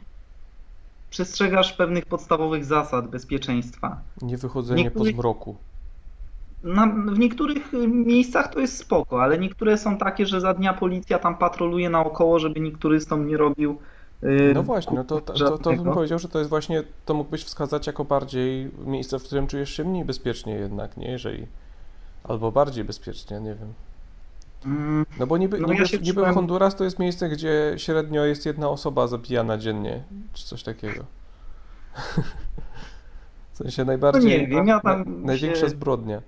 przestrzegasz 1.11 1.73
pewnych 1.73 2.07
podstawowych 2.07 2.65
zasad 2.65 3.09
bezpieczeństwa. 3.09 4.01
Nie 4.23 4.37
wychodzenie 4.39 4.83
po 4.83 4.89
Niektórych- 4.89 5.15
zmroku. 5.15 5.57
Na, 6.65 6.87
w 6.87 7.19
niektórych 7.19 7.75
y, 7.75 7.89
miejscach 7.89 8.53
to 8.53 8.61
jest 8.61 8.77
spoko, 8.79 9.23
ale 9.23 9.39
niektóre 9.39 9.79
są 9.79 9.97
takie, 9.99 10.27
że 10.27 10.41
za 10.41 10.55
dnia 10.55 10.75
policja 10.75 11.19
tam 11.19 11.37
patroluje 11.37 11.91
naokoło, 11.91 12.39
żeby 12.39 12.61
nikt 12.61 12.81
turystom 12.81 13.27
nie 13.27 13.37
robił. 13.37 13.79
y, 14.23 14.53
No 14.55 14.63
właśnie, 14.63 14.97
no 14.97 15.05
to, 15.05 15.21
to, 15.21 15.33
to, 15.33 15.59
to 15.59 15.73
bym 15.73 15.93
powiedział, 15.93 16.19
że 16.19 16.29
to 16.29 16.39
jest 16.39 16.51
właśnie, 16.51 16.83
to 17.07 17.15
mógłbyś 17.15 17.45
wskazać 17.45 17.87
jako 17.87 18.05
bardziej 18.05 18.71
miejsce, 18.87 19.19
w 19.19 19.23
którym 19.25 19.47
czujesz 19.47 19.71
się 19.71 19.85
mniej 19.85 20.05
bezpiecznie 20.05 20.55
jednak, 20.55 20.97
nie? 20.97 21.11
Jeżeli, 21.11 21.47
albo 22.25 22.53
bardziej 22.53 22.85
bezpiecznie, 22.85 23.41
nie 23.41 23.55
wiem. 23.55 23.73
Mm, 24.67 25.07
No 25.19 25.27
bo 25.27 25.39
niby, 25.39 25.59
No 25.59 25.69
niby, 25.69 25.83
ja 25.93 25.99
niby 25.99 26.13
czułem- 26.21 26.35
Honduras 26.35 26.77
to 26.77 26.85
jest 26.85 26.99
miejsce, 26.99 27.29
gdzie 27.29 27.75
średnio 27.77 28.25
jest 28.25 28.47
jedna 28.47 28.69
osoba 28.69 29.07
zabijana 29.07 29.59
dziennie, 29.59 30.03
czy 30.33 30.45
coś 30.47 30.63
takiego. 30.63 31.05
W 33.53 33.57
sensie 33.57 33.85
najbardziej, 33.85 34.23
No 34.23 34.29
nie 34.43 34.47
wiem, 34.47 34.67
ja 34.67 34.81
tam 34.81 34.99
na, 35.21 35.27
największa 35.27 35.61
się- 35.61 35.69
zbrodnia. 35.69 36.23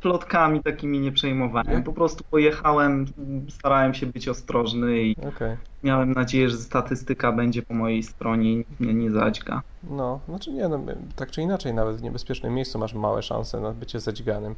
Plotkami 0.00 0.62
takimi 0.62 1.00
nie 1.00 1.12
przejmowałem. 1.12 1.82
Po 1.82 1.92
prostu 1.92 2.24
pojechałem, 2.30 3.06
starałem 3.48 3.94
się 3.94 4.06
być 4.06 4.28
ostrożny 4.28 5.02
i 5.02 5.16
Okej. 5.16 5.56
miałem 5.82 6.12
nadzieję, 6.12 6.50
że 6.50 6.56
statystyka 6.56 7.32
będzie 7.32 7.62
po 7.62 7.74
mojej 7.74 8.02
stronie 8.02 8.52
i 8.52 8.56
nikt 8.56 8.80
mnie 8.80 8.94
nie 8.94 9.10
zadźga. 9.10 9.62
No, 9.90 10.20
znaczy 10.28 10.52
nie, 10.52 10.68
no, 10.68 10.80
tak 11.16 11.30
czy 11.30 11.42
inaczej, 11.42 11.74
nawet 11.74 11.96
w 11.96 12.02
niebezpiecznym 12.02 12.54
miejscu 12.54 12.78
masz 12.78 12.94
małe 12.94 13.22
szanse 13.22 13.60
na 13.60 13.72
bycie 13.72 14.00
zadźganym. 14.00 14.54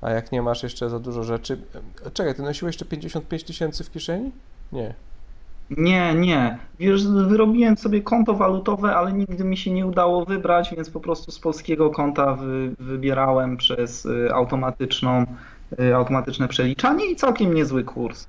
A 0.00 0.10
jak 0.10 0.32
nie 0.32 0.42
masz 0.42 0.62
jeszcze 0.62 0.90
za 0.90 0.98
dużo 0.98 1.22
rzeczy. 1.22 1.58
e, 2.06 2.10
Czekaj, 2.10 2.34
ty 2.34 2.42
nosiłeś 2.42 2.74
jeszcze 2.74 2.84
55 2.84 3.44
tysięcy 3.44 3.84
w 3.84 3.90
kieszeni? 3.90 4.30
Nie. 4.72 4.94
Nie, 5.70 6.14
nie. 6.14 6.58
Wiesz, 6.78 7.08
wyrobiłem 7.08 7.76
sobie 7.76 8.02
konto 8.02 8.34
walutowe, 8.34 8.96
ale 8.96 9.12
nigdy 9.12 9.44
mi 9.44 9.56
się 9.56 9.70
nie 9.70 9.86
udało 9.86 10.24
wybrać, 10.24 10.74
więc 10.76 10.90
po 10.90 11.00
prostu 11.00 11.30
z 11.30 11.38
polskiego 11.38 11.90
konta 11.90 12.34
wy, 12.34 12.74
wybierałem 12.78 13.56
przez 13.56 14.06
y, 14.06 14.34
automatyczną, 14.34 15.26
y, 15.80 15.94
automatyczne 15.94 16.48
przeliczanie 16.48 17.06
i 17.10 17.16
całkiem 17.16 17.54
niezły 17.54 17.84
kurs. 17.84 18.26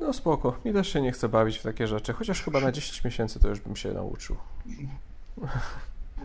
No 0.00 0.12
spoko, 0.12 0.58
mi 0.64 0.72
też 0.72 0.92
się 0.92 1.00
nie 1.00 1.12
chce 1.12 1.28
bawić 1.28 1.58
w 1.58 1.62
takie 1.62 1.86
rzeczy, 1.86 2.12
chociaż 2.12 2.42
chyba 2.42 2.60
na 2.60 2.72
10 2.72 3.04
miesięcy 3.04 3.40
to 3.40 3.48
już 3.48 3.60
bym 3.60 3.76
się 3.76 3.92
nauczył. 3.92 4.36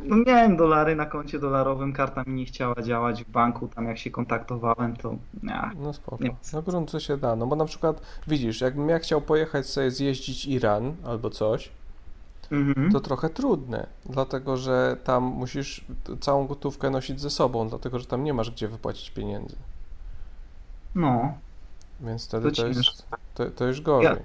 No 0.03 0.15
miałem 0.27 0.57
dolary 0.57 0.95
na 0.95 1.05
koncie 1.05 1.39
dolarowym, 1.39 1.93
karta 1.93 2.23
mi 2.27 2.33
nie 2.33 2.45
chciała 2.45 2.81
działać 2.81 3.23
w 3.23 3.29
banku, 3.31 3.67
tam 3.67 3.85
jak 3.85 3.97
się 3.97 4.11
kontaktowałem, 4.11 4.95
to 4.97 5.15
nie. 5.43 5.61
No 5.79 5.93
spoko. 5.93 6.23
Nie. 6.23 6.35
Na 6.53 6.61
gruncie 6.61 6.99
się 6.99 7.17
da, 7.17 7.35
no 7.35 7.47
bo 7.47 7.55
na 7.55 7.65
przykład 7.65 8.01
widzisz, 8.27 8.61
jakbym 8.61 8.89
ja 8.89 8.99
chciał 8.99 9.21
pojechać 9.21 9.67
sobie 9.67 9.91
zjeździć 9.91 10.45
Iran 10.45 10.95
albo 11.05 11.29
coś, 11.29 11.69
Mhm. 12.51 12.91
to 12.91 12.99
trochę 12.99 13.29
trudne, 13.29 13.87
dlatego 14.05 14.57
że 14.57 14.97
tam 15.03 15.23
musisz 15.23 15.85
całą 16.19 16.47
gotówkę 16.47 16.89
nosić 16.89 17.21
ze 17.21 17.29
sobą, 17.29 17.69
dlatego 17.69 17.99
że 17.99 18.05
tam 18.05 18.23
nie 18.23 18.33
masz 18.33 18.51
gdzie 18.51 18.67
wypłacić 18.67 19.11
pieniędzy. 19.11 19.55
No. 20.95 21.33
Więc 22.01 22.27
wtedy 22.27 22.51
To 22.51 22.61
to, 22.61 22.67
jest, 22.67 23.05
to, 23.35 23.45
to 23.45 23.65
już 23.65 23.81
gorzej. 23.81 24.17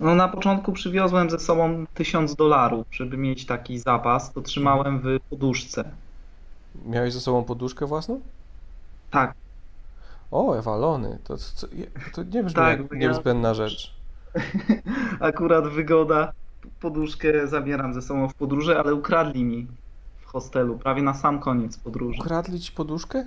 No 0.00 0.14
na 0.14 0.28
początku 0.28 0.72
przywiozłem 0.72 1.30
ze 1.30 1.38
sobą 1.38 1.86
1000 1.94 2.34
dolarów, 2.34 2.86
żeby 2.90 3.16
mieć 3.16 3.46
taki 3.46 3.78
zapas, 3.78 4.32
to 4.32 4.40
trzymałem 4.40 4.98
w 4.98 5.20
poduszce. 5.30 5.84
Miałeś 6.86 7.12
ze 7.12 7.20
sobą 7.20 7.44
poduszkę 7.44 7.86
własną? 7.86 8.20
Tak, 9.10 9.34
O, 10.30 10.54
ewalony, 10.58 11.18
to, 11.24 11.36
co, 11.36 11.66
to 12.14 12.22
nie 12.22 12.42
brzmi 12.42 12.54
Tak, 12.54 12.78
jak 12.80 12.92
ja- 12.92 13.08
niezbędna 13.08 13.54
rzecz. 13.54 13.94
akurat 15.20 15.68
wygoda, 15.68 16.32
poduszkę 16.80 17.48
zabieram 17.48 17.94
ze 17.94 18.02
sobą 18.02 18.28
w 18.28 18.34
podróży, 18.34 18.78
ale 18.78 18.94
ukradli 18.94 19.44
mi 19.44 19.66
w 20.20 20.24
hostelu, 20.26 20.78
prawie 20.78 21.02
na 21.02 21.14
sam 21.14 21.40
koniec 21.40 21.76
podróży. 21.76 22.20
Ukradli 22.20 22.60
ci 22.60 22.72
poduszkę? 22.72 23.26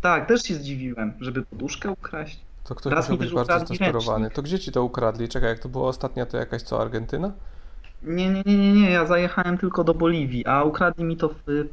Tak, 0.00 0.28
też 0.28 0.42
się 0.42 0.54
zdziwiłem, 0.54 1.12
żeby 1.20 1.42
poduszkę 1.42 1.90
ukraść. 1.90 2.40
To 2.64 2.74
ktoś 2.74 2.92
Raz 2.92 3.08
musiał 3.08 3.18
być 3.18 3.34
bardzo 3.34 3.66
zdesperowany. 3.66 4.30
To 4.30 4.42
gdzie 4.42 4.58
ci 4.58 4.72
to 4.72 4.84
ukradli? 4.84 5.28
Czekaj, 5.28 5.48
jak 5.48 5.58
to 5.58 5.68
było 5.68 5.88
ostatnia, 5.88 6.26
to 6.26 6.36
jakaś 6.36 6.62
co, 6.62 6.82
Argentyna? 6.82 7.32
Nie, 8.02 8.30
nie, 8.30 8.42
nie, 8.46 8.58
nie, 8.58 8.72
nie, 8.72 8.90
ja 8.90 9.06
zajechałem 9.06 9.58
tylko 9.58 9.84
do 9.84 9.94
Boliwii, 9.94 10.46
a 10.46 10.64
ukradli 10.64 11.04
mi 11.04 11.16
to 11.16 11.28
w 11.28 11.68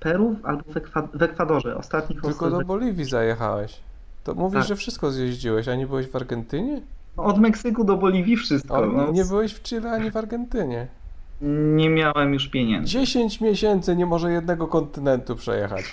Peru 0.00 0.36
albo 0.42 0.62
w, 0.72 0.76
Ekwa 0.76 1.08
w 1.14 1.22
Ekwadorze. 1.22 1.76
Ostatni 1.76 2.16
Tylko 2.16 2.50
do 2.50 2.60
Boliwii 2.60 3.04
zajechałeś. 3.04 3.80
To 4.24 4.34
mówisz, 4.34 4.60
Tak. 4.60 4.68
że 4.68 4.76
wszystko 4.76 5.10
zjeździłeś, 5.10 5.68
a 5.68 5.74
nie 5.74 5.86
byłeś 5.86 6.06
w 6.06 6.16
Argentynie? 6.16 6.82
Od 7.16 7.38
Meksyku 7.38 7.84
do 7.84 7.96
Boliwii 7.96 8.36
wszystko. 8.36 8.74
O, 8.74 8.86
no. 8.86 9.12
nie 9.12 9.24
byłeś 9.24 9.52
w 9.52 9.62
Chile 9.62 9.92
ani 9.92 10.10
w 10.10 10.16
Argentynie. 10.16 10.86
Nie 11.76 11.90
miałem 11.90 12.32
już 12.34 12.48
pieniędzy. 12.48 12.92
10 12.92 13.40
miesięcy 13.40 13.96
nie 13.96 14.06
może 14.06 14.32
jednego 14.32 14.66
kontynentu 14.66 15.36
przejechać. 15.36 15.84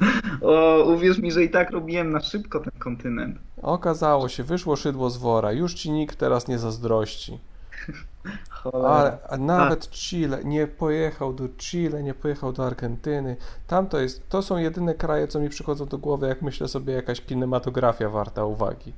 O, 0.42 0.84
uwierz 0.84 1.18
mi, 1.18 1.32
że 1.32 1.44
i 1.44 1.50
tak 1.50 1.70
robiłem 1.70 2.10
na 2.10 2.20
szybko 2.20 2.60
ten 2.60 2.72
kontynent. 2.78 3.38
Okazało 3.62 4.28
się, 4.28 4.44
wyszło 4.44 4.76
szydło 4.76 5.10
z 5.10 5.16
wora. 5.16 5.52
Już 5.52 5.74
ci 5.74 5.90
nikt 5.90 6.18
teraz 6.18 6.48
nie 6.48 6.58
zazdrości. 6.58 7.38
Ale 8.72 9.18
a 9.28 9.36
nawet 9.36 9.90
Chile 9.90 10.44
nie 10.44 10.66
pojechał 10.66 11.32
do 11.32 11.48
Chile, 11.48 12.02
nie 12.02 12.14
pojechał 12.14 12.52
do 12.52 12.66
Argentyny. 12.66 13.36
Tam 13.66 13.86
to 13.86 14.00
jest, 14.00 14.28
to 14.28 14.42
są 14.42 14.56
jedyne 14.56 14.94
kraje, 14.94 15.28
co 15.28 15.40
mi 15.40 15.48
przychodzą 15.48 15.86
do 15.86 15.98
głowy, 15.98 16.28
jak 16.28 16.42
myślę 16.42 16.68
sobie 16.68 16.92
jakaś 16.92 17.20
kinematografia 17.20 18.08
warta 18.08 18.44
uwagi. 18.44 18.92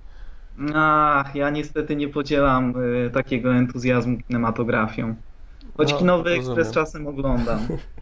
Ach, 0.74 1.34
ja 1.34 1.50
niestety 1.50 1.96
nie 1.96 2.08
podzielam 2.08 2.74
y, 3.06 3.10
takiego 3.10 3.54
entuzjazmu 3.54 4.18
kinematografią. 4.28 5.14
Choć 5.76 5.92
No, 5.92 5.98
kinowy 5.98 6.36
rozumiem. 6.36 6.58
ekspres 6.58 6.74
czasem 6.74 7.06
oglądam. 7.06 7.58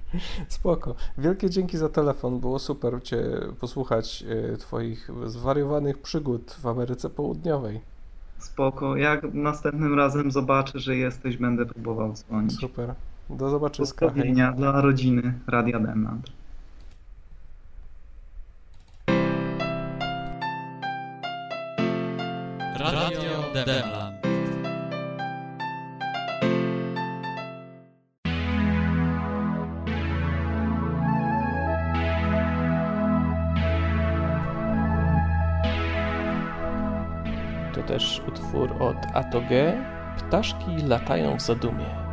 Spoko. 0.48 0.94
Wielkie 1.18 1.50
dzięki 1.50 1.78
za 1.78 1.88
telefon. 1.88 2.40
Było 2.40 2.58
super 2.58 3.02
Cię 3.02 3.24
posłuchać 3.60 4.24
y, 4.54 4.56
Twoich 4.58 5.10
zwariowanych 5.26 5.98
przygód 5.98 6.56
w 6.62 6.66
Ameryce 6.66 7.10
Południowej. 7.10 7.80
Spoko. 8.38 8.96
Jak 8.96 9.34
następnym 9.34 9.94
razem 9.94 10.30
zobaczę, 10.30 10.78
że 10.78 10.96
jesteś, 10.96 11.36
będę 11.36 11.66
próbował 11.66 12.12
dzwonić. 12.12 12.56
Super. 12.60 12.94
Do 13.30 13.50
zobaczyska. 13.50 14.06
Hej. 14.06 14.08
Pozdrowienia 14.14 14.52
dla 14.52 14.80
rodziny 14.80 15.34
Radia 15.46 15.80
Demland. 15.80 16.26
Radio 22.78 23.52
Demland. 23.54 23.97
Też 37.98 38.22
utwór 38.28 38.82
od 38.82 38.96
Atoge. 39.14 39.84
Ptaszki 40.18 40.76
latają 40.86 41.36
w 41.36 41.42
zadumie. 41.42 42.07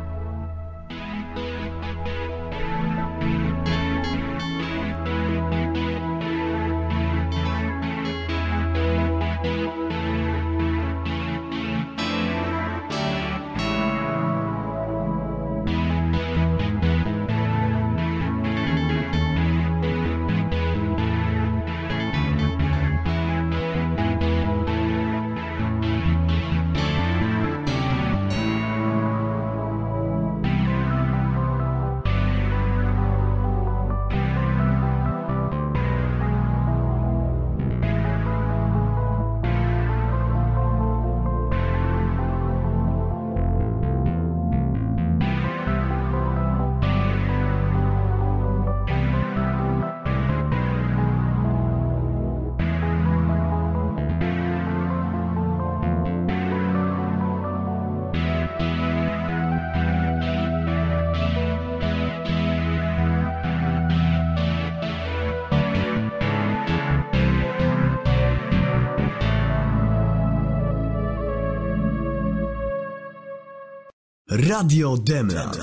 Radio 74.38 74.96
Demland. 74.96 75.58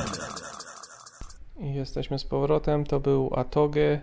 I 1.59 1.73
jesteśmy 1.73 2.19
z 2.19 2.23
powrotem. 2.23 2.85
To 2.85 2.99
był 2.99 3.29
Atoge. 3.35 4.01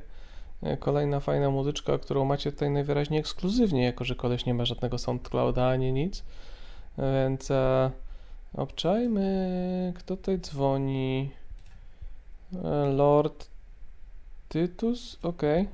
E, 0.63 0.77
Kolejna 0.77 1.21
fajna 1.21 1.51
muzyczka, 1.51 1.99
którą 1.99 2.25
macie 2.25 2.53
tutaj 2.53 2.71
najwyraźniej 2.71 3.21
ekskluzywnie, 3.21 3.85
jako 3.85 4.05
że 4.05 4.15
koleś 4.15 4.47
nie 4.47 4.55
ma 4.55 4.65
żadnego 4.65 4.99
SoundClouda 4.99 5.69
ani 5.69 5.93
nic. 5.93 6.25
Więc 6.99 7.51
e, 7.51 7.91
obczajmy, 8.55 9.93
kto 9.97 10.17
tutaj 10.17 10.39
dzwoni. 10.39 11.31
E, 12.65 12.87
Lord 12.87 13.49
Tytus? 14.49 15.19
Okej. 15.23 15.69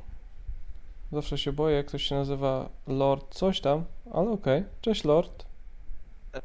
Zawsze 1.13 1.39
się 1.39 1.53
boję, 1.53 1.77
jak 1.77 1.87
ktoś 1.87 2.03
się 2.03 2.15
nazywa 2.15 2.69
Lord 2.87 3.35
coś 3.35 3.61
tam, 3.61 3.85
ale 4.13 4.31
okej. 4.31 4.65
Cześć 4.81 5.05
Lord. 5.05 5.47
E, 6.35 6.41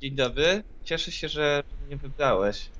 Dzień 0.00 0.14
dobry. 0.14 0.62
Cieszę 0.84 1.12
się, 1.12 1.28
że 1.28 1.62
mnie 1.86 1.96
wybrałeś. 1.96 2.72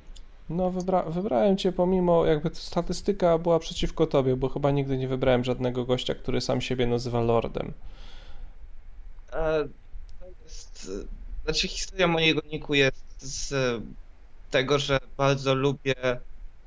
No, 0.49 0.71
wybra 0.71 1.03
wybrałem 1.03 1.57
cię 1.57 1.73
pomimo, 1.73 2.27
jakby 2.27 2.51
statystyka 2.55 3.39
była 3.39 3.59
przeciwko 3.59 4.07
tobie, 4.07 4.37
bo 4.37 4.49
chyba 4.49 4.71
nigdy 4.71 4.99
nie 4.99 5.09
wybrałem 5.09 5.45
żadnego 5.45 5.85
gościa, 5.85 6.15
który 6.15 6.41
sam 6.41 6.61
siebie 6.61 6.87
nazywa 6.87 7.21
Lordem. 7.21 7.75
E, 9.33 9.69
To 10.19 10.27
jest, 10.45 10.91
znaczy 11.45 11.69
historia 11.69 12.09
mojego 12.09 12.43
niku 12.53 12.75
jest 12.75 13.05
z 13.23 13.55
tego, 14.51 14.79
że 14.79 14.99
bardzo 15.17 15.55
lubię 15.55 15.95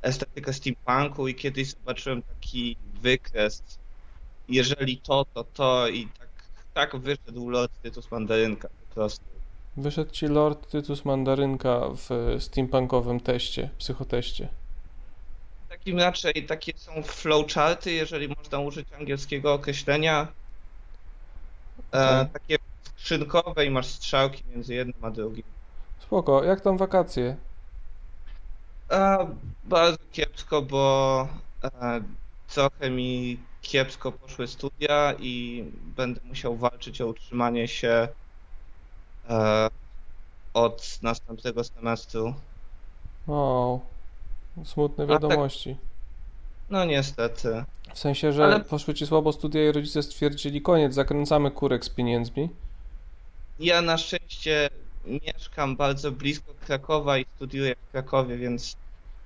estetykę 0.01 0.53
steampunku 0.53 1.27
i 1.27 1.35
kiedyś 1.35 1.69
zobaczyłem 1.71 2.23
taki 2.23 2.77
wykres. 2.93 3.63
Jeżeli 4.49 5.01
to, 5.01 5.25
to 5.33 5.43
to 5.43 5.87
i 5.89 6.07
tak, 6.19 6.29
tak 6.73 6.97
wyszedł 6.97 7.49
Lord 7.49 7.81
Tytus 7.81 8.11
Mandarynka 8.11 8.69
po 8.69 8.95
prostu. 8.95 9.38
Wyszedł 9.77 10.11
ci 10.11 10.27
Lord 10.27 10.71
Tytus 10.71 11.05
Mandarynka 11.05 11.79
w 11.95 12.35
steampunkowym 12.39 13.19
teście, 13.19 13.69
psychoteście. 13.77 14.47
Takim 15.69 15.99
raczej 15.99 16.45
takie 16.47 16.73
są 16.75 17.03
flowcharty, 17.03 17.91
jeżeli 17.91 18.27
można 18.27 18.59
użyć 18.59 18.87
angielskiego 18.99 19.53
określenia. 19.53 20.27
E, 21.93 22.21
Okej. 22.21 22.33
takie 22.33 22.57
skrzynkowe 22.83 23.65
i 23.65 23.69
masz 23.69 23.87
strzałki 23.87 24.43
między 24.49 24.73
jednym 24.73 25.05
a 25.05 25.11
drugim. 25.11 25.43
Spoko, 25.99 26.43
jak 26.43 26.61
tam 26.61 26.77
wakacje? 26.77 27.35
A, 28.89 29.25
bardzo 29.63 29.97
kiepsko, 30.11 30.61
bo 30.61 31.27
e, 31.63 32.01
trochę 32.47 32.89
mi 32.89 33.39
kiepsko 33.61 34.11
poszły 34.11 34.47
studia 34.47 35.13
i 35.19 35.63
będę 35.95 36.21
musiał 36.25 36.55
walczyć 36.55 37.01
o 37.01 37.07
utrzymanie 37.07 37.67
się 37.67 38.07
e, 39.29 39.69
od 40.53 40.99
następnego 41.01 41.63
semestru. 41.63 42.33
O, 43.27 43.79
smutne 44.65 45.07
tak- 45.07 45.21
wiadomości. 45.21 45.77
No 46.69 46.85
niestety. 46.85 47.63
W 47.93 47.99
sensie, 47.99 48.33
że 48.33 48.43
Ale- 48.43 48.59
poszły 48.59 48.93
ci 48.93 49.07
słabo 49.07 49.33
studia 49.33 49.69
i 49.69 49.71
rodzice 49.71 50.03
stwierdzili, 50.03 50.61
koniec, 50.61 50.93
zakręcamy 50.93 51.51
kurek 51.51 51.85
z 51.85 51.89
pieniędzmi. 51.89 52.49
Ja 53.59 53.81
na 53.81 53.97
szczęście 53.97 54.69
mieszkam 55.05 55.75
bardzo 55.75 56.11
blisko 56.11 56.53
Krakowa 56.65 57.17
i 57.17 57.25
studiuję 57.35 57.75
w 57.75 57.91
Krakowie, 57.91 58.37
więc 58.37 58.75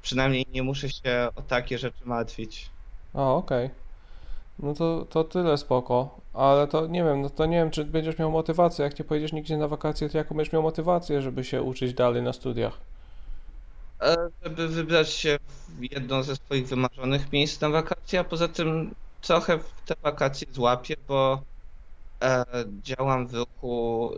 przynajmniej 0.01 0.45
nie 0.53 0.63
muszę 0.63 0.89
się 0.89 1.29
o 1.35 1.41
takie 1.41 1.77
rzeczy 1.77 2.05
martwić. 2.05 2.69
O, 3.13 3.35
okej. 3.35 3.69
No 4.59 4.73
to, 4.73 5.05
to 5.05 5.23
tyle 5.23 5.57
spoko, 5.57 6.21
ale 6.33 6.67
to 6.67 6.87
nie 6.87 7.03
wiem, 7.03 7.21
no 7.21 7.29
to 7.29 7.45
nie 7.45 7.57
wiem, 7.57 7.71
czy 7.71 7.85
będziesz 7.85 8.17
miał 8.17 8.31
motywację, 8.31 8.83
jak 8.85 8.99
nie 8.99 9.05
pojedziesz 9.05 9.33
nigdzie 9.33 9.57
na 9.57 9.67
wakacje, 9.67 10.09
to 10.09 10.17
jaką 10.17 10.35
będziesz 10.35 10.53
miał 10.53 10.61
motywację, 10.63 11.21
żeby 11.21 11.43
się 11.43 11.61
uczyć 11.63 11.93
dalej 11.93 12.21
na 12.23 12.33
studiach? 12.33 12.81
E, 14.01 14.15
Żeby 14.43 14.67
wybrać 14.67 15.09
się 15.13 15.37
w 15.67 15.83
jedno 15.91 16.23
ze 16.23 16.35
swoich 16.35 16.67
wymarzonych 16.67 17.31
miejsc 17.31 17.61
na 17.61 17.69
wakacje, 17.69 18.19
a 18.19 18.23
poza 18.23 18.47
tym 18.47 18.95
trochę 19.21 19.59
w 19.59 19.81
te 19.85 19.93
wakacje 20.03 20.47
złapię, 20.51 20.95
bo 21.07 21.45
e, 22.23 22.45
działam 22.83 23.27
w 23.27 23.33
ruchu, 23.33 24.11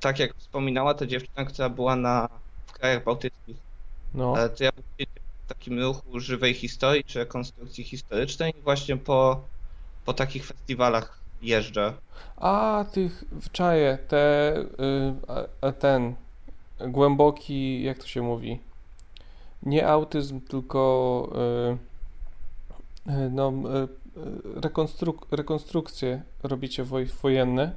tak 0.00 0.18
jak 0.18 0.36
wspominała 0.36 0.94
ta 0.94 1.06
dziewczyna, 1.06 1.44
która 1.44 1.68
była 1.70 1.96
na, 1.96 2.28
w 2.66 2.72
krajach 2.72 3.04
bałtyckich. 3.04 3.56
No, 4.14 4.44
E, 4.44 4.50
to 4.50 4.64
ja 4.64 4.70
uczestniczę 4.78 5.20
w 5.44 5.48
takim 5.48 5.80
ruchu 5.80 6.20
żywej 6.20 6.54
historii 6.54 7.04
czy 7.04 7.18
rekonstrukcji 7.18 7.84
historycznej 7.84 8.54
właśnie 8.64 8.96
po, 8.96 9.48
po 10.04 10.14
takich 10.14 10.46
festiwalach 10.46 11.18
jeżdżę. 11.42 11.94
a 12.36 12.84
tych 12.92 13.24
w 13.30 13.50
czaje, 13.50 13.98
te, 14.08 14.56
y, 15.68 15.72
ten 15.72 16.14
głęboki, 16.80 17.82
jak 17.82 17.98
to 17.98 18.06
się 18.06 18.22
mówi? 18.22 18.60
Nie 19.62 19.88
autyzm, 19.88 20.40
tylko 20.40 21.32
y, 23.06 23.10
y, 23.10 23.30
no, 23.30 23.52
y, 23.84 24.60
rekonstruk 24.60 25.26
rekonstrukcje 25.30 26.22
robicie 26.42 26.84
woj 26.84 27.06
wojenne. 27.06 27.74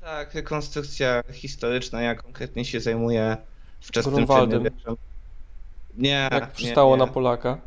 Tak, 0.00 0.34
rekonstrukcja 0.34 1.22
historyczna, 1.32 2.02
ja 2.02 2.14
konkretnie 2.14 2.64
się 2.64 2.80
zajmuję 2.80 3.36
wczesnym 3.80 4.26
średniowieczem. 4.26 4.96
Nie, 5.96 6.28
Jak 6.32 6.46
nie, 6.48 6.54
przystało 6.54 6.96
nie. 6.96 7.04
na 7.04 7.12
Polaka. 7.12 7.58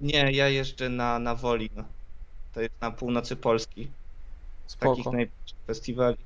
Nie, 0.00 0.32
ja 0.32 0.48
jeżdżę 0.48 0.88
na, 0.88 1.18
na 1.18 1.34
Wolin. 1.34 1.84
To 2.56 2.60
jest 2.60 2.80
na 2.80 2.90
północy 2.90 3.36
Polski. 3.36 3.90
Z 4.66 4.76
takich 4.76 5.02
Spoko. 5.02 5.16
najbliższych 5.16 5.58
festiwali. 5.66 6.16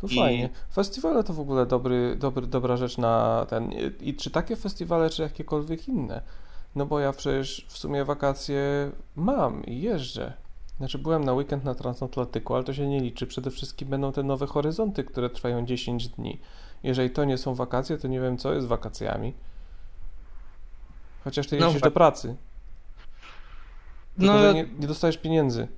To 0.00 0.06
I- 0.06 0.16
fajnie. 0.16 0.50
Festiwale 0.74 1.24
to 1.24 1.32
w 1.32 1.40
ogóle 1.40 1.66
dobry, 1.66 2.16
dobry, 2.16 2.46
dobra 2.46 2.76
rzecz 2.76 2.98
na 2.98 3.46
ten. 3.48 3.70
I 4.00 4.14
czy 4.14 4.30
takie 4.30 4.56
festiwale, 4.56 5.10
czy 5.10 5.22
jakiekolwiek 5.22 5.88
inne? 5.88 6.22
No 6.74 6.86
bo 6.86 7.00
ja 7.00 7.12
przecież 7.12 7.66
w 7.68 7.78
sumie 7.78 8.04
wakacje 8.04 8.90
mam 9.16 9.64
i 9.66 9.80
jeżdżę. 9.80 10.32
Znaczy 10.78 10.98
byłem 10.98 11.24
na 11.24 11.32
weekend 11.32 11.64
na 11.64 11.74
Transatlantyku, 11.74 12.54
ale 12.54 12.64
to 12.64 12.74
się 12.74 12.88
nie 12.88 13.00
liczy. 13.00 13.26
Przede 13.26 13.50
wszystkim 13.50 13.88
będą 13.88 14.12
te 14.12 14.22
nowe 14.22 14.46
horyzonty, 14.46 15.04
które 15.04 15.30
trwają 15.30 15.66
10 15.66 16.08
dni. 16.08 16.40
Jeżeli 16.82 17.10
to 17.10 17.24
nie 17.24 17.38
są 17.38 17.54
wakacje, 17.54 17.98
to 17.98 18.08
nie 18.08 18.20
wiem 18.20 18.38
co 18.38 18.54
jest 18.54 18.66
wakacjami. 18.66 19.34
Chociaż 21.24 21.46
ty 21.46 21.58
No 21.58 21.64
jeździsz 21.66 21.82
do 21.82 21.90
pracy. 21.90 22.36
Tylko, 24.18 24.34
No, 24.34 24.52
nie, 24.52 24.66
nie 24.78 24.86
dostajesz 24.86 25.18
pieniędzy. 25.18 25.68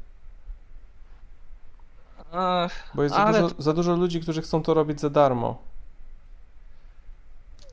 a, 2.32 2.68
Bo 2.94 3.02
jest 3.02 3.14
za 3.14 3.24
Ale 3.24 3.40
dużo, 3.42 3.54
za 3.58 3.72
dużo 3.72 3.96
ludzi, 3.96 4.20
którzy 4.20 4.42
chcą 4.42 4.62
to 4.62 4.74
robić 4.74 5.00
za 5.00 5.10
darmo. 5.10 5.62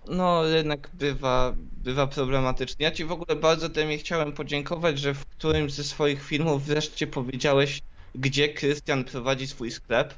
no 0.08 0.44
rynek 0.44 0.90
bywa, 0.94 1.54
bywa 1.58 2.08
problematyczny. 2.08 2.84
Ja 2.84 2.92
ci 2.92 3.06
w 3.06 3.12
ogóle 3.12 3.36
bardzo 3.40 3.70
Demie 3.70 3.98
chciałem 3.98 4.32
podziękować, 4.34 5.00
że 5.00 5.14
w 5.14 5.26
którymś 5.26 5.74
ze 5.74 5.84
swoich 5.84 6.24
filmów 6.24 6.66
wreszcie 6.66 7.08
powiedziałeś, 7.08 7.82
gdzie 8.16 8.50
Krystian 8.50 9.04
prowadzi 9.04 9.48
swój 9.48 9.72
sklep, 9.72 10.14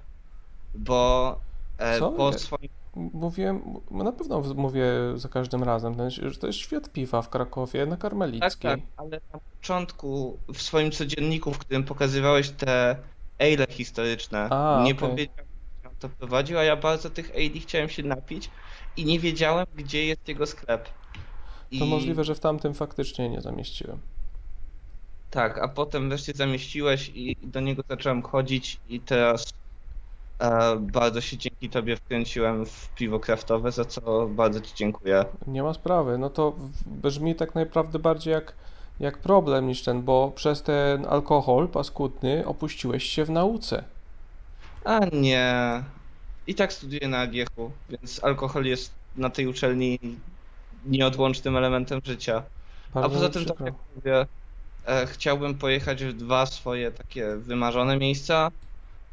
bo 0.76 1.40
e, 1.78 2.00
po 2.00 2.34
swoim 2.34 2.70
Mówiłem, 2.96 3.56
m- 3.92 3.98
na 4.04 4.12
pewno 4.12 4.42
mówię 4.42 4.86
za 5.16 5.30
każdym 5.30 5.64
razem, 5.64 5.96
że 6.10 6.38
to 6.40 6.48
jest 6.48 6.60
świat 6.60 6.92
piwa 6.92 7.22
w 7.22 7.30
Krakowie, 7.30 7.86
na 7.86 7.92
Tak, 7.92 8.02
Karmelickiej. 8.02 8.60
tak, 8.62 8.80
ale 8.98 9.22
na 9.34 9.40
początku 9.40 10.40
w 10.54 10.62
swoim 10.62 10.92
codzienniku, 10.92 11.54
w 11.54 11.58
którym 11.60 11.84
pokazywałeś 11.86 12.52
te 12.52 13.04
ale 13.40 13.68
historyczne, 13.70 14.48
A, 14.50 14.84
nie 14.84 14.96
okej. 14.96 14.96
powiedział, 14.96 15.46
kto 15.82 16.10
to 16.10 16.10
prowadził, 16.10 16.58
a 16.58 16.64
ja 16.64 16.76
bardzo 16.76 17.10
tych 17.10 17.32
ale 17.36 17.60
chciałem 17.62 17.90
się 17.90 18.04
napić 18.04 18.52
i 18.96 19.06
nie 19.06 19.20
wiedziałem, 19.20 19.66
gdzie 19.76 20.06
jest 20.06 20.28
jego 20.28 20.46
sklep. 20.48 20.90
To 21.78 21.86
I 21.86 21.86
możliwe, 21.86 22.24
że 22.24 22.36
w 22.36 22.40
tamtym 22.40 22.74
faktycznie 22.74 23.30
nie 23.30 23.42
zamieściłem. 23.42 24.02
tak, 25.30 25.58
a 25.58 25.68
potem 25.68 26.10
wreszcie 26.10 26.34
zamieściłeś 26.36 27.10
i 27.10 27.36
do 27.48 27.60
niego 27.60 27.84
zacząłem 27.90 28.22
chodzić 28.22 28.82
i 28.88 29.02
teraz 29.02 29.54
bardzo 30.80 31.22
się 31.22 31.38
dzięki 31.38 31.70
tobie 31.70 31.96
wkręciłem 31.96 32.66
w 32.66 32.90
piwo 32.96 33.20
kraftowe, 33.20 33.72
za 33.72 33.86
co 33.86 34.28
bardzo 34.28 34.62
ci 34.62 34.72
dziękuję. 34.76 35.26
Nie 35.48 35.64
ma 35.64 35.74
sprawy. 35.74 36.18
No 36.18 36.30
to 36.30 36.56
brzmi 36.86 37.36
tak 37.36 37.56
naprawdę 37.56 38.00
bardziej 38.00 38.32
jak, 38.32 38.54
jak 39.00 39.18
problem 39.18 39.68
niż 39.68 39.84
ten, 39.84 40.04
bo 40.04 40.32
przez 40.36 40.64
ten 40.64 41.06
alkohol 41.06 41.68
paskudny 41.68 42.48
opuściłeś 42.48 43.04
się 43.04 43.26
w 43.26 43.30
nauce. 43.30 43.84
A 44.84 45.00
nie. 45.06 45.84
I 46.48 46.56
tak 46.56 46.74
studiuję 46.74 47.08
na 47.08 47.18
AGH-u, 47.18 47.72
więc 47.90 48.24
alkohol 48.24 48.66
jest 48.66 48.92
na 49.18 49.30
tej 49.30 49.48
uczelni 49.48 50.00
nieodłącznym 50.86 51.58
elementem 51.58 52.02
życia. 52.06 52.44
A 52.94 53.02
Bardzo 53.02 53.16
poza 53.16 53.28
mi 53.28 53.34
tym, 53.34 53.46
tak 53.46 53.60
jak 53.60 53.74
mówię, 53.96 54.26
e, 54.86 55.08
chciałbym 55.08 55.56
pojechać 55.56 56.04
w 56.04 56.14
dwa 56.14 56.46
swoje 56.46 56.92
takie 56.92 57.36
wymarzone 57.36 57.98
miejsca, 57.98 58.52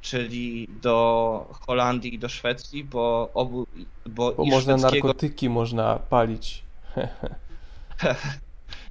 czyli 0.03 0.69
do 0.83 1.55
Holandii 1.67 2.15
i 2.15 2.19
do 2.19 2.29
Szwecji, 2.29 2.85
bo 2.85 3.31
obu, 3.35 3.67
bo, 4.07 4.33
Bo 4.33 4.45
i 4.45 4.51
można 4.51 4.79
szwedzkiego, 4.79 5.09
narkotyki 5.09 5.49
można 5.49 5.99
palić. 5.99 6.63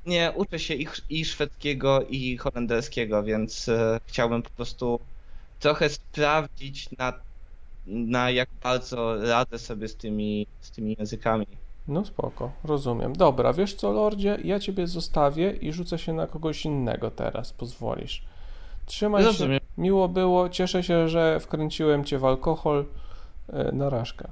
nie, 0.05 0.31
uczę 0.35 0.59
się 0.59 0.73
i, 0.73 0.87
i 1.09 1.25
szwedzkiego 1.25 2.01
i 2.09 2.37
holenderskiego, 2.37 3.23
więc 3.23 3.69
e, 3.69 3.99
chciałbym 4.05 4.41
po 4.41 4.49
prostu 4.49 4.99
trochę 5.59 5.89
sprawdzić 5.89 6.89
na, 6.97 7.13
na 7.87 8.31
jak 8.31 8.49
bardzo 8.63 9.21
radzę 9.21 9.59
sobie 9.59 9.87
z 9.87 9.95
tymi, 9.95 10.47
z 10.61 10.71
tymi 10.71 10.95
językami. 10.99 11.47
No 11.87 12.05
spoko, 12.05 12.51
rozumiem. 12.63 13.13
Dobra, 13.13 13.53
wiesz 13.53 13.73
co, 13.73 13.91
Lordzie, 13.91 14.37
ja 14.43 14.59
ciebie 14.59 14.87
zostawię 14.87 15.51
i 15.51 15.73
rzucę 15.73 15.99
się 15.99 16.13
na 16.13 16.27
kogoś 16.27 16.65
innego 16.65 17.11
teraz, 17.11 17.53
pozwolisz. 17.53 18.23
Trzymaj 18.91 19.33
się, 19.33 19.59
miło 19.77 20.07
było, 20.09 20.49
cieszę 20.49 20.83
się, 20.83 21.09
że 21.09 21.39
wkręciłem 21.39 22.05
cię 22.05 22.19
w 22.19 22.25
alkohol. 22.25 22.85
E, 23.53 23.71
Narażka. 23.71 24.29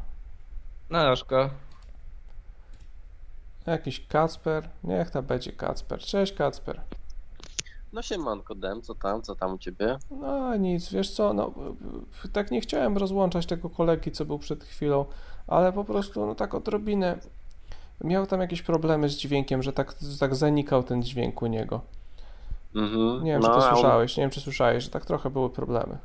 Narażka. 0.90 1.50
Jakiś 3.66 4.08
Kacper? 4.08 4.70
Niech 4.84 5.10
ta 5.10 5.22
będzie 5.22 5.52
Kacper. 5.52 6.00
Cześć 6.00 6.34
Kacper. 6.34 6.82
No 7.94 8.02
siemanko 8.02 8.56
Dem, 8.56 8.82
co 8.82 8.96
tam, 8.96 9.22
co 9.22 9.36
tam 9.36 9.54
u 9.54 9.58
ciebie? 9.58 9.98
No 10.12 10.56
nic, 10.56 10.92
wiesz 10.92 11.12
co, 11.12 11.34
no 11.34 11.52
tak 12.34 12.52
nie 12.52 12.62
chciałem 12.62 12.98
rozłączać 12.98 13.46
tego 13.46 13.70
kolegi, 13.70 14.12
co 14.12 14.26
był 14.26 14.40
przed 14.40 14.64
chwilą, 14.64 15.06
ale 15.48 15.74
po 15.74 15.84
prostu, 15.84 16.26
no 16.26 16.36
tak 16.36 16.56
odrobinę 16.56 17.18
miał 18.04 18.28
tam 18.28 18.42
jakieś 18.42 18.62
problemy 18.62 19.10
z 19.10 19.18
dźwiękiem, 19.18 19.64
że 19.64 19.74
tak, 19.74 19.96
tak 20.20 20.36
zanikał 20.36 20.84
ten 20.84 21.04
dźwięk 21.04 21.42
u 21.42 21.48
niego. 21.48 21.82
Mhm. 22.76 23.24
Nie 23.24 23.32
wiem, 23.32 23.42
no, 23.42 23.48
czy 23.48 23.54
to 23.54 23.62
słyszałeś, 23.76 24.18
nie 24.18 24.24
wiem, 24.24 24.32
czy 24.32 24.42
słyszałeś, 24.42 24.84
że 24.84 24.90
tak 24.90 25.06
trochę 25.06 25.30
były 25.30 25.50
problemy. 25.50 25.98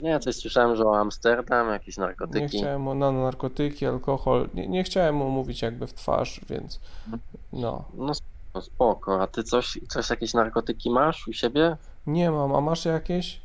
Nie, 0.00 0.20
coś 0.20 0.36
słyszałem, 0.36 0.76
że 0.76 0.84
o 0.84 0.98
Amsterdam, 0.98 1.68
jakieś 1.68 1.96
Nie 1.96 2.04
narkotyki. 2.04 2.58
chciałem 2.58 2.82
mu, 2.82 2.94
no, 2.94 3.12
narkotyki, 3.12 3.86
alkohol, 3.86 4.48
nie, 4.54 4.68
nie 4.68 4.84
chciałem 4.84 5.14
mu 5.14 5.30
mówić 5.30 5.62
jakby 5.62 5.86
w 5.86 5.94
twarz, 5.94 6.40
więc 6.48 6.80
no. 7.52 7.84
No 7.94 8.10
sp- 8.20 8.34
no 8.54 8.60
spoko, 8.60 9.22
a 9.22 9.26
ty 9.26 9.42
coś, 9.42 9.78
coś 9.88 10.10
jakieś 10.10 10.34
narkotyki 10.34 10.90
masz 10.90 11.28
u 11.28 11.32
siebie? 11.32 11.76
Nie 12.06 12.30
mam, 12.30 12.54
a 12.54 12.60
masz 12.60 12.84
jakieś? 12.84 13.40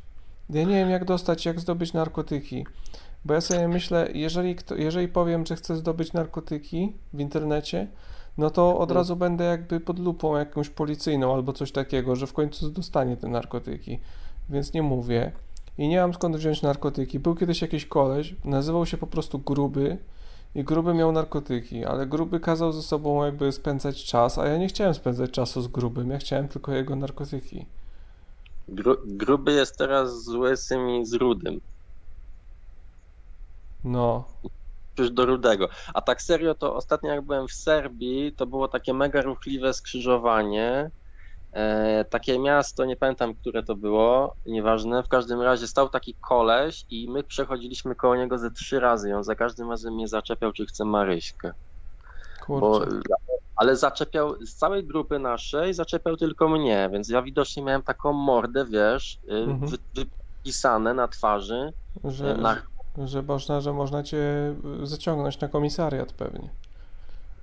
Ja 0.50 0.60
nie 0.62 0.74
wiem, 0.74 0.90
jak 0.90 1.04
dostać, 1.04 1.46
jak 1.46 1.60
zdobyć 1.60 1.92
narkotyki. 1.92 2.66
Bo 3.24 3.34
ja 3.34 3.40
sobie 3.40 3.68
myślę, 3.68 4.08
jeżeli, 4.14 4.56
kto, 4.56 4.74
jeżeli 4.74 5.08
powiem, 5.08 5.46
że 5.46 5.56
chcę 5.56 5.76
zdobyć 5.76 6.12
narkotyki 6.12 6.92
w 7.12 7.20
internecie, 7.20 7.86
no 8.38 8.50
to 8.50 8.78
od 8.78 8.90
razu 8.90 9.16
będę 9.16 9.44
jakby 9.44 9.80
pod 9.80 9.98
lupą 9.98 10.36
jakąś 10.36 10.70
policyjną 10.70 11.34
albo 11.34 11.52
coś 11.52 11.72
takiego, 11.72 12.16
że 12.16 12.26
w 12.26 12.32
końcu 12.32 12.70
dostanie 12.70 13.16
te 13.16 13.28
narkotyki. 13.28 13.98
Więc 14.50 14.72
nie 14.72 14.82
mówię. 14.82 15.32
I 15.78 15.88
nie 15.88 16.00
mam 16.00 16.14
skąd 16.14 16.36
wziąć 16.36 16.62
narkotyki. 16.62 17.18
Był 17.18 17.34
kiedyś 17.34 17.62
jakiś 17.62 17.86
koleś, 17.86 18.34
nazywał 18.44 18.86
się 18.86 18.96
po 18.96 19.06
prostu 19.06 19.38
Gruby 19.38 19.98
i 20.54 20.64
Gruby 20.64 20.94
miał 20.94 21.12
narkotyki, 21.12 21.84
ale 21.84 22.06
Gruby 22.06 22.40
kazał 22.40 22.72
ze 22.72 22.82
sobą 22.82 23.24
jakby 23.24 23.52
spędzać 23.52 24.04
czas, 24.04 24.38
a 24.38 24.48
ja 24.48 24.58
nie 24.58 24.68
chciałem 24.68 24.94
spędzać 24.94 25.30
czasu 25.30 25.62
z 25.62 25.68
Grubym, 25.68 26.10
ja 26.10 26.18
chciałem 26.18 26.48
tylko 26.48 26.72
jego 26.72 26.96
narkotyki. 26.96 27.66
Gru, 28.68 28.96
gruby 29.04 29.52
jest 29.52 29.78
teraz 29.78 30.24
z 30.24 30.28
łysym 30.28 30.90
i 30.90 31.06
z 31.06 31.12
rudym. 31.12 31.60
No, 33.84 34.24
Już 35.00 35.10
do 35.10 35.26
rudego. 35.26 35.68
A 35.94 36.00
tak 36.00 36.22
serio, 36.22 36.54
to 36.54 36.74
ostatnio 36.74 37.10
jak 37.10 37.22
byłem 37.22 37.48
w 37.48 37.52
Serbii, 37.52 38.32
to 38.32 38.46
było 38.46 38.68
takie 38.68 38.94
mega 38.94 39.22
ruchliwe 39.22 39.74
skrzyżowanie. 39.74 40.90
E, 41.52 42.04
takie 42.04 42.38
miasto, 42.38 42.84
nie 42.84 42.96
pamiętam, 42.96 43.34
które 43.34 43.62
to 43.62 43.74
było, 43.76 44.36
nieważne. 44.46 45.02
W 45.02 45.08
każdym 45.08 45.40
razie 45.40 45.66
stał 45.66 45.88
taki 45.88 46.16
koleś 46.28 46.84
i 46.90 47.10
my 47.10 47.24
przechodziliśmy 47.24 47.94
koło 47.94 48.16
niego 48.16 48.38
ze 48.38 48.50
trzy 48.50 48.80
razy. 48.80 49.08
i 49.08 49.12
On 49.12 49.24
za 49.24 49.34
każdym 49.34 49.70
razem 49.70 49.94
mnie 49.94 50.08
zaczepiał, 50.08 50.52
czy 50.52 50.66
chce 50.66 50.84
Maryśkę. 50.84 51.52
Bo, 52.48 52.80
ale 53.56 53.76
zaczepiał 53.76 54.34
z 54.46 54.54
całej 54.54 54.86
grupy 54.86 55.18
naszej, 55.18 55.74
zaczepiał 55.74 56.16
tylko 56.16 56.48
mnie, 56.48 56.88
więc 56.92 57.08
ja 57.08 57.22
widocznie 57.22 57.62
miałem 57.62 57.82
taką 57.82 58.12
mordę, 58.12 58.64
wiesz, 58.70 59.18
y, 59.24 59.32
Mhm. 59.32 59.70
wy, 59.70 60.04
wypisane 60.44 60.94
na 60.94 61.08
twarzy. 61.08 61.72
Że, 62.04 62.34
na, 62.34 62.62
że, 63.04 63.22
można, 63.22 63.60
że 63.60 63.72
można 63.72 64.02
cię 64.02 64.54
y, 64.82 64.86
zaciągnąć 64.86 65.40
na 65.40 65.48
komisariat 65.48 66.12
pewnie. 66.12 66.48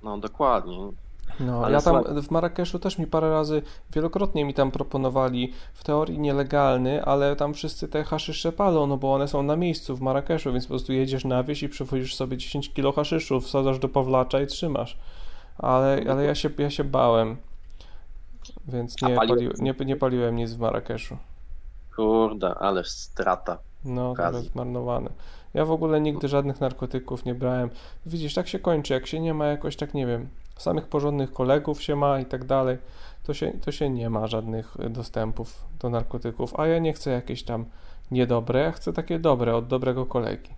no 0.02 0.18
dokładnie. 0.18 0.92
No, 1.40 1.64
Ale 1.64 1.74
ja 1.74 1.80
tam 1.80 2.22
w 2.22 2.30
Marrakeszu 2.30 2.78
też 2.78 2.98
mi 2.98 3.06
parę 3.06 3.30
razy, 3.30 3.62
wielokrotnie 3.92 4.44
mi 4.44 4.54
tam 4.54 4.70
proponowali, 4.70 5.52
w 5.74 5.84
teorii 5.84 6.18
nielegalny, 6.18 7.04
ale 7.04 7.36
tam 7.36 7.54
wszyscy 7.54 7.88
te 7.88 8.04
haszysze 8.04 8.52
palą, 8.52 8.86
no 8.86 8.96
bo 8.96 9.14
one 9.14 9.28
są 9.28 9.42
na 9.42 9.56
miejscu 9.56 9.96
w 9.96 10.00
Marrakeszu, 10.00 10.52
więc 10.52 10.64
po 10.64 10.68
prostu 10.68 10.92
jedziesz 10.92 11.24
na 11.24 11.42
wieś 11.44 11.62
i 11.62 11.68
przywozisz 11.68 12.14
sobie 12.14 12.36
10 12.36 12.72
kilo 12.72 12.92
haszyszów, 12.92 13.44
wsadzasz 13.44 13.78
do 13.78 13.88
Pawlacza 13.88 14.40
i 14.40 14.46
trzymasz. 14.46 14.98
Ale, 15.58 16.04
ale 16.10 16.24
ja 16.24 16.34
się, 16.34 16.50
ja 16.58 16.70
się 16.70 16.84
bałem, 16.84 17.36
więc 18.68 19.02
nie, 19.02 19.14
pali, 19.14 19.48
nie, 19.58 19.74
nie 19.84 19.96
paliłem 19.96 20.36
nic 20.36 20.52
w 20.52 20.58
Marrakeszu. 20.58 21.16
Kurde, 21.96 22.54
ależ 22.54 22.90
strata. 22.90 23.58
No, 23.84 24.10
Okazji. 24.10 24.32
teraz 24.32 24.52
zmarnowane. 24.52 25.10
Ja 25.54 25.64
w 25.64 25.70
ogóle 25.70 26.00
nigdy 26.00 26.28
żadnych 26.28 26.60
narkotyków 26.60 27.24
nie 27.24 27.34
brałem. 27.34 27.70
Widzisz, 28.06 28.34
tak 28.34 28.48
się 28.48 28.58
kończy. 28.58 28.92
Jak 28.92 29.06
się 29.06 29.20
nie 29.20 29.34
ma 29.34 29.46
jakoś, 29.46 29.76
tak 29.76 29.94
nie 29.94 30.06
wiem, 30.06 30.28
samych 30.58 30.86
porządnych 30.86 31.32
kolegów 31.32 31.82
się 31.82 31.96
ma 31.96 32.20
i 32.20 32.26
tak 32.26 32.44
dalej, 32.44 32.78
to 33.24 33.34
się, 33.34 33.52
to 33.64 33.72
się 33.72 33.90
nie 33.90 34.10
ma 34.10 34.26
żadnych 34.26 34.76
y, 34.80 34.90
dostępów 34.90 35.64
do 35.80 35.90
narkotyków. 35.90 36.60
A 36.60 36.66
ja 36.66 36.78
nie 36.78 36.92
chcę 36.92 37.10
jakieś 37.10 37.42
tam 37.42 37.64
niedobre, 38.10 38.60
ja 38.60 38.72
chcę 38.72 38.92
takie 38.92 39.18
dobre 39.18 39.56
od 39.56 39.66
dobrego 39.66 40.06
kolegi. 40.06 40.50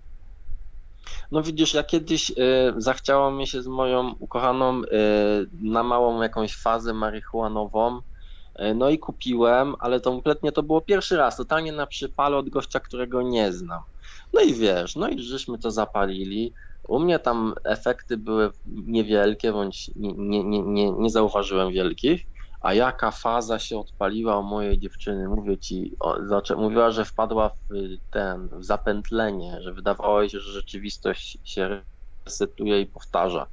No 1.30 1.42
widzisz, 1.42 1.74
ja 1.74 1.82
kiedyś 1.82 2.30
y, 2.30 2.34
zachciało 2.76 3.30
mi 3.30 3.46
się 3.46 3.62
z 3.62 3.66
moją 3.66 4.14
ukochaną 4.18 4.82
y, 4.82 4.86
na 5.62 5.82
małą 5.82 6.22
jakąś 6.22 6.56
fazę 6.56 6.92
marihuanową. 6.92 8.00
No 8.74 8.90
i 8.90 8.98
kupiłem, 8.98 9.74
ale 9.78 10.00
to 10.00 10.10
kompletnie 10.10 10.52
to 10.52 10.62
było 10.62 10.80
pierwszy 10.80 11.16
raz, 11.16 11.36
totalnie 11.36 11.72
na 11.72 11.86
przypale 11.86 12.36
od 12.36 12.48
gościa, 12.48 12.80
którego 12.80 13.22
nie 13.22 13.52
znam. 13.52 13.80
No 14.32 14.40
i 14.40 14.54
wiesz, 14.54 14.96
no 14.96 15.08
i 15.08 15.18
żeśmy 15.22 15.58
to 15.58 15.70
zapalili. 15.70 16.52
U 16.88 16.98
mnie 17.00 17.18
tam 17.18 17.54
efekty 17.64 18.16
były 18.16 18.50
niewielkie, 18.66 19.52
bądź 19.52 19.90
nie, 19.96 20.12
nie, 20.12 20.62
nie, 20.62 20.92
nie, 20.92 21.10
zauważyłem 21.10 21.72
wielkich. 21.72 22.22
A 22.60 22.74
jaka 22.74 23.10
faza 23.10 23.58
się 23.58 23.78
odpaliła 23.78 24.38
u 24.38 24.42
mojej 24.42 24.78
dziewczyny, 24.78 25.28
mówię 25.28 25.58
ci, 25.58 25.96
o, 26.00 26.26
zaczę, 26.26 26.56
mówiła, 26.56 26.90
że 26.90 27.04
wpadła 27.04 27.48
w 27.48 27.54
ten, 28.10 28.48
w 28.52 28.64
zapętlenie, 28.64 29.58
że 29.62 29.72
wydawało 29.72 30.20
jej 30.20 30.30
się, 30.30 30.40
że 30.40 30.52
rzeczywistość 30.52 31.38
się 31.44 31.82
resetuje 32.26 32.80
i 32.80 32.86
powtarza. 32.86 33.46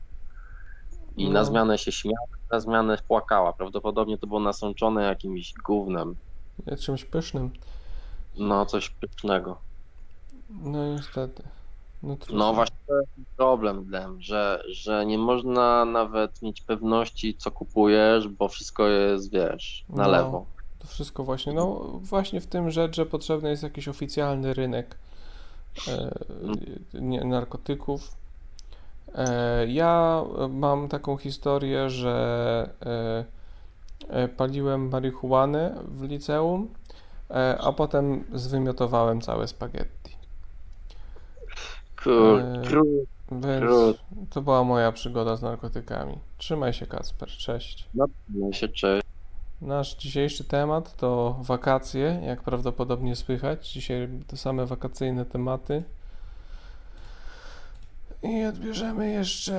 I 1.17 1.25
No. 1.25 1.31
na 1.33 1.43
zmianę 1.43 1.77
się 1.77 1.91
śmiała, 1.91 2.27
na 2.51 2.59
zmianę 2.59 2.97
płakała. 3.07 3.53
Prawdopodobnie 3.53 4.17
to 4.17 4.27
było 4.27 4.39
nasączone 4.39 5.03
jakimś 5.03 5.53
gównem. 5.65 6.15
Czymś 6.79 7.05
pysznym. 7.05 7.51
No, 8.37 8.65
coś 8.65 8.89
pysznego. 8.89 9.66
No 10.49 10.93
niestety. 10.93 11.43
No. 12.03 12.17
No 12.33 12.53
właśnie 12.53 12.75
to 12.87 12.97
jest 12.99 13.11
problem, 13.37 13.89
Dem, 13.91 14.21
że, 14.21 14.63
że 14.67 15.05
nie 15.05 15.17
można 15.17 15.85
nawet 15.85 16.41
mieć 16.41 16.61
pewności, 16.61 17.35
co 17.37 17.51
kupujesz, 17.51 18.27
bo 18.27 18.47
wszystko 18.47 18.87
jest, 18.87 19.31
wiesz, 19.31 19.85
na 19.89 20.03
No. 20.03 20.09
lewo. 20.09 20.45
To 20.79 20.87
wszystko 20.87 21.23
właśnie, 21.23 21.53
no 21.53 21.81
właśnie 22.01 22.41
w 22.41 22.47
tym 22.47 22.71
rzecz, 22.71 22.95
że 22.95 23.05
potrzebny 23.05 23.49
jest 23.49 23.63
jakiś 23.63 23.87
oficjalny 23.87 24.53
rynek 24.53 24.97
e, 25.87 26.11
narkotyków. 27.25 28.11
E, 29.15 29.67
ja 29.67 30.23
mam 30.49 30.87
taką 30.89 31.17
historię, 31.17 31.89
że 31.89 32.69
e, 32.85 33.25
e, 34.09 34.27
paliłem 34.27 34.89
marihuanę 34.89 35.75
w 35.87 36.01
liceum, 36.03 36.69
e, 37.29 37.57
a 37.61 37.71
potem 37.73 38.23
zwymiotowałem 38.33 39.21
całe 39.21 39.47
spaghetti. 39.47 40.06
E, 42.07 42.69
kur, 42.69 42.85
Więc 43.31 43.61
Trud. 43.61 43.97
to 44.29 44.41
była 44.41 44.63
moja 44.63 44.91
przygoda 44.91 45.35
z 45.35 45.41
narkotykami. 45.41 46.17
Trzymaj 46.37 46.73
się, 46.73 46.87
Kacper. 46.87 47.29
Cześć. 47.29 47.89
no 48.29 48.51
się 48.51 48.67
cześć. 48.67 49.07
Nasz 49.61 49.95
dzisiejszy 49.95 50.43
temat 50.43 50.95
to 50.95 51.39
wakacje, 51.41 52.21
jak 52.25 52.41
prawdopodobnie 52.43 53.15
słychać. 53.15 53.71
Dzisiaj 53.71 54.09
te 54.27 54.37
same 54.37 54.65
wakacyjne 54.65 55.25
tematy. 55.25 55.83
I 58.23 58.45
odbierzemy 58.45 59.11
jeszcze 59.11 59.53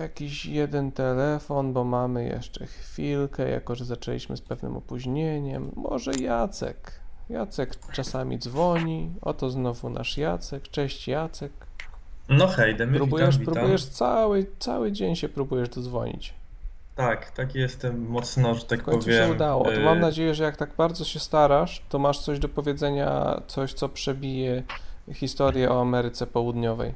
jakiś 0.00 0.46
jeden 0.46 0.92
telefon, 0.92 1.72
bo 1.72 1.84
mamy 1.84 2.24
jeszcze 2.24 2.66
chwilkę, 2.66 3.50
jako 3.50 3.74
że 3.74 3.84
zaczęliśmy 3.84 4.36
z 4.36 4.40
pewnym 4.40 4.76
opóźnieniem. 4.76 5.70
Może 5.76 6.12
Jacek. 6.14 6.92
Jacek 7.28 7.76
czasami 7.92 8.38
dzwoni. 8.38 9.10
Oto 9.22 9.50
znowu 9.50 9.90
nasz 9.90 10.18
Jacek. 10.18 10.68
Cześć 10.68 11.08
Jacek. 11.08 11.52
No 12.28 12.46
hej, 12.46 12.76
Demy, 12.76 12.96
Próbujesz, 12.96 13.26
witam, 13.28 13.40
witam. 13.40 13.54
próbujesz 13.54 13.84
cały, 13.86 14.46
cały 14.58 14.92
dzień 14.92 15.16
się 15.16 15.28
próbujesz 15.28 15.68
dodzwonić. 15.68 16.34
Tak, 16.96 17.30
tak 17.30 17.54
jestem 17.54 18.08
mocno, 18.08 18.54
że 18.54 18.64
tak 18.64 18.80
W 18.80 18.82
końcu 18.84 19.04
powiem. 19.06 19.26
się 19.28 19.32
udało. 19.34 19.64
To 19.64 19.74
y, 19.74 19.80
mam 19.84 20.00
nadzieję, 20.00 20.34
że 20.34 20.44
jak 20.44 20.56
tak 20.56 20.70
bardzo 20.76 21.04
się 21.04 21.20
starasz, 21.20 21.82
to 21.88 21.98
masz 21.98 22.18
coś 22.18 22.38
do 22.38 22.48
powiedzenia, 22.48 23.40
coś, 23.46 23.72
co 23.72 23.88
przebije 23.88 24.62
historię 25.14 25.70
o 25.70 25.80
Ameryce 25.80 26.26
Południowej. 26.26 26.94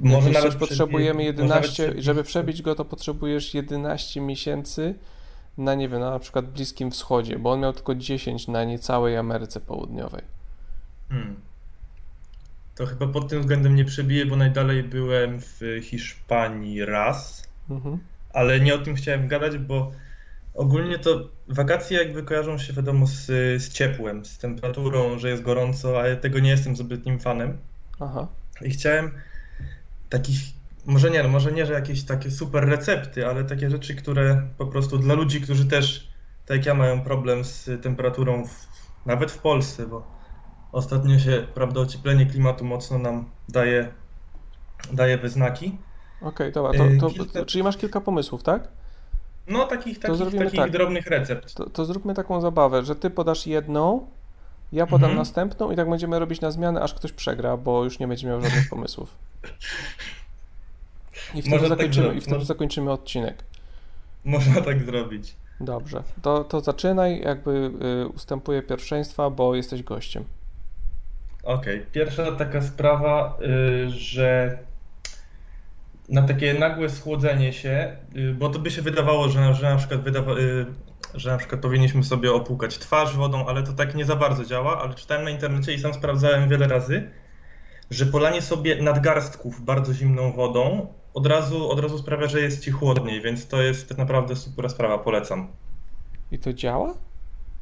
Może 0.00 0.30
nawet 0.30 0.54
potrzebujemy 0.56 1.22
przebije- 1.22 1.32
może 1.32 1.48
nawet 1.48 1.64
11, 1.64 1.82
przebije- 1.92 2.02
żeby 2.02 2.24
przebić 2.24 2.62
go, 2.62 2.74
to 2.74 2.84
potrzebujesz 2.84 3.54
11 3.54 4.20
miesięcy 4.20 4.94
na, 5.58 5.74
nie 5.74 5.88
wiem, 5.88 6.00
na, 6.00 6.10
na 6.10 6.18
przykład 6.18 6.46
Bliskim 6.46 6.90
Wschodzie, 6.90 7.38
bo 7.38 7.52
on 7.52 7.60
miał 7.60 7.72
tylko 7.72 7.94
10 7.94 8.48
na 8.48 8.64
niecałej 8.64 9.16
Ameryce 9.16 9.60
Południowej. 9.60 10.22
Hmm. 11.08 11.40
To 12.80 12.86
chyba 12.86 13.06
pod 13.06 13.28
tym 13.28 13.40
względem 13.40 13.76
nie 13.76 13.84
przebiję, 13.84 14.26
bo 14.26 14.36
najdalej 14.36 14.82
byłem 14.82 15.40
w 15.40 15.60
Hiszpanii 15.82 16.84
raz. 16.84 17.48
Mhm. 17.70 17.98
ale 18.32 18.60
nie 18.60 18.74
o 18.74 18.78
tym 18.78 18.94
chciałem 18.94 19.28
gadać, 19.28 19.58
bo 19.58 19.92
ogólnie 20.54 20.98
to 20.98 21.28
wakacje 21.48 21.98
jakby 21.98 22.22
kojarzą 22.22 22.58
się 22.58 22.72
wiadomo 22.72 23.06
z, 23.06 23.26
z 23.62 23.68
ciepłem, 23.68 24.24
z 24.24 24.38
temperaturą, 24.38 25.18
że 25.18 25.30
jest 25.30 25.42
gorąco, 25.42 26.00
a 26.00 26.08
ja 26.08 26.16
tego 26.16 26.38
nie 26.38 26.50
jestem 26.50 26.76
zbytnim 26.76 27.20
fanem. 27.20 27.58
Aha. 28.00 28.28
I 28.62 28.70
chciałem 28.70 29.10
takich, 30.08 30.40
może 30.86 31.10
nie, 31.10 31.22
no 31.22 31.28
może 31.28 31.52
nie, 31.52 31.66
że 31.66 31.72
jakieś 31.72 32.02
takie 32.02 32.30
super 32.30 32.64
recepty, 32.64 33.26
ale 33.26 33.44
takie 33.44 33.70
rzeczy, 33.70 33.94
które 33.94 34.42
po 34.58 34.66
prostu 34.66 34.98
dla 34.98 35.14
ludzi, 35.14 35.40
którzy 35.40 35.64
też, 35.66 36.08
tak 36.46 36.56
jak 36.56 36.66
ja, 36.66 36.74
mają 36.74 37.00
problem 37.00 37.44
z 37.44 37.82
temperaturą, 37.82 38.46
w, 38.46 38.66
nawet 39.06 39.32
w 39.32 39.38
Polsce, 39.38 39.86
bo 39.86 40.19
ostatnio 40.72 41.18
się, 41.18 41.46
prawda, 41.54 41.80
ocieplenie 41.80 42.26
klimatu 42.26 42.64
mocno 42.64 42.98
nam 42.98 43.24
daje, 43.48 43.88
daje 44.92 45.18
we 45.18 45.28
znaki. 45.28 45.78
Okej, 46.22 46.52
dobra, 46.52 46.72
to, 46.78 46.84
Yy, 46.84 46.98
to, 46.98 47.08
kilka- 47.10 47.44
czyli 47.46 47.64
masz 47.64 47.76
kilka 47.76 48.00
pomysłów, 48.00 48.42
tak? 48.42 48.68
No 49.46 49.66
takich, 49.66 49.98
takich, 49.98 50.18
takich 50.38 50.60
tak. 50.60 50.70
drobnych 50.70 51.06
recept. 51.06 51.54
To, 51.54 51.70
to 51.70 51.84
zróbmy 51.84 52.14
taką 52.14 52.40
zabawę, 52.40 52.84
że 52.84 52.96
ty 52.96 53.10
podasz 53.10 53.46
jedną, 53.46 54.06
ja 54.72 54.86
podam 54.86 55.10
Mhm. 55.10 55.18
następną 55.18 55.70
i 55.70 55.76
tak 55.76 55.90
będziemy 55.90 56.18
robić 56.18 56.40
na 56.40 56.50
zmianę, 56.50 56.82
aż 56.82 56.94
ktoś 56.94 57.12
przegra, 57.12 57.56
bo 57.56 57.84
już 57.84 57.98
nie 57.98 58.08
będzie 58.08 58.26
miał 58.26 58.40
żadnych 58.40 58.68
pomysłów. 58.74 59.14
I 61.34 61.42
wtedy, 61.42 61.58
tak 61.58 61.68
zakończymy, 61.68 62.04
zrobić, 62.06 62.22
i 62.22 62.26
wtedy 62.26 62.38
no. 62.38 62.44
zakończymy 62.44 62.92
odcinek. 62.92 63.44
Można 64.24 64.60
tak 64.60 64.82
zrobić. 64.84 65.34
Dobrze, 65.60 66.02
to, 66.22 66.44
to 66.44 66.60
zaczynaj, 66.60 67.20
jakby 67.20 67.70
y, 68.04 68.08
ustępuję 68.08 68.62
pierwszeństwa, 68.62 69.30
bo 69.30 69.54
jesteś 69.54 69.82
gościem. 69.82 70.24
Okej, 71.42 71.86
pierwsza 71.92 72.32
taka 72.32 72.62
sprawa, 72.62 73.38
y, 73.86 73.90
że 73.90 74.58
na 76.08 76.22
takie 76.22 76.54
nagłe 76.54 76.88
schłodzenie 76.88 77.52
się, 77.52 77.96
y, 78.16 78.34
bo 78.34 78.48
to 78.48 78.58
by 78.58 78.70
się 78.70 78.82
wydawało, 78.82 79.28
że, 79.28 79.40
na- 79.40 79.52
że 79.52 79.70
na 79.70 79.76
przykład 79.76 80.00
wydawa, 80.02 80.32
y, 80.32 80.66
że 81.14 81.30
na 81.30 81.38
przykład 81.38 81.60
powinniśmy 81.60 82.04
sobie 82.04 82.32
opłukać 82.32 82.78
twarz 82.78 83.16
wodą, 83.16 83.46
ale 83.46 83.62
to 83.62 83.72
tak 83.72 83.94
nie 83.94 84.04
za 84.04 84.16
bardzo 84.16 84.44
działa, 84.44 84.82
ale 84.82 84.94
czytałem 84.94 85.24
na 85.24 85.30
internecie 85.30 85.74
i 85.74 85.78
sam 85.80 85.94
sprawdzałem 85.94 86.48
wiele 86.48 86.68
razy, 86.68 87.10
że 87.90 88.06
polanie 88.06 88.42
sobie 88.42 88.82
nadgarstków 88.82 89.64
bardzo 89.64 89.94
zimną 89.94 90.32
wodą 90.32 90.92
od 91.14 91.26
razu, 91.26 91.70
od 91.70 91.80
razu 91.80 91.98
sprawia, 91.98 92.26
że 92.26 92.40
jest 92.40 92.64
ci 92.64 92.70
chłodniej, 92.70 93.20
więc 93.22 93.46
to 93.48 93.62
jest 93.62 93.88
tak 93.88 93.98
naprawdę 93.98 94.36
super 94.36 94.70
sprawa, 94.70 94.98
polecam. 94.98 95.48
I 96.32 96.38
to 96.38 96.52
działa? 96.52 96.94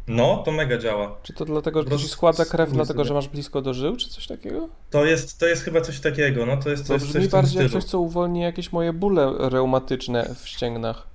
No, 0.08 0.36
to 0.44 0.52
mega 0.52 0.78
działa. 0.78 1.16
Czy 1.22 1.32
to 1.32 1.44
dlatego, 1.44 1.82
że 1.82 1.88
to 1.88 1.98
ci 1.98 2.08
składa 2.08 2.44
krew, 2.44 2.72
dlatego, 2.72 3.04
że 3.04 3.14
masz 3.14 3.28
blisko 3.28 3.62
do 3.62 3.74
żył, 3.74 3.96
czy 3.96 4.08
coś 4.08 4.26
takiego? 4.26 4.68
To 4.90 5.04
jest, 5.04 5.38
to 5.38 5.46
jest 5.46 5.62
chyba 5.62 5.80
coś 5.80 6.00
takiego, 6.00 6.46
no 6.46 6.56
to 6.56 6.70
jest 6.70 6.82
To 6.82 6.88
coś, 6.88 7.02
coś 7.02 7.08
brzmi 7.10 7.22
tym 7.22 7.30
bardziej 7.30 7.62
jak 7.62 7.72
coś, 7.72 7.84
co 7.84 8.00
uwolni 8.00 8.40
jakieś 8.40 8.72
moje 8.72 8.92
bóle 8.92 9.32
reumatyczne 9.38 10.34
w 10.34 10.48
ścięgnach. 10.48 11.06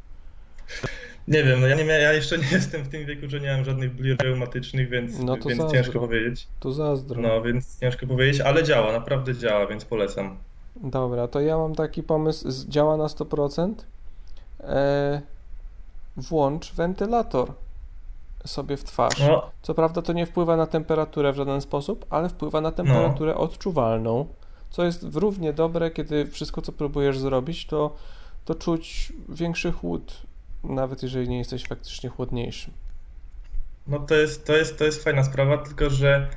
Nie 1.28 1.44
wiem, 1.44 1.62
no 1.62 1.68
ja, 1.68 1.76
nie 1.76 1.84
ja 1.84 2.14
jeszcze 2.14 2.38
nie 2.38 2.48
jestem 2.58 2.84
w 2.84 2.90
tym 2.90 3.06
wieku, 3.06 3.22
że 3.28 3.40
nie 3.40 3.52
mam 3.56 3.66
żadnych 3.66 3.96
bóli 3.96 4.16
reumatycznych, 4.16 4.90
więc, 4.90 5.20
No 5.20 5.38
to 5.38 5.50
więc 5.50 5.62
zazdro. 5.62 5.82
ciężko 5.82 6.00
powiedzieć. 6.00 6.48
To 6.60 6.72
zazdro. 6.72 7.22
No, 7.22 7.42
więc 7.42 7.80
ciężko 7.80 8.08
powiedzieć, 8.08 8.42
ale 8.42 8.64
działa, 8.64 8.92
naprawdę 8.92 9.36
działa, 9.36 9.68
więc 9.68 9.86
polecam. 9.86 10.38
Dobra, 10.76 11.28
to 11.28 11.42
ja 11.42 11.58
mam 11.58 11.76
taki 11.76 12.04
pomysł, 12.04 12.48
działa 12.68 12.98
na 12.98 13.08
100%. 13.08 13.74
E, 14.60 15.22
włącz 16.18 16.74
wentylator 16.74 17.54
sobie 18.46 18.78
w 18.78 18.84
twarz. 18.84 19.20
No. 19.20 19.52
Co 19.62 19.74
prawda 19.74 20.02
to 20.02 20.14
nie 20.14 20.26
wpływa 20.26 20.58
na 20.58 20.68
temperaturę 20.68 21.34
w 21.34 21.36
żaden 21.36 21.62
sposób, 21.62 22.06
ale 22.10 22.30
wpływa 22.30 22.62
na 22.62 22.72
temperaturę 22.72 23.36
odczuwalną, 23.36 24.28
co 24.70 24.86
jest 24.86 25.16
równie 25.16 25.54
dobre, 25.54 25.92
kiedy 25.92 26.26
wszystko, 26.26 26.62
co 26.62 26.72
próbujesz 26.72 27.20
zrobić, 27.20 27.66
to, 27.66 27.96
to 28.46 28.56
czuć 28.56 29.14
większy 29.30 29.72
chłód, 29.72 30.22
nawet 30.64 31.04
jeżeli 31.04 31.30
nie 31.30 31.38
jesteś 31.38 31.68
faktycznie 31.68 32.10
chłodniejszym. 32.10 32.74
No 33.88 34.00
to 34.00 34.16
jest, 34.16 34.46
to 34.46 34.56
jest, 34.56 34.80
to 34.80 34.86
jest 34.86 35.04
fajna 35.04 35.24
sprawa, 35.24 35.58
tylko 35.58 35.90
że 35.90 36.30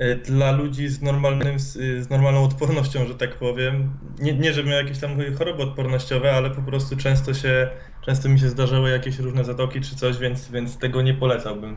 y, 0.00 0.16
dla 0.16 0.52
ludzi 0.52 0.88
z, 0.88 1.02
normalnym, 1.02 1.58
z, 1.58 1.76
y, 1.76 2.02
z 2.02 2.10
normalną 2.10 2.44
odpornością, 2.44 3.06
że 3.06 3.14
tak 3.14 3.34
powiem, 3.38 3.90
nie, 4.18 4.32
nie 4.32 4.52
że 4.52 4.64
miał 4.64 4.78
jakieś 4.78 4.98
tam 4.98 5.10
choroby 5.38 5.62
odpornościowe, 5.62 6.32
ale 6.32 6.50
po 6.50 6.62
prostu 6.62 6.96
często 6.96 7.34
się, 7.34 7.70
często 8.06 8.28
mi 8.28 8.40
się 8.40 8.48
zdarzały 8.48 8.90
jakieś 8.90 9.18
różne 9.18 9.44
zatoki 9.44 9.80
czy 9.80 9.96
coś, 9.96 10.18
więc, 10.18 10.48
więc 10.50 10.78
tego 10.78 11.02
nie 11.02 11.14
polecałbym. 11.14 11.76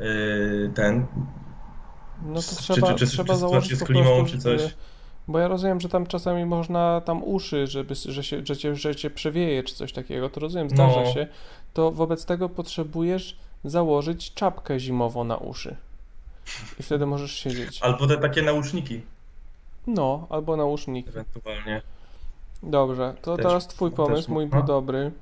y, 0.00 0.70
Ten. 0.74 1.06
No 2.26 2.34
to 2.34 2.42
Czy- 2.42 2.56
trzeba, 2.56 2.94
czy, 2.94 3.06
czy, 3.06 3.12
trzeba 3.12 3.34
czy 3.34 3.40
założyć 3.40 3.78
z 3.78 3.84
klimą, 3.84 4.04
prostu, 4.16 4.36
czy 4.36 4.38
coś. 4.42 4.60
żeby- 4.60 4.72
Bo 5.28 5.38
ja 5.38 5.48
rozumiem, 5.48 5.80
że 5.80 5.88
tam 5.88 6.06
czasami 6.06 6.44
można 6.44 7.00
tam 7.00 7.24
uszy, 7.24 7.66
żeby, 7.66 7.94
że, 7.94 8.24
się, 8.24 8.46
że, 8.46 8.56
cię, 8.56 8.76
że 8.76 8.96
cię 8.96 9.10
przewieje, 9.10 9.62
czy 9.62 9.74
coś 9.74 9.92
takiego, 9.92 10.30
to 10.30 10.40
rozumiem, 10.40 10.70
zdarza 10.70 11.00
No. 11.00 11.12
się. 11.12 11.26
To 11.74 11.90
wobec 11.92 12.24
tego 12.24 12.48
potrzebujesz 12.48 13.36
założyć 13.64 14.34
czapkę 14.34 14.80
zimową 14.80 15.24
na 15.24 15.36
uszy. 15.36 15.76
I 16.80 16.82
wtedy 16.82 17.06
możesz 17.06 17.32
siedzieć. 17.32 17.82
Albo 17.82 18.06
te 18.06 18.16
takie 18.18 18.42
nauczniki 18.42 19.02
No, 19.86 20.26
albo 20.30 20.56
nausznik. 20.56 21.08
ewentualnie. 21.08 21.82
Dobrze, 22.62 23.14
to 23.22 23.36
Też- 23.36 23.46
teraz 23.46 23.66
twój 23.68 23.90
pomysł, 23.90 24.32
mój 24.32 24.46
był 24.46 24.62
dobry. 24.62 25.12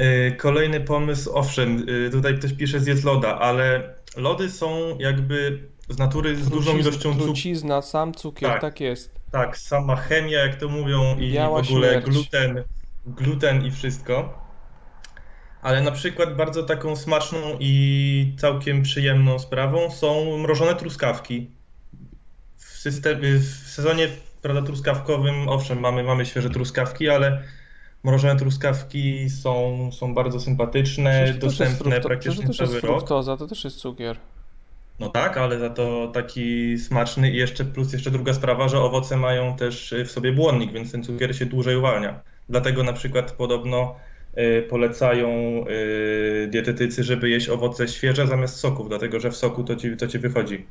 Y, 0.00 0.36
Kolejny 0.36 0.80
pomysł, 0.80 1.30
owszem, 1.34 1.86
y, 2.06 2.10
tutaj 2.10 2.38
ktoś 2.38 2.52
pisze 2.52 2.80
zjedz 2.80 3.04
loda, 3.04 3.38
ale 3.38 3.94
lody 4.16 4.50
są 4.50 4.98
jakby 4.98 5.68
z 5.88 5.98
natury 5.98 6.36
z 6.36 6.48
dużą 6.48 6.72
Truciz- 6.72 6.80
ilością 6.80 7.12
cukru. 7.12 7.24
Trucizna, 7.24 7.82
sam 7.82 8.14
cukier, 8.14 8.50
tak, 8.50 8.60
Tak. 8.60 8.80
jest. 8.80 9.18
Tak, 9.32 9.58
sama 9.58 9.96
chemia, 9.96 10.38
jak 10.38 10.56
to 10.56 10.68
mówią, 10.68 11.16
i 11.18 11.32
Biała 11.32 11.62
w 11.62 11.68
ogóle 11.70 11.88
śmierć. 11.90 12.06
gluten, 12.06 12.64
gluten 13.06 13.66
i 13.66 13.70
wszystko. 13.70 14.38
Ale 15.62 15.82
na 15.82 15.90
przykład 15.92 16.36
bardzo 16.36 16.62
taką 16.62 16.96
smaczną 16.96 17.38
i 17.60 18.34
całkiem 18.40 18.82
przyjemną 18.82 19.38
sprawą 19.38 19.90
są 19.90 20.38
mrożone 20.38 20.74
truskawki. 20.74 21.50
W, 22.56 22.64
systemie, 22.64 23.28
w 23.38 23.44
sezonie 23.70 24.08
prawda, 24.42 24.62
truskawkowym, 24.62 25.48
owszem, 25.48 25.80
mamy, 25.80 26.02
mamy 26.02 26.26
świeże 26.26 26.50
truskawki, 26.50 27.08
ale 27.08 27.42
mrożone 28.04 28.36
truskawki 28.36 29.30
są, 29.30 29.90
są 29.92 30.14
bardzo 30.14 30.40
sympatyczne, 30.40 31.20
Przecież 31.24 31.40
dostępne 31.40 31.76
frukto- 31.76 31.90
przecież 31.90 32.06
praktycznie 32.06 32.42
to 32.42 32.48
też 32.48 32.60
jest 32.60 32.70
cały 32.70 32.80
fruktoza, 32.80 33.36
to 33.36 33.46
też 33.46 33.64
jest 33.64 33.76
cukier. 33.76 34.16
No 34.98 35.08
tak, 35.08 35.36
ale 35.36 35.58
za 35.58 35.70
to 35.70 36.08
taki 36.14 36.78
smaczny 36.78 37.30
i 37.30 37.36
jeszcze 37.36 37.64
plus 37.64 37.92
jeszcze 37.92 38.10
druga 38.10 38.34
sprawa, 38.34 38.68
że 38.68 38.80
owoce 38.80 39.16
mają 39.16 39.56
też 39.56 39.92
y, 39.92 40.04
w 40.04 40.10
sobie 40.10 40.32
błonnik, 40.32 40.72
więc 40.72 40.92
ten 40.92 41.04
cukier 41.04 41.36
się 41.36 41.46
dłużej 41.46 41.76
uwalnia. 41.76 42.20
Dlatego 42.48 42.82
na 42.82 42.92
przykład 42.92 43.32
podobno 43.32 43.96
y, 44.38 44.62
polecają 44.70 45.28
y, 45.68 46.48
dietetycy, 46.50 47.04
żeby 47.04 47.28
jeść 47.30 47.48
owoce 47.48 47.88
świeże 47.88 48.26
zamiast 48.26 48.56
soków, 48.56 48.88
dlatego 48.88 49.20
że 49.20 49.30
w 49.30 49.36
soku 49.36 49.64
to 49.64 49.76
ci, 49.76 49.96
to 49.96 50.06
ci 50.08 50.18
wychodzi. 50.18 50.66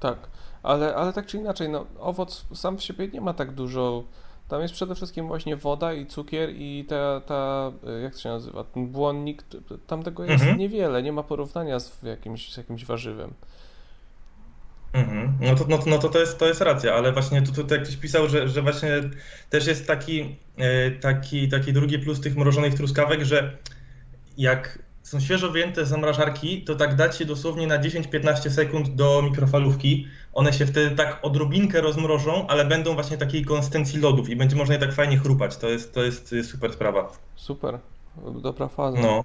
Tak, 0.00 0.18
ale, 0.62 0.94
ale 0.94 1.12
tak 1.12 1.26
czy 1.26 1.36
inaczej, 1.36 1.68
no, 1.68 1.86
owoc 1.98 2.46
sam 2.54 2.76
w 2.78 2.84
sobie 2.84 3.08
nie 3.08 3.20
ma 3.20 3.34
tak 3.34 3.52
dużo. 3.52 4.04
Tam 4.50 4.62
jest 4.62 4.74
przede 4.74 4.94
wszystkim 4.94 5.26
właśnie 5.26 5.56
woda 5.56 5.92
i 5.92 6.06
cukier 6.06 6.50
i 6.52 6.84
ta, 6.88 7.20
ta 7.20 7.72
y, 7.98 8.00
jak 8.00 8.14
to 8.14 8.20
się 8.20 8.28
nazywa, 8.28 8.64
ten 8.64 8.86
błonnik, 8.88 9.44
tam 9.86 10.02
tego 10.02 10.24
jest 10.24 10.42
Mhm. 10.42 10.58
niewiele, 10.58 11.02
nie 11.02 11.12
ma 11.12 11.22
porównania 11.22 11.80
z 11.80 12.02
jakimś, 12.02 12.52
z 12.52 12.56
jakimś 12.56 12.84
warzywem. 12.84 13.34
Mhm. 14.92 15.38
No, 15.40 15.54
to, 15.54 15.64
no, 15.68 15.78
to, 15.78 15.90
no 15.90 15.98
to 15.98 16.08
to 16.08 16.20
jest, 16.20 16.38
to 16.38 16.46
jest 16.46 16.60
racja, 16.60 16.94
ale 16.94 17.12
właśnie 17.12 17.42
tu, 17.42 17.52
tutaj 17.52 17.82
ktoś 17.82 17.96
pisał, 17.96 18.28
że, 18.28 18.48
że 18.48 18.62
właśnie 18.62 18.90
też 19.50 19.66
jest 19.66 19.86
taki, 19.86 20.36
e, 20.56 20.90
taki, 20.90 21.48
taki 21.48 21.72
drugi 21.72 21.98
plus 21.98 22.20
tych 22.20 22.36
mrożonych 22.36 22.74
truskawek, 22.74 23.22
że 23.22 23.56
jak 24.38 24.78
są 25.10 25.20
świeżo 25.20 25.50
wyjęte 25.50 25.86
z 25.86 25.88
zamrażarki, 25.88 26.64
to 26.64 26.74
tak 26.74 26.96
dać 26.96 27.20
je 27.20 27.26
dosłownie 27.26 27.66
na 27.66 27.78
10-15 27.78 28.50
sekund 28.50 28.88
do 28.88 29.22
mikrofalówki. 29.22 30.06
One 30.32 30.52
się 30.52 30.66
wtedy 30.66 30.96
tak 30.96 31.18
odrobinkę 31.22 31.80
rozmrożą, 31.80 32.46
ale 32.46 32.64
będą 32.64 32.94
właśnie 32.94 33.18
takiej 33.18 33.44
konsystencji 33.44 34.00
lodów 34.00 34.28
i 34.28 34.36
będzie 34.36 34.56
można 34.56 34.74
je 34.74 34.80
tak 34.80 34.92
fajnie 34.92 35.18
chrupać. 35.18 35.56
To 35.56 35.68
jest, 35.68 35.94
to 35.94 36.02
jest 36.02 36.34
super 36.42 36.72
sprawa. 36.72 37.12
Super, 37.36 37.78
dobra 38.42 38.68
faza. 38.68 39.00
No, 39.00 39.24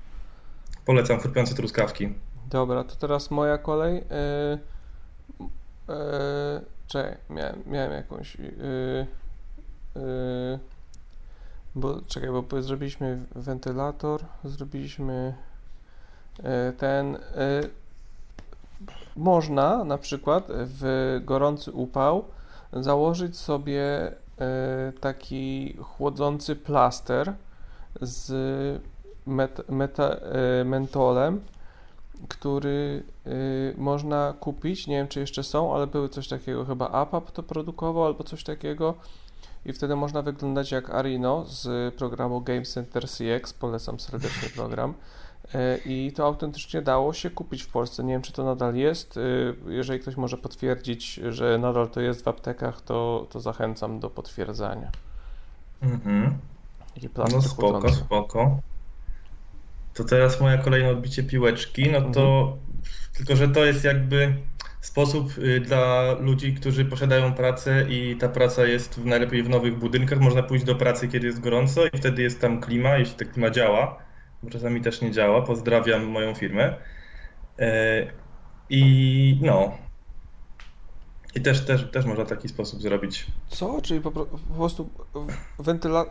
polecam 0.86 1.19
chrupiące 1.19 1.55
truskawki. 1.55 2.13
Dobra, 2.49 2.83
to 2.83 2.95
teraz 2.95 3.31
moja 3.31 3.57
kolej. 3.57 3.95
Yy, 3.95 4.59
yy, 5.88 5.95
czekaj, 6.88 7.17
miałem, 7.29 7.63
miałem 7.65 7.91
jakąś. 7.91 8.36
Yy, 8.36 9.07
yy, 9.95 10.59
bo 11.75 12.01
czekaj, 12.07 12.29
bo 12.49 12.61
zrobiliśmy 12.61 13.25
wentylator, 13.36 14.21
zrobiliśmy 14.43 15.33
ten. 16.77 17.11
Yy, 17.11 17.69
można 19.15 19.83
na 19.83 19.97
przykład 19.97 20.47
w 20.49 21.19
gorący 21.25 21.71
upał 21.71 22.25
założyć 22.73 23.38
sobie 23.38 24.11
yy, 24.39 24.45
taki 24.99 25.77
chłodzący 25.81 26.55
plaster 26.55 27.33
z 28.01 28.81
met, 29.25 29.69
meta, 29.69 30.15
mentolem 30.65 31.41
który 32.27 33.03
można 33.77 34.33
kupić. 34.39 34.88
Nie 34.88 34.95
wiem, 34.95 35.07
czy 35.07 35.19
jeszcze 35.19 35.43
są, 35.43 35.75
ale 35.75 35.88
były 35.88 36.09
coś 36.09 36.27
takiego, 36.27 36.65
chyba 36.65 36.89
APAP 36.89 37.31
to 37.31 37.43
produkował 37.43 38.05
albo 38.05 38.23
coś 38.23 38.43
takiego. 38.43 38.93
i 39.65 39.73
wtedy 39.73 39.95
można 39.95 40.21
wyglądać 40.21 40.71
jak 40.71 40.89
Arino 40.89 41.45
z 41.47 41.95
programu 41.95 42.41
Game 42.41 42.61
Center 42.61 43.05
CX. 43.09 43.53
Polecam 43.53 43.99
serdecznie 43.99 44.49
program. 44.49 44.93
E, 45.54 45.78
I 45.86 46.12
to 46.16 46.26
autentycznie 46.26 46.82
dało 46.82 47.14
się 47.14 47.30
kupić 47.30 47.64
w 47.64 47.68
Polsce. 47.68 48.04
Nie 48.04 48.14
wiem, 48.14 48.22
czy 48.22 48.32
to 48.34 48.43
nadal 48.43 48.76
jest. 48.76 49.18
E, 49.18 49.22
Jeżeli 49.72 50.00
ktoś 50.00 50.18
może 50.18 50.38
potwierdzić, 50.38 51.14
że 51.30 51.58
nadal 51.58 51.89
to 51.89 52.02
jest 52.02 52.24
w 52.24 52.28
aptekach, 52.28 52.82
to, 52.82 53.28
to 53.30 53.39
zachęcam 53.39 54.00
do 54.00 54.10
potwierdzania. 54.10 54.91
Mhm. 55.82 56.38
No 57.32 57.41
spoko, 57.41 57.72
chłodzący. 57.72 57.96
spoko. 57.96 58.60
To 59.93 60.04
teraz 60.04 60.41
moje 60.41 60.58
kolejne 60.58 60.89
odbicie 60.89 61.24
piłeczki, 61.24 61.91
no 61.91 62.02
to 62.02 62.58
tylko, 63.18 63.36
że 63.36 63.48
to 63.48 63.66
jest 63.66 63.84
jakby 63.84 64.34
sposób 64.82 65.38
y, 65.38 65.60
dla 65.60 66.14
ludzi, 66.20 66.54
którzy 66.54 66.86
posiadają 66.86 67.34
pracę 67.34 67.86
i 67.89 68.16
ta 68.18 68.30
praca 68.30 68.66
jest 68.66 68.96
w, 69.00 69.06
najlepiej 69.06 69.43
w 69.43 69.50
nowych 69.50 69.80
budynkach. 69.80 70.20
Można 70.20 70.43
pójść 70.43 70.66
do 70.66 70.76
pracy, 70.76 71.08
kiedy 71.08 71.28
jest 71.28 71.39
gorąco 71.39 71.86
i 71.86 71.98
wtedy 71.98 72.22
jest 72.22 72.41
tam 72.41 72.62
klima, 72.62 72.98
jeśli 72.98 73.16
ta 73.16 73.26
klima 73.26 73.50
działa, 73.50 74.05
bo 74.43 74.49
czasami 74.49 74.81
też 74.81 75.01
nie 75.01 75.11
działa. 75.11 75.41
Pozdrawiam 75.41 76.05
moją 76.05 76.36
firmę. 76.36 76.75
E, 77.59 78.07
I 78.69 79.39
no. 79.41 79.77
I 81.36 81.41
też, 81.41 81.65
też, 81.65 81.91
też 81.91 82.05
można 82.05 82.25
w 82.25 82.29
taki 82.29 82.49
sposób 82.49 82.81
zrobić. 82.81 83.25
Co? 83.47 83.81
Czyli 83.81 84.01
po, 84.01 84.11
po 84.11 84.25
prostu 84.55 84.89
wentyla... 85.59 86.05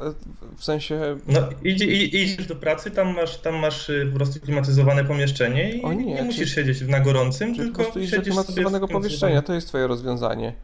w 0.57 0.65
sensie... 0.65 1.17
No, 1.27 1.41
idzie, 1.63 1.87
idziesz 1.87 2.47
do 2.47 2.57
pracy, 2.57 2.91
tam 2.91 3.15
masz, 3.15 3.37
tam 3.37 3.55
masz 3.55 3.91
y, 3.91 4.09
po 4.13 4.17
prostu 4.17 4.41
klimatyzowane 4.41 5.05
pomieszczenie 5.05 5.71
i 5.71 5.83
O 5.83 5.93
nie, 5.93 6.05
nie, 6.05 6.23
musisz 6.23 6.55
siedzieć 6.55 6.81
na 6.81 7.01
gorącym, 7.01 7.55
Czyli 7.55 7.59
po 7.59 7.65
tylko 7.65 7.83
prostu 7.83 7.99
do 7.99 8.07
siedzisz 8.07 8.17
sobie 8.17 8.25
klimatyzowanego 8.25 8.89
pomieszczenia, 8.89 9.43
to 9.43 9.55
jest 9.55 9.69
twoje 9.69 9.87
rozwiązanie. 9.87 10.55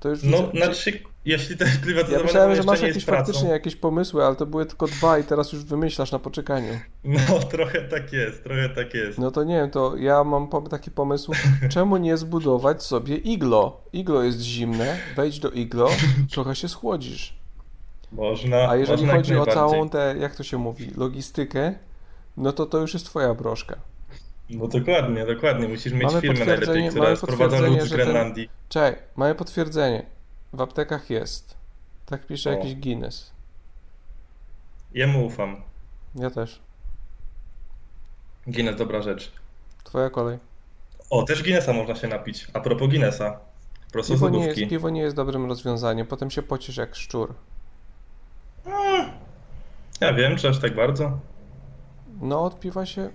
To 0.00 0.08
już 0.08 0.22
No, 0.22 0.38
widzę- 0.38 0.66
znaczy, 0.66 1.00
jeśli 1.24 1.56
to 1.56 1.64
jest 1.64 2.10
Ja 2.10 2.22
myślałem, 2.22 2.56
że 2.56 2.62
masz 2.62 2.80
jakieś 2.80 3.04
faktycznie 3.04 3.48
jakieś 3.48 3.76
pomysły, 3.76 4.24
ale 4.24 4.36
to 4.36 4.46
były 4.46 4.66
tylko 4.66 4.86
dwa 4.86 5.18
i 5.18 5.24
teraz 5.24 5.52
już 5.52 5.64
wymyślasz 5.64 6.12
na 6.12 6.18
poczekaniu. 6.18 6.80
No, 7.04 7.20
trochę 7.50 7.80
tak 7.80 8.12
jest, 8.12 8.44
trochę 8.44 8.68
tak 8.68 8.94
jest. 8.94 9.18
No 9.18 9.30
to 9.30 9.44
nie 9.44 9.54
wiem, 9.54 9.70
to 9.70 9.96
ja 9.96 10.24
mam 10.24 10.48
taki 10.70 10.90
pomysł, 10.90 11.32
czemu 11.74 11.96
nie 11.96 12.16
zbudować 12.16 12.82
sobie 12.82 13.16
iglo? 13.16 13.80
Iglo 13.92 14.22
jest 14.22 14.40
zimne, 14.40 14.98
wejdź 15.16 15.38
do 15.40 15.50
iglo, 15.50 15.88
trochę 16.32 16.56
się 16.56 16.68
schłodzisz. 16.68 17.38
Można, 18.12 18.68
A 18.68 18.76
jeżeli 18.76 19.02
można 19.02 19.16
chodzi 19.16 19.36
o 19.36 19.46
całą 19.46 19.88
tę, 19.88 20.14
jak 20.20 20.36
to 20.36 20.42
się 20.42 20.58
mówi, 20.58 20.90
logistykę, 20.96 21.74
no 22.36 22.52
to 22.52 22.66
to 22.66 22.78
już 22.78 22.94
jest 22.94 23.06
twoja 23.06 23.34
broszka. 23.34 23.76
No 24.50 24.68
dokładnie, 24.68 25.26
dokładnie. 25.26 25.68
Musisz 25.68 25.92
mieć 25.92 26.02
Mamy 26.02 26.20
firmę 26.20 26.44
najlepiej, 26.44 26.88
która 26.88 27.16
potwierdzenie, 27.16 27.68
lód 27.68 27.80
z 27.80 27.84
że 27.84 27.96
ten- 27.96 28.06
Grenlandii. 28.06 28.50
Czekaj, 28.68 28.96
mamy 29.16 29.34
potwierdzenie. 29.34 30.06
W 30.52 30.60
aptekach 30.60 31.10
jest. 31.10 31.56
Tak 32.06 32.26
pisze 32.26 32.50
O. 32.50 32.52
jakiś 32.52 32.74
Guinness. 32.74 33.32
Jemu 34.94 35.26
ufam. 35.26 35.56
Ja 36.14 36.30
też. 36.30 36.60
Guinness, 38.46 38.76
dobra 38.76 39.02
rzecz. 39.02 39.32
Twoja 39.84 40.10
kolej. 40.10 40.38
O, 41.10 41.22
też 41.22 41.42
Guinnessa 41.42 41.72
można 41.72 41.94
się 41.94 42.08
napić. 42.08 42.46
A 42.52 42.60
propos 42.60 42.88
Guinnessa. 42.88 43.40
Prosto 43.92 44.14
Piwo 44.14 44.28
nie, 44.28 44.46
jest, 44.46 44.60
piwo 44.70 44.90
nie 44.90 45.00
jest 45.00 45.16
dobrym 45.16 45.46
rozwiązaniem, 45.46 46.06
potem 46.06 46.30
się 46.30 46.42
pocisz 46.42 46.76
jak 46.76 46.96
szczur. 46.96 47.34
Ja 50.00 50.12
wiem, 50.12 50.36
czy 50.36 50.48
aż 50.48 50.58
tak 50.58 50.74
bardzo. 50.74 51.18
No, 52.20 52.44
od 52.44 52.60
piwa 52.60 52.86
się. 52.86 53.10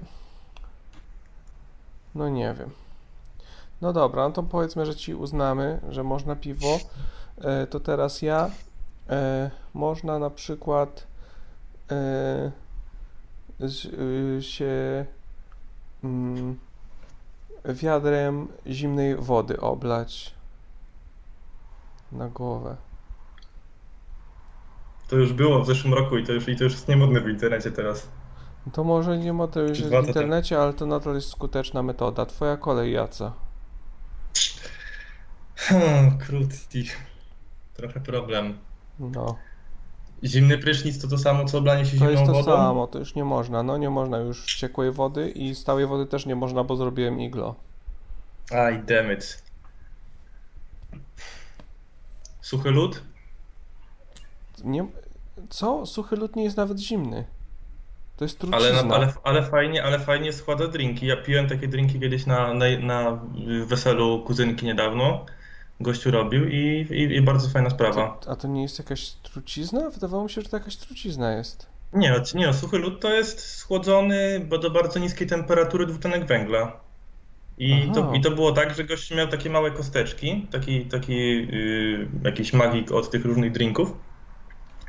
No 2.16 2.30
nie 2.30 2.56
wiem. 2.60 2.70
No 3.82 3.94
dobra, 3.94 4.28
no 4.28 4.34
to 4.34 4.44
powiedzmy, 4.44 4.86
że 4.86 4.96
ci 4.96 5.16
uznamy, 5.16 5.80
że 5.90 6.04
można 6.04 6.36
piwo. 6.36 6.80
E, 7.38 7.68
to 7.68 7.80
teraz 7.80 8.22
ja. 8.22 8.50
E, 9.10 9.52
można 9.74 10.20
na 10.20 10.30
przykład 10.30 11.08
e, 11.92 12.52
z, 13.60 13.86
y, 13.86 14.44
się 14.44 15.06
mm, 16.04 16.60
wiadrem 17.66 18.48
zimnej 18.68 19.16
wody 19.16 19.60
oblać 19.60 20.34
na 22.12 22.30
głowę. 22.30 22.76
To 25.08 25.16
już 25.16 25.34
było 25.34 25.64
w 25.64 25.68
zeszłym 25.68 25.94
roku 25.94 26.18
i 26.18 26.26
to 26.26 26.32
już, 26.32 26.48
i 26.48 26.56
to 26.56 26.64
już 26.64 26.74
jest 26.74 26.88
niemodne 26.88 27.22
w 27.22 27.30
internecie 27.30 27.72
teraz. 27.72 28.08
To 28.72 28.84
może 28.84 29.18
nie 29.18 29.34
ma 29.34 29.48
to 29.48 29.62
już 29.62 29.78
Czy 29.78 29.86
w 29.86 29.90
to 29.92 29.98
tak. 29.98 30.08
internecie, 30.08 30.60
ale 30.62 30.74
to 30.74 30.86
nadal 30.86 31.16
jest 31.16 31.30
skuteczna 31.30 31.84
metoda. 31.84 32.26
Twoja 32.26 32.58
kolej, 32.58 32.92
Jaca. 32.94 33.34
Krótki. 36.20 36.84
Trochę 37.74 38.00
problem. 38.00 38.58
No. 39.00 39.36
Zimny 40.24 40.58
prysznic 40.58 41.02
to 41.02 41.08
to 41.08 41.18
samo, 41.18 41.46
co 41.46 41.58
oblanie 41.58 41.86
się 41.86 41.92
To 41.92 41.98
zimną 41.98 42.10
jest 42.12 42.26
to 42.26 42.32
wodą? 42.34 42.44
samo, 42.58 42.88
to 42.88 43.00
już 43.00 43.16
nie 43.16 43.24
można. 43.26 43.64
No 43.64 43.78
nie 43.78 43.90
można 43.90 44.18
już 44.18 44.56
ciekłej 44.56 44.92
wody 44.92 45.30
i 45.30 45.56
stałej 45.56 45.86
wody 45.88 46.06
też 46.06 46.26
nie 46.26 46.36
można, 46.36 46.64
bo 46.64 46.76
zrobiłem 46.76 47.20
iglo. 47.22 47.56
Aj, 48.52 48.84
damn 48.84 49.12
it. 49.12 49.44
Suchy 52.42 52.72
lód? 52.72 53.04
Nie... 54.64 54.86
Co? 55.50 55.86
Suchy 55.86 56.16
lód 56.16 56.36
nie 56.36 56.44
jest 56.44 56.58
nawet 56.58 56.80
zimny. 56.80 57.26
To 58.24 58.26
jest 58.26 58.44
Ale, 58.52 58.52
trucizna. 58.52 58.84
na, 58.84 58.96
ale, 58.96 59.14
ale 59.24 59.44
fajnie, 59.44 59.84
ale 59.84 60.00
fajnie 60.00 60.34
składa 60.34 60.68
drinki. 60.68 61.06
Ja 61.06 61.18
piłem 61.18 61.48
takie 61.48 61.68
drinki 61.68 62.00
kiedyś 62.00 62.26
na, 62.26 62.54
na, 62.54 62.66
na 62.80 63.20
weselu 63.66 64.24
kuzynki 64.24 64.66
niedawno. 64.66 65.26
Gościu 65.80 66.12
robił 66.12 66.48
i, 66.48 66.88
i, 66.92 67.16
i 67.16 67.22
bardzo 67.22 67.50
fajna 67.50 67.70
sprawa. 67.70 68.20
A 68.28 68.36
to 68.36 68.48
nie 68.48 68.62
jest 68.62 68.80
jakaś 68.80 69.12
trucizna? 69.12 69.90
Wydawało 69.90 70.24
mi 70.24 70.30
się, 70.30 70.42
że 70.42 70.50
to 70.50 70.58
jakaś 70.58 70.76
trucizna 70.78 71.34
jest. 71.34 71.68
Nie, 71.94 72.12
no, 72.12 72.40
nie, 72.40 72.48
no, 72.48 72.54
suchy 72.54 72.78
lód 72.78 73.02
to 73.02 73.14
jest 73.14 73.40
schłodzony 73.58 74.46
bo 74.50 74.58
do 74.58 74.72
bardzo 74.72 75.00
niskiej 75.00 75.28
temperatury 75.28 75.86
dwutlenek 75.86 76.26
węgla. 76.26 76.80
I 77.58 77.92
to. 77.94 78.12
I 78.14 78.22
to 78.22 78.32
było 78.32 78.52
tak, 78.52 78.76
że 78.76 78.84
gość 78.84 79.12
miał 79.12 79.28
takie 79.28 79.50
małe 79.50 79.72
kosteczki, 79.72 80.48
taki, 80.52 80.86
taki 80.86 81.14
yy, 81.48 82.08
jakiś 82.24 82.54
magik 82.54 82.92
od 82.92 83.12
tych 83.12 83.26
różnych 83.26 83.52
drinków. 83.52 83.94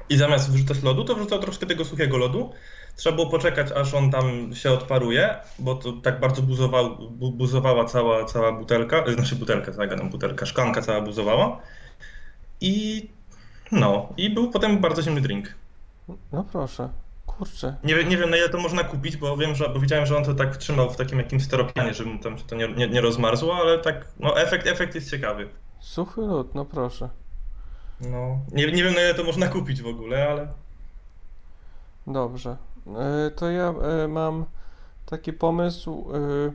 I 0.08 0.16
zamiast 0.16 0.50
wrzucać 0.50 0.82
lodu, 0.82 1.04
to 1.04 1.14
wrzucał 1.14 1.38
troszkę 1.38 1.66
tego 1.66 1.84
suchego 1.84 2.16
lodu. 2.16 2.52
Trzeba 2.96 3.16
było 3.16 3.30
poczekać, 3.30 3.72
aż 3.72 3.94
on 3.94 4.10
tam 4.10 4.54
się 4.54 4.70
odparuje, 4.70 5.36
bo 5.58 5.74
to 5.74 5.92
tak 5.92 6.20
bardzo 6.20 6.42
buzował, 6.42 6.96
bu, 7.10 7.32
buzowała 7.32 7.84
cała, 7.84 8.24
cała 8.24 8.52
butelka, 8.52 9.04
znaczy 9.14 9.36
butelka, 9.36 9.72
zagadam 9.72 10.10
butelka, 10.10 10.46
szklanka 10.46 10.82
cała 10.82 11.00
buzowała. 11.00 11.60
I 12.60 13.08
no, 13.72 14.08
i 14.16 14.30
był 14.30 14.50
potem 14.50 14.78
bardzo 14.78 15.02
zimny 15.02 15.20
drink. 15.20 15.54
No 16.32 16.44
proszę. 16.52 16.88
Kurczę. 17.26 17.76
Nie, 17.84 17.94
wiem- 17.94 18.08
nie 18.08 18.16
wiem 18.16 18.30
na 18.30 18.36
ile 18.36 18.48
to 18.48 18.58
można 18.58 18.84
kupić, 18.84 19.16
bo 19.16 19.36
wiem, 19.36 19.54
że 19.54 19.68
bo 19.68 19.80
widziałem, 19.80 20.06
że 20.06 20.16
on 20.16 20.24
to 20.24 20.34
tak 20.34 20.56
trzymał 20.56 20.90
w 20.90 20.96
takim 20.96 21.18
jakimś 21.18 21.44
steropianie, 21.44 21.94
żeby 21.94 22.10
mu 22.10 22.18
tam 22.18 22.38
się 22.38 22.44
to 22.44 22.56
nie, 22.56 22.68
nie, 22.68 22.88
nie 22.88 23.00
rozmarzło, 23.00 23.56
ale 23.56 23.78
tak, 23.78 24.08
no 24.20 24.38
efekt, 24.40 24.66
efekt 24.66 24.94
jest 24.94 25.10
ciekawy. 25.10 25.48
Suchy 25.80 26.20
lód, 26.20 26.54
no 26.54 26.64
proszę. 26.64 27.08
No, 28.00 28.38
nie, 28.52 28.66
nie 28.72 28.84
wiem 28.84 28.94
na 28.94 29.00
ile 29.00 29.14
to 29.14 29.24
można 29.24 29.48
kupić 29.48 29.82
w 29.82 29.86
ogóle, 29.86 30.28
ale 30.28 30.48
Dobrze. 32.06 32.56
E, 33.26 33.30
To 33.30 33.50
ja 33.50 33.74
e, 34.04 34.08
mam 34.08 34.44
taki 35.06 35.32
pomysł. 35.32 36.04
e, 36.14 36.52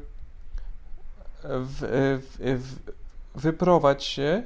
W, 1.44 1.80
w, 2.22 2.38
w, 2.64 2.92
wyprowadź 3.42 4.04
się 4.04 4.44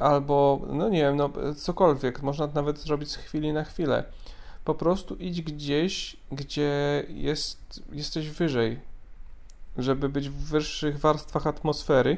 albo, 0.00 0.60
no 0.72 0.88
nie 0.88 1.00
wiem, 1.00 1.16
no 1.16 1.30
cokolwiek. 1.56 2.22
Można 2.22 2.46
nawet 2.46 2.78
zrobić 2.78 3.10
z 3.10 3.16
chwili 3.16 3.52
na 3.52 3.64
chwilę. 3.64 4.04
Po 4.64 4.74
prostu 4.74 5.14
idź 5.16 5.42
gdzieś, 5.42 6.16
gdzie 6.32 7.04
jest, 7.08 7.82
jesteś 7.92 8.30
wyżej, 8.30 8.80
żeby 9.78 10.08
być 10.08 10.28
w 10.28 10.34
wyższych 10.34 10.98
warstwach 10.98 11.46
atmosfery. 11.46 12.16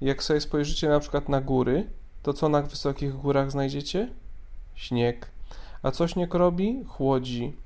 Jak 0.00 0.22
sobie 0.22 0.40
spojrzycie 0.40 0.88
na 0.88 1.00
przykład 1.00 1.28
na 1.28 1.40
góry, 1.40 1.86
to 2.22 2.32
co 2.32 2.48
na 2.48 2.62
wysokich 2.62 3.12
górach 3.14 3.50
znajdziecie? 3.50 4.08
Śnieg. 4.74 5.30
A 5.82 5.90
co 5.90 6.08
śnieg 6.08 6.34
robi? 6.34 6.84
Chłodzi. 6.88 7.56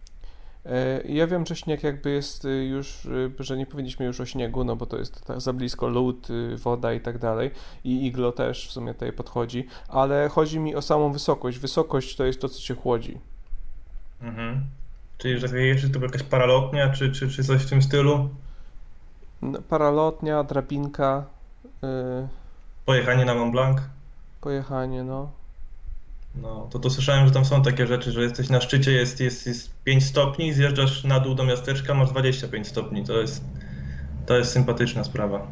E, 0.66 1.02
Ja 1.09 1.26
wiem, 1.26 1.47
że 1.47 1.56
śnieg 1.56 1.82
jakby 1.82 2.10
jest 2.10 2.44
y, 2.44 2.64
już, 2.64 3.05
y, 3.05 3.31
że 3.40 3.56
nie 3.56 3.66
powinniśmy 3.66 4.06
już 4.06 4.20
o 4.20 4.26
śniegu, 4.26 4.64
no 4.64 4.76
bo 4.76 4.86
to 4.86 4.97
jest 4.98 5.24
tak 5.24 5.40
za 5.40 5.52
blisko 5.52 5.89
lód, 5.89 6.28
woda 6.56 6.93
i 6.93 7.01
tak 7.01 7.18
dalej. 7.18 7.51
I 7.85 8.06
iglo 8.06 8.32
też 8.32 8.68
w 8.68 8.72
sumie 8.72 8.94
tutaj 8.94 9.12
podchodzi, 9.12 9.66
ale 9.89 10.28
chodzi 10.28 10.59
mi 10.60 10.74
o 10.74 10.82
samą 10.82 11.12
wysokość. 11.12 11.59
Wysokość 11.59 12.16
to 12.16 12.24
jest 12.24 12.40
to, 12.40 12.48
co 12.48 12.60
cię 12.60 12.74
chłodzi. 12.74 13.18
mhm. 14.22 14.64
Czyli, 15.18 15.40
że 15.40 15.60
jeszcze 15.60 15.89
to 15.89 16.01
jakaś 16.01 16.22
paralotnia, 16.22 16.89
czy, 16.93 17.12
czy, 17.12 17.28
czy 17.31 17.44
coś 17.44 17.62
w 17.62 17.68
tym 17.70 17.82
stylu? 17.82 18.28
N- 19.43 19.62
Paralotnia, 19.68 20.44
drabinka, 20.44 21.24
y, 21.64 22.28
Pojechanie 22.86 23.24
na 23.24 23.35
Mont 23.35 23.52
Blanc? 23.52 23.78
Pojechanie, 24.45 25.05
no. 25.05 25.31
No, 26.43 26.69
to 26.71 26.79
to 26.79 26.91
słyszałem, 26.91 27.27
że 27.27 27.33
tam 27.33 27.45
są 27.45 27.62
takie 27.62 27.87
rzeczy, 27.87 28.12
że 28.12 28.23
jesteś 28.23 28.49
na 28.49 28.61
szczycie, 28.61 28.93
jest, 28.93 29.21
jest, 29.21 29.47
jest 29.47 29.83
5 29.85 30.05
stopni, 30.05 30.53
zjeżdżasz 30.53 31.05
na 31.05 31.21
dół 31.21 31.35
do 31.35 31.45
miasteczka, 31.45 31.95
masz 31.95 32.11
25 32.11 32.69
stopni. 32.69 33.05
To 33.05 33.21
jest, 33.21 33.45
to 34.27 34.37
jest 34.37 34.53
sympatyczna 34.53 35.05
sprawa. 35.05 35.47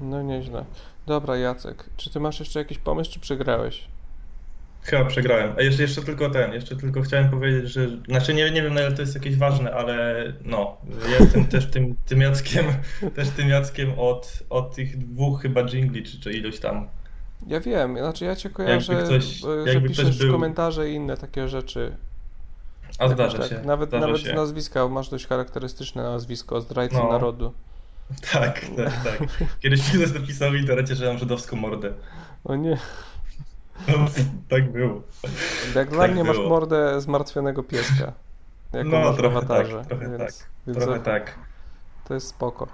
No 0.00 0.22
nieźle. 0.22 0.64
Dobra, 1.06 1.36
Jacek, 1.36 1.84
czy 1.96 2.10
ty 2.10 2.20
masz 2.20 2.40
jeszcze 2.40 2.58
jakiś 2.58 2.78
pomysł, 2.78 3.12
czy 3.12 3.20
przegrałeś? 3.20 3.88
Chyba 4.82 5.04
przegrałem. 5.04 5.54
A 5.58 5.62
jeszcze, 5.62 5.82
jeszcze 5.82 6.02
tylko 6.02 6.30
ten, 6.30 6.52
jeszcze 6.52 6.76
tylko 6.76 7.02
chciałem 7.02 7.30
powiedzieć, 7.30 7.70
że. 7.70 7.88
Znaczy 8.08 8.34
nie, 8.34 8.50
nie 8.50 8.62
wiem 8.62 8.74
na 8.74 8.80
ile 8.80 8.92
to 8.92 9.02
jest 9.02 9.14
jakieś 9.14 9.36
ważne, 9.36 9.74
ale 9.74 10.24
no, 10.44 10.76
jestem 11.20 11.46
też 11.46 11.66
tym, 11.66 11.96
tym 12.06 12.20
Jackiem, 12.20 12.66
też 13.16 13.28
tym 13.28 13.48
Jackiem 13.48 13.98
od, 13.98 14.42
od 14.50 14.74
tych 14.74 14.98
dwóch 14.98 15.42
chyba 15.42 15.64
jingli, 15.64 16.02
czy, 16.02 16.20
czy 16.20 16.32
iluś 16.32 16.58
tam. 16.58 16.88
Ja 17.46 17.60
wiem, 17.60 17.98
znaczy 17.98 18.24
ja 18.24 18.36
cię 18.36 18.50
kojarzę, 18.50 18.92
Jakby 18.92 19.08
ktoś- 19.08 19.44
e, 19.44 19.64
że 19.64 19.72
jakby 19.72 19.88
piszesz 19.88 20.18
był- 20.18 20.32
komentarze 20.32 20.90
i 20.90 20.94
inne 20.94 21.16
takie 21.16 21.48
rzeczy. 21.48 21.96
A 22.98 23.02
Jakoś 23.02 23.14
zdarza 23.14 23.38
tak. 23.38 23.48
się. 23.48 23.60
Nawet, 23.64 23.88
zdarza 23.88 24.06
nawet 24.06 24.20
się. 24.22 24.32
nazwiska, 24.34 24.88
masz 24.88 25.08
dość 25.08 25.26
charakterystyczne 25.26 26.02
nazwisko, 26.02 26.60
zdrajcy 26.60 26.96
No. 26.96 27.08
narodu. 27.08 27.52
Tak, 28.32 28.60
tak, 28.76 29.04
tak. 29.04 29.28
Kiedyś 29.60 29.94
mi 29.94 30.00
ktoś 30.00 30.14
napisał 30.20 30.50
w 30.50 30.54
internecie, 30.54 30.94
że 30.94 31.06
mam 31.08 31.18
żydowską 31.18 31.56
mordę. 31.56 31.92
O 32.44 32.56
nie. 32.56 32.78
No, 33.88 33.94
tak 34.48 34.72
było. 34.72 35.02
Jak 35.74 35.90
dla 35.90 35.98
Tak 36.02 36.12
mnie 36.12 36.24
masz 36.24 36.36
było. 36.36 36.48
mordę 36.48 37.00
zmartwionego 37.00 37.62
pieska. 37.62 38.12
Jako 38.72 38.88
No, 38.88 39.00
masz 39.00 39.16
trochę 39.16 39.36
awatarze, 39.36 39.78
tak, 39.78 39.86
trochę 39.86 40.08
więc, 40.08 40.18
tak, 40.38 40.48
Więc 40.66 40.78
trochę 40.78 40.98
to- 40.98 41.04
tak. 41.04 41.34
To 42.08 42.14
jest 42.14 42.26
spoko. 42.28 42.66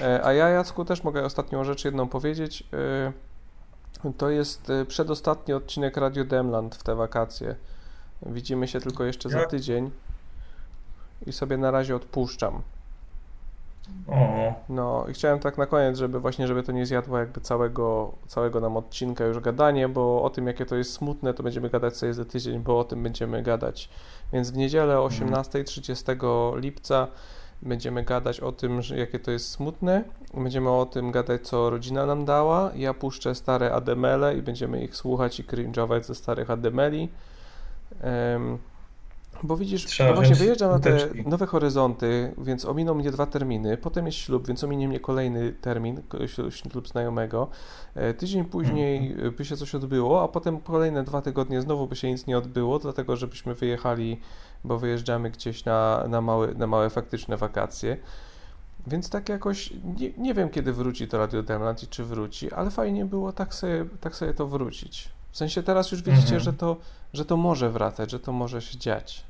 E, 0.00 0.24
A 0.24 0.32
ja, 0.32 0.48
Jacku, 0.48 0.84
też 0.84 1.02
mogę 1.04 1.24
ostatnią 1.24 1.64
rzecz 1.64 1.84
jedną 1.84 2.08
powiedzieć. 2.08 2.64
To 4.18 4.30
jest 4.30 4.70
e, 4.70 4.84
przedostatni 4.84 5.54
odcinek 5.54 5.96
Radio 5.96 6.24
Demland 6.24 6.74
w 6.74 6.82
te 6.82 6.94
wakacje. 6.94 7.56
Widzimy 8.26 8.68
się 8.68 8.80
tylko 8.80 9.04
jeszcze 9.04 9.28
za 9.28 9.46
tydzień. 9.46 9.90
I 11.26 11.32
sobie 11.32 11.56
na 11.56 11.70
razie 11.70 11.96
odpuszczam. 11.96 12.62
O, 14.08 14.54
No 14.68 15.06
i 15.08 15.12
chciałem 15.12 15.38
tak 15.38 15.58
na 15.58 15.66
koniec, 15.66 15.98
żeby 15.98 16.20
właśnie, 16.20 16.46
żeby 16.46 16.62
to 16.62 16.72
nie 16.72 16.86
zjadło 16.86 17.18
jakby 17.18 17.40
całego, 17.40 18.12
całego 18.26 18.60
nam 18.60 18.76
odcinka 18.76 19.24
już 19.24 19.40
gadanie, 19.40 19.88
bo 19.88 20.22
o 20.22 20.30
tym 20.30 20.46
jakie 20.46 20.66
to 20.66 20.76
jest 20.76 20.92
smutne, 20.92 21.34
to 21.34 21.42
będziemy 21.42 21.70
gadać 21.70 21.96
sobie 21.96 22.14
za 22.14 22.24
tydzień, 22.24 22.60
bo 22.60 22.78
o 22.78 22.84
tym 22.84 23.02
będziemy 23.02 23.42
gadać. 23.42 23.88
Więc 24.32 24.50
w 24.50 24.56
niedzielę 24.56 25.00
o 25.00 25.04
18, 25.04 25.64
30 25.64 26.04
lipca 26.54 27.08
będziemy 27.62 28.02
gadać 28.02 28.40
o 28.40 28.52
tym, 28.52 28.80
jakie 28.96 29.18
to 29.18 29.30
jest 29.30 29.50
smutne. 29.50 30.04
Będziemy 30.34 30.70
o 30.70 30.86
tym 30.86 31.10
gadać, 31.10 31.48
co 31.48 31.70
rodzina 31.70 32.06
nam 32.06 32.24
dała. 32.24 32.70
Ja 32.74 32.94
puszczę 32.94 33.34
stare 33.34 33.72
ademele 33.72 34.36
i 34.36 34.42
będziemy 34.42 34.84
ich 34.84 34.96
słuchać 34.96 35.40
i 35.40 35.44
cringe'ować 35.44 36.02
ze 36.02 36.14
starych 36.14 36.50
ademeli. 36.50 37.08
Em, 38.00 38.58
bo 39.42 39.56
widzisz, 39.56 39.84
Trzeba 39.84 40.10
bo 40.10 40.14
właśnie 40.16 40.34
wyjeżdżam 40.34 40.70
na 40.70 40.78
te 40.78 40.98
nowe 41.26 41.46
horyzonty, 41.46 42.34
więc 42.38 42.64
ominą 42.64 42.94
mnie 42.94 43.10
dwa 43.10 43.26
terminy. 43.26 43.76
Potem 43.76 44.06
jest 44.06 44.18
ślub, 44.18 44.46
więc 44.46 44.64
ominie 44.64 44.88
mnie 44.88 45.00
kolejny 45.00 45.52
termin, 45.52 46.02
ślub- 46.50 46.88
znajomego. 46.88 47.48
E, 47.94 48.14
Tydzień 48.14 48.44
później 48.44 49.06
Mhm. 49.12 49.26
e, 49.28 49.30
by 49.30 49.44
się 49.44 49.56
coś 49.56 49.74
odbyło, 49.74 50.22
a 50.22 50.28
potem 50.28 50.60
kolejne 50.60 51.04
dwa 51.04 51.22
tygodnie 51.22 51.62
znowu 51.62 51.86
by 51.86 51.96
się 51.96 52.10
nic 52.10 52.26
nie 52.26 52.38
odbyło, 52.38 52.78
dlatego 52.78 53.16
żebyśmy 53.16 53.54
wyjechali, 53.54 54.20
bo 54.64 54.78
wyjeżdżamy 54.78 55.30
gdzieś 55.30 55.64
na, 55.64 56.04
na, 56.08 56.20
małe, 56.20 56.54
na 56.54 56.66
małe 56.66 56.90
faktyczne 56.90 57.36
wakacje. 57.36 57.96
Więc 58.86 59.10
tak 59.10 59.28
jakoś 59.28 59.72
nie, 59.98 60.10
nie 60.18 60.34
wiem, 60.34 60.48
kiedy 60.48 60.72
wróci 60.72 61.08
to 61.08 61.18
Radio 61.18 61.42
Demland 61.42 61.82
i 61.82 61.86
czy 61.86 62.04
wróci, 62.04 62.52
ale 62.52 62.70
fajnie 62.70 63.04
było 63.04 63.32
tak 63.32 63.54
sobie, 63.54 63.84
tak 64.00 64.16
sobie 64.16 64.34
to 64.34 64.46
wrócić. 64.46 65.08
W 65.36 65.38
sensie 65.38 65.62
teraz 65.62 65.92
już 65.92 66.02
widzicie, 66.02 66.22
Mhm. 66.36 66.40
że, 66.40 66.52
to, 66.52 66.76
że 67.12 67.24
to 67.24 67.36
może 67.36 67.70
wracać, 67.70 68.10
że 68.10 68.20
to 68.20 68.32
może 68.32 68.62
się 68.62 68.78
dziać. 68.78 69.24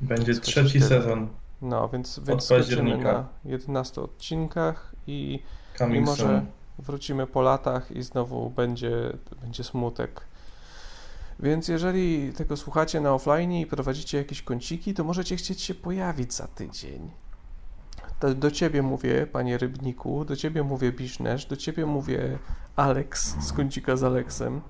będzie 0.00 0.32
Więc 0.32 0.40
trzeci 0.44 0.80
sezon. 0.80 1.28
No, 1.62 1.88
więc, 1.88 2.20
więc 2.26 2.44
skończymy 2.44 2.98
na 2.98 3.28
11 3.44 4.00
odcinkach 4.02 4.94
i, 5.06 5.42
i 5.94 6.00
może 6.00 6.22
soon. 6.22 6.46
wrócimy 6.78 7.26
po 7.26 7.42
latach 7.42 7.90
i 7.90 8.02
znowu 8.02 8.50
będzie, 8.50 9.12
będzie 9.42 9.64
smutek. 9.64 10.20
Więc 11.40 11.68
jeżeli 11.68 12.32
tego 12.32 12.56
słuchacie 12.56 13.00
na 13.00 13.14
offline 13.14 13.52
i 13.52 13.66
prowadzicie 13.66 14.18
jakieś 14.18 14.42
kąciki, 14.42 14.94
to 14.94 15.04
możecie 15.04 15.36
chcieć 15.36 15.60
się 15.62 15.74
pojawić 15.74 16.34
za 16.34 16.46
tydzień. 16.46 17.10
Do 18.36 18.50
ciebie 18.50 18.82
mówię, 18.82 19.26
panie 19.26 19.58
Rybniku, 19.58 20.24
do 20.24 20.36
ciebie 20.36 20.62
mówię 20.62 20.92
Bisznesz, 20.92 21.46
do 21.46 21.56
ciebie 21.56 21.86
mówię 21.86 22.38
Alex 22.76 23.36
z 23.40 23.52
kącika 23.52 23.96
z 23.96 24.04
Aleksem, 24.04 24.60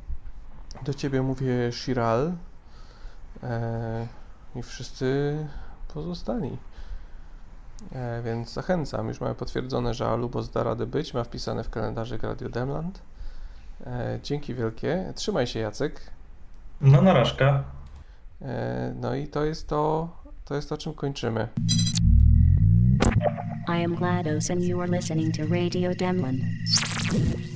do 0.84 0.94
ciebie 0.94 1.22
mówię 1.22 1.72
Shiral 1.72 2.32
e, 3.42 4.06
i 4.56 4.62
wszyscy 4.62 5.36
pozostali. 5.94 6.58
E, 7.92 8.22
więc 8.22 8.52
zachęcam, 8.52 9.08
już 9.08 9.20
mamy 9.20 9.34
potwierdzone, 9.34 9.94
że 9.94 10.06
Alubos 10.06 10.50
da 10.50 10.62
radę 10.62 10.86
być, 10.86 11.14
ma 11.14 11.24
wpisane 11.24 11.64
w 11.64 11.70
kalendarzyk 11.70 12.22
Radio 12.22 12.48
Demland. 12.48 13.02
E, 13.86 14.18
dzięki 14.22 14.54
wielkie, 14.54 15.12
trzymaj 15.14 15.46
się 15.46 15.60
Jacek. 15.60 16.00
No 16.80 17.02
narażka. 17.02 17.64
E, 18.42 18.94
no 19.00 19.14
i 19.14 19.28
to 19.28 19.44
jest 19.44 19.68
to, 19.68 20.08
to 20.44 20.54
jest 20.54 20.68
to, 20.68 20.78
czym 20.78 20.94
kończymy. 20.94 21.48
I 23.68 23.78
am 23.78 23.96
GLaDOS 23.96 24.50
and 24.50 24.64
you 24.64 24.80
are 24.80 24.86
listening 24.86 25.32
to 25.32 25.44
Radio 25.44 25.92
Demlin. 25.92 27.51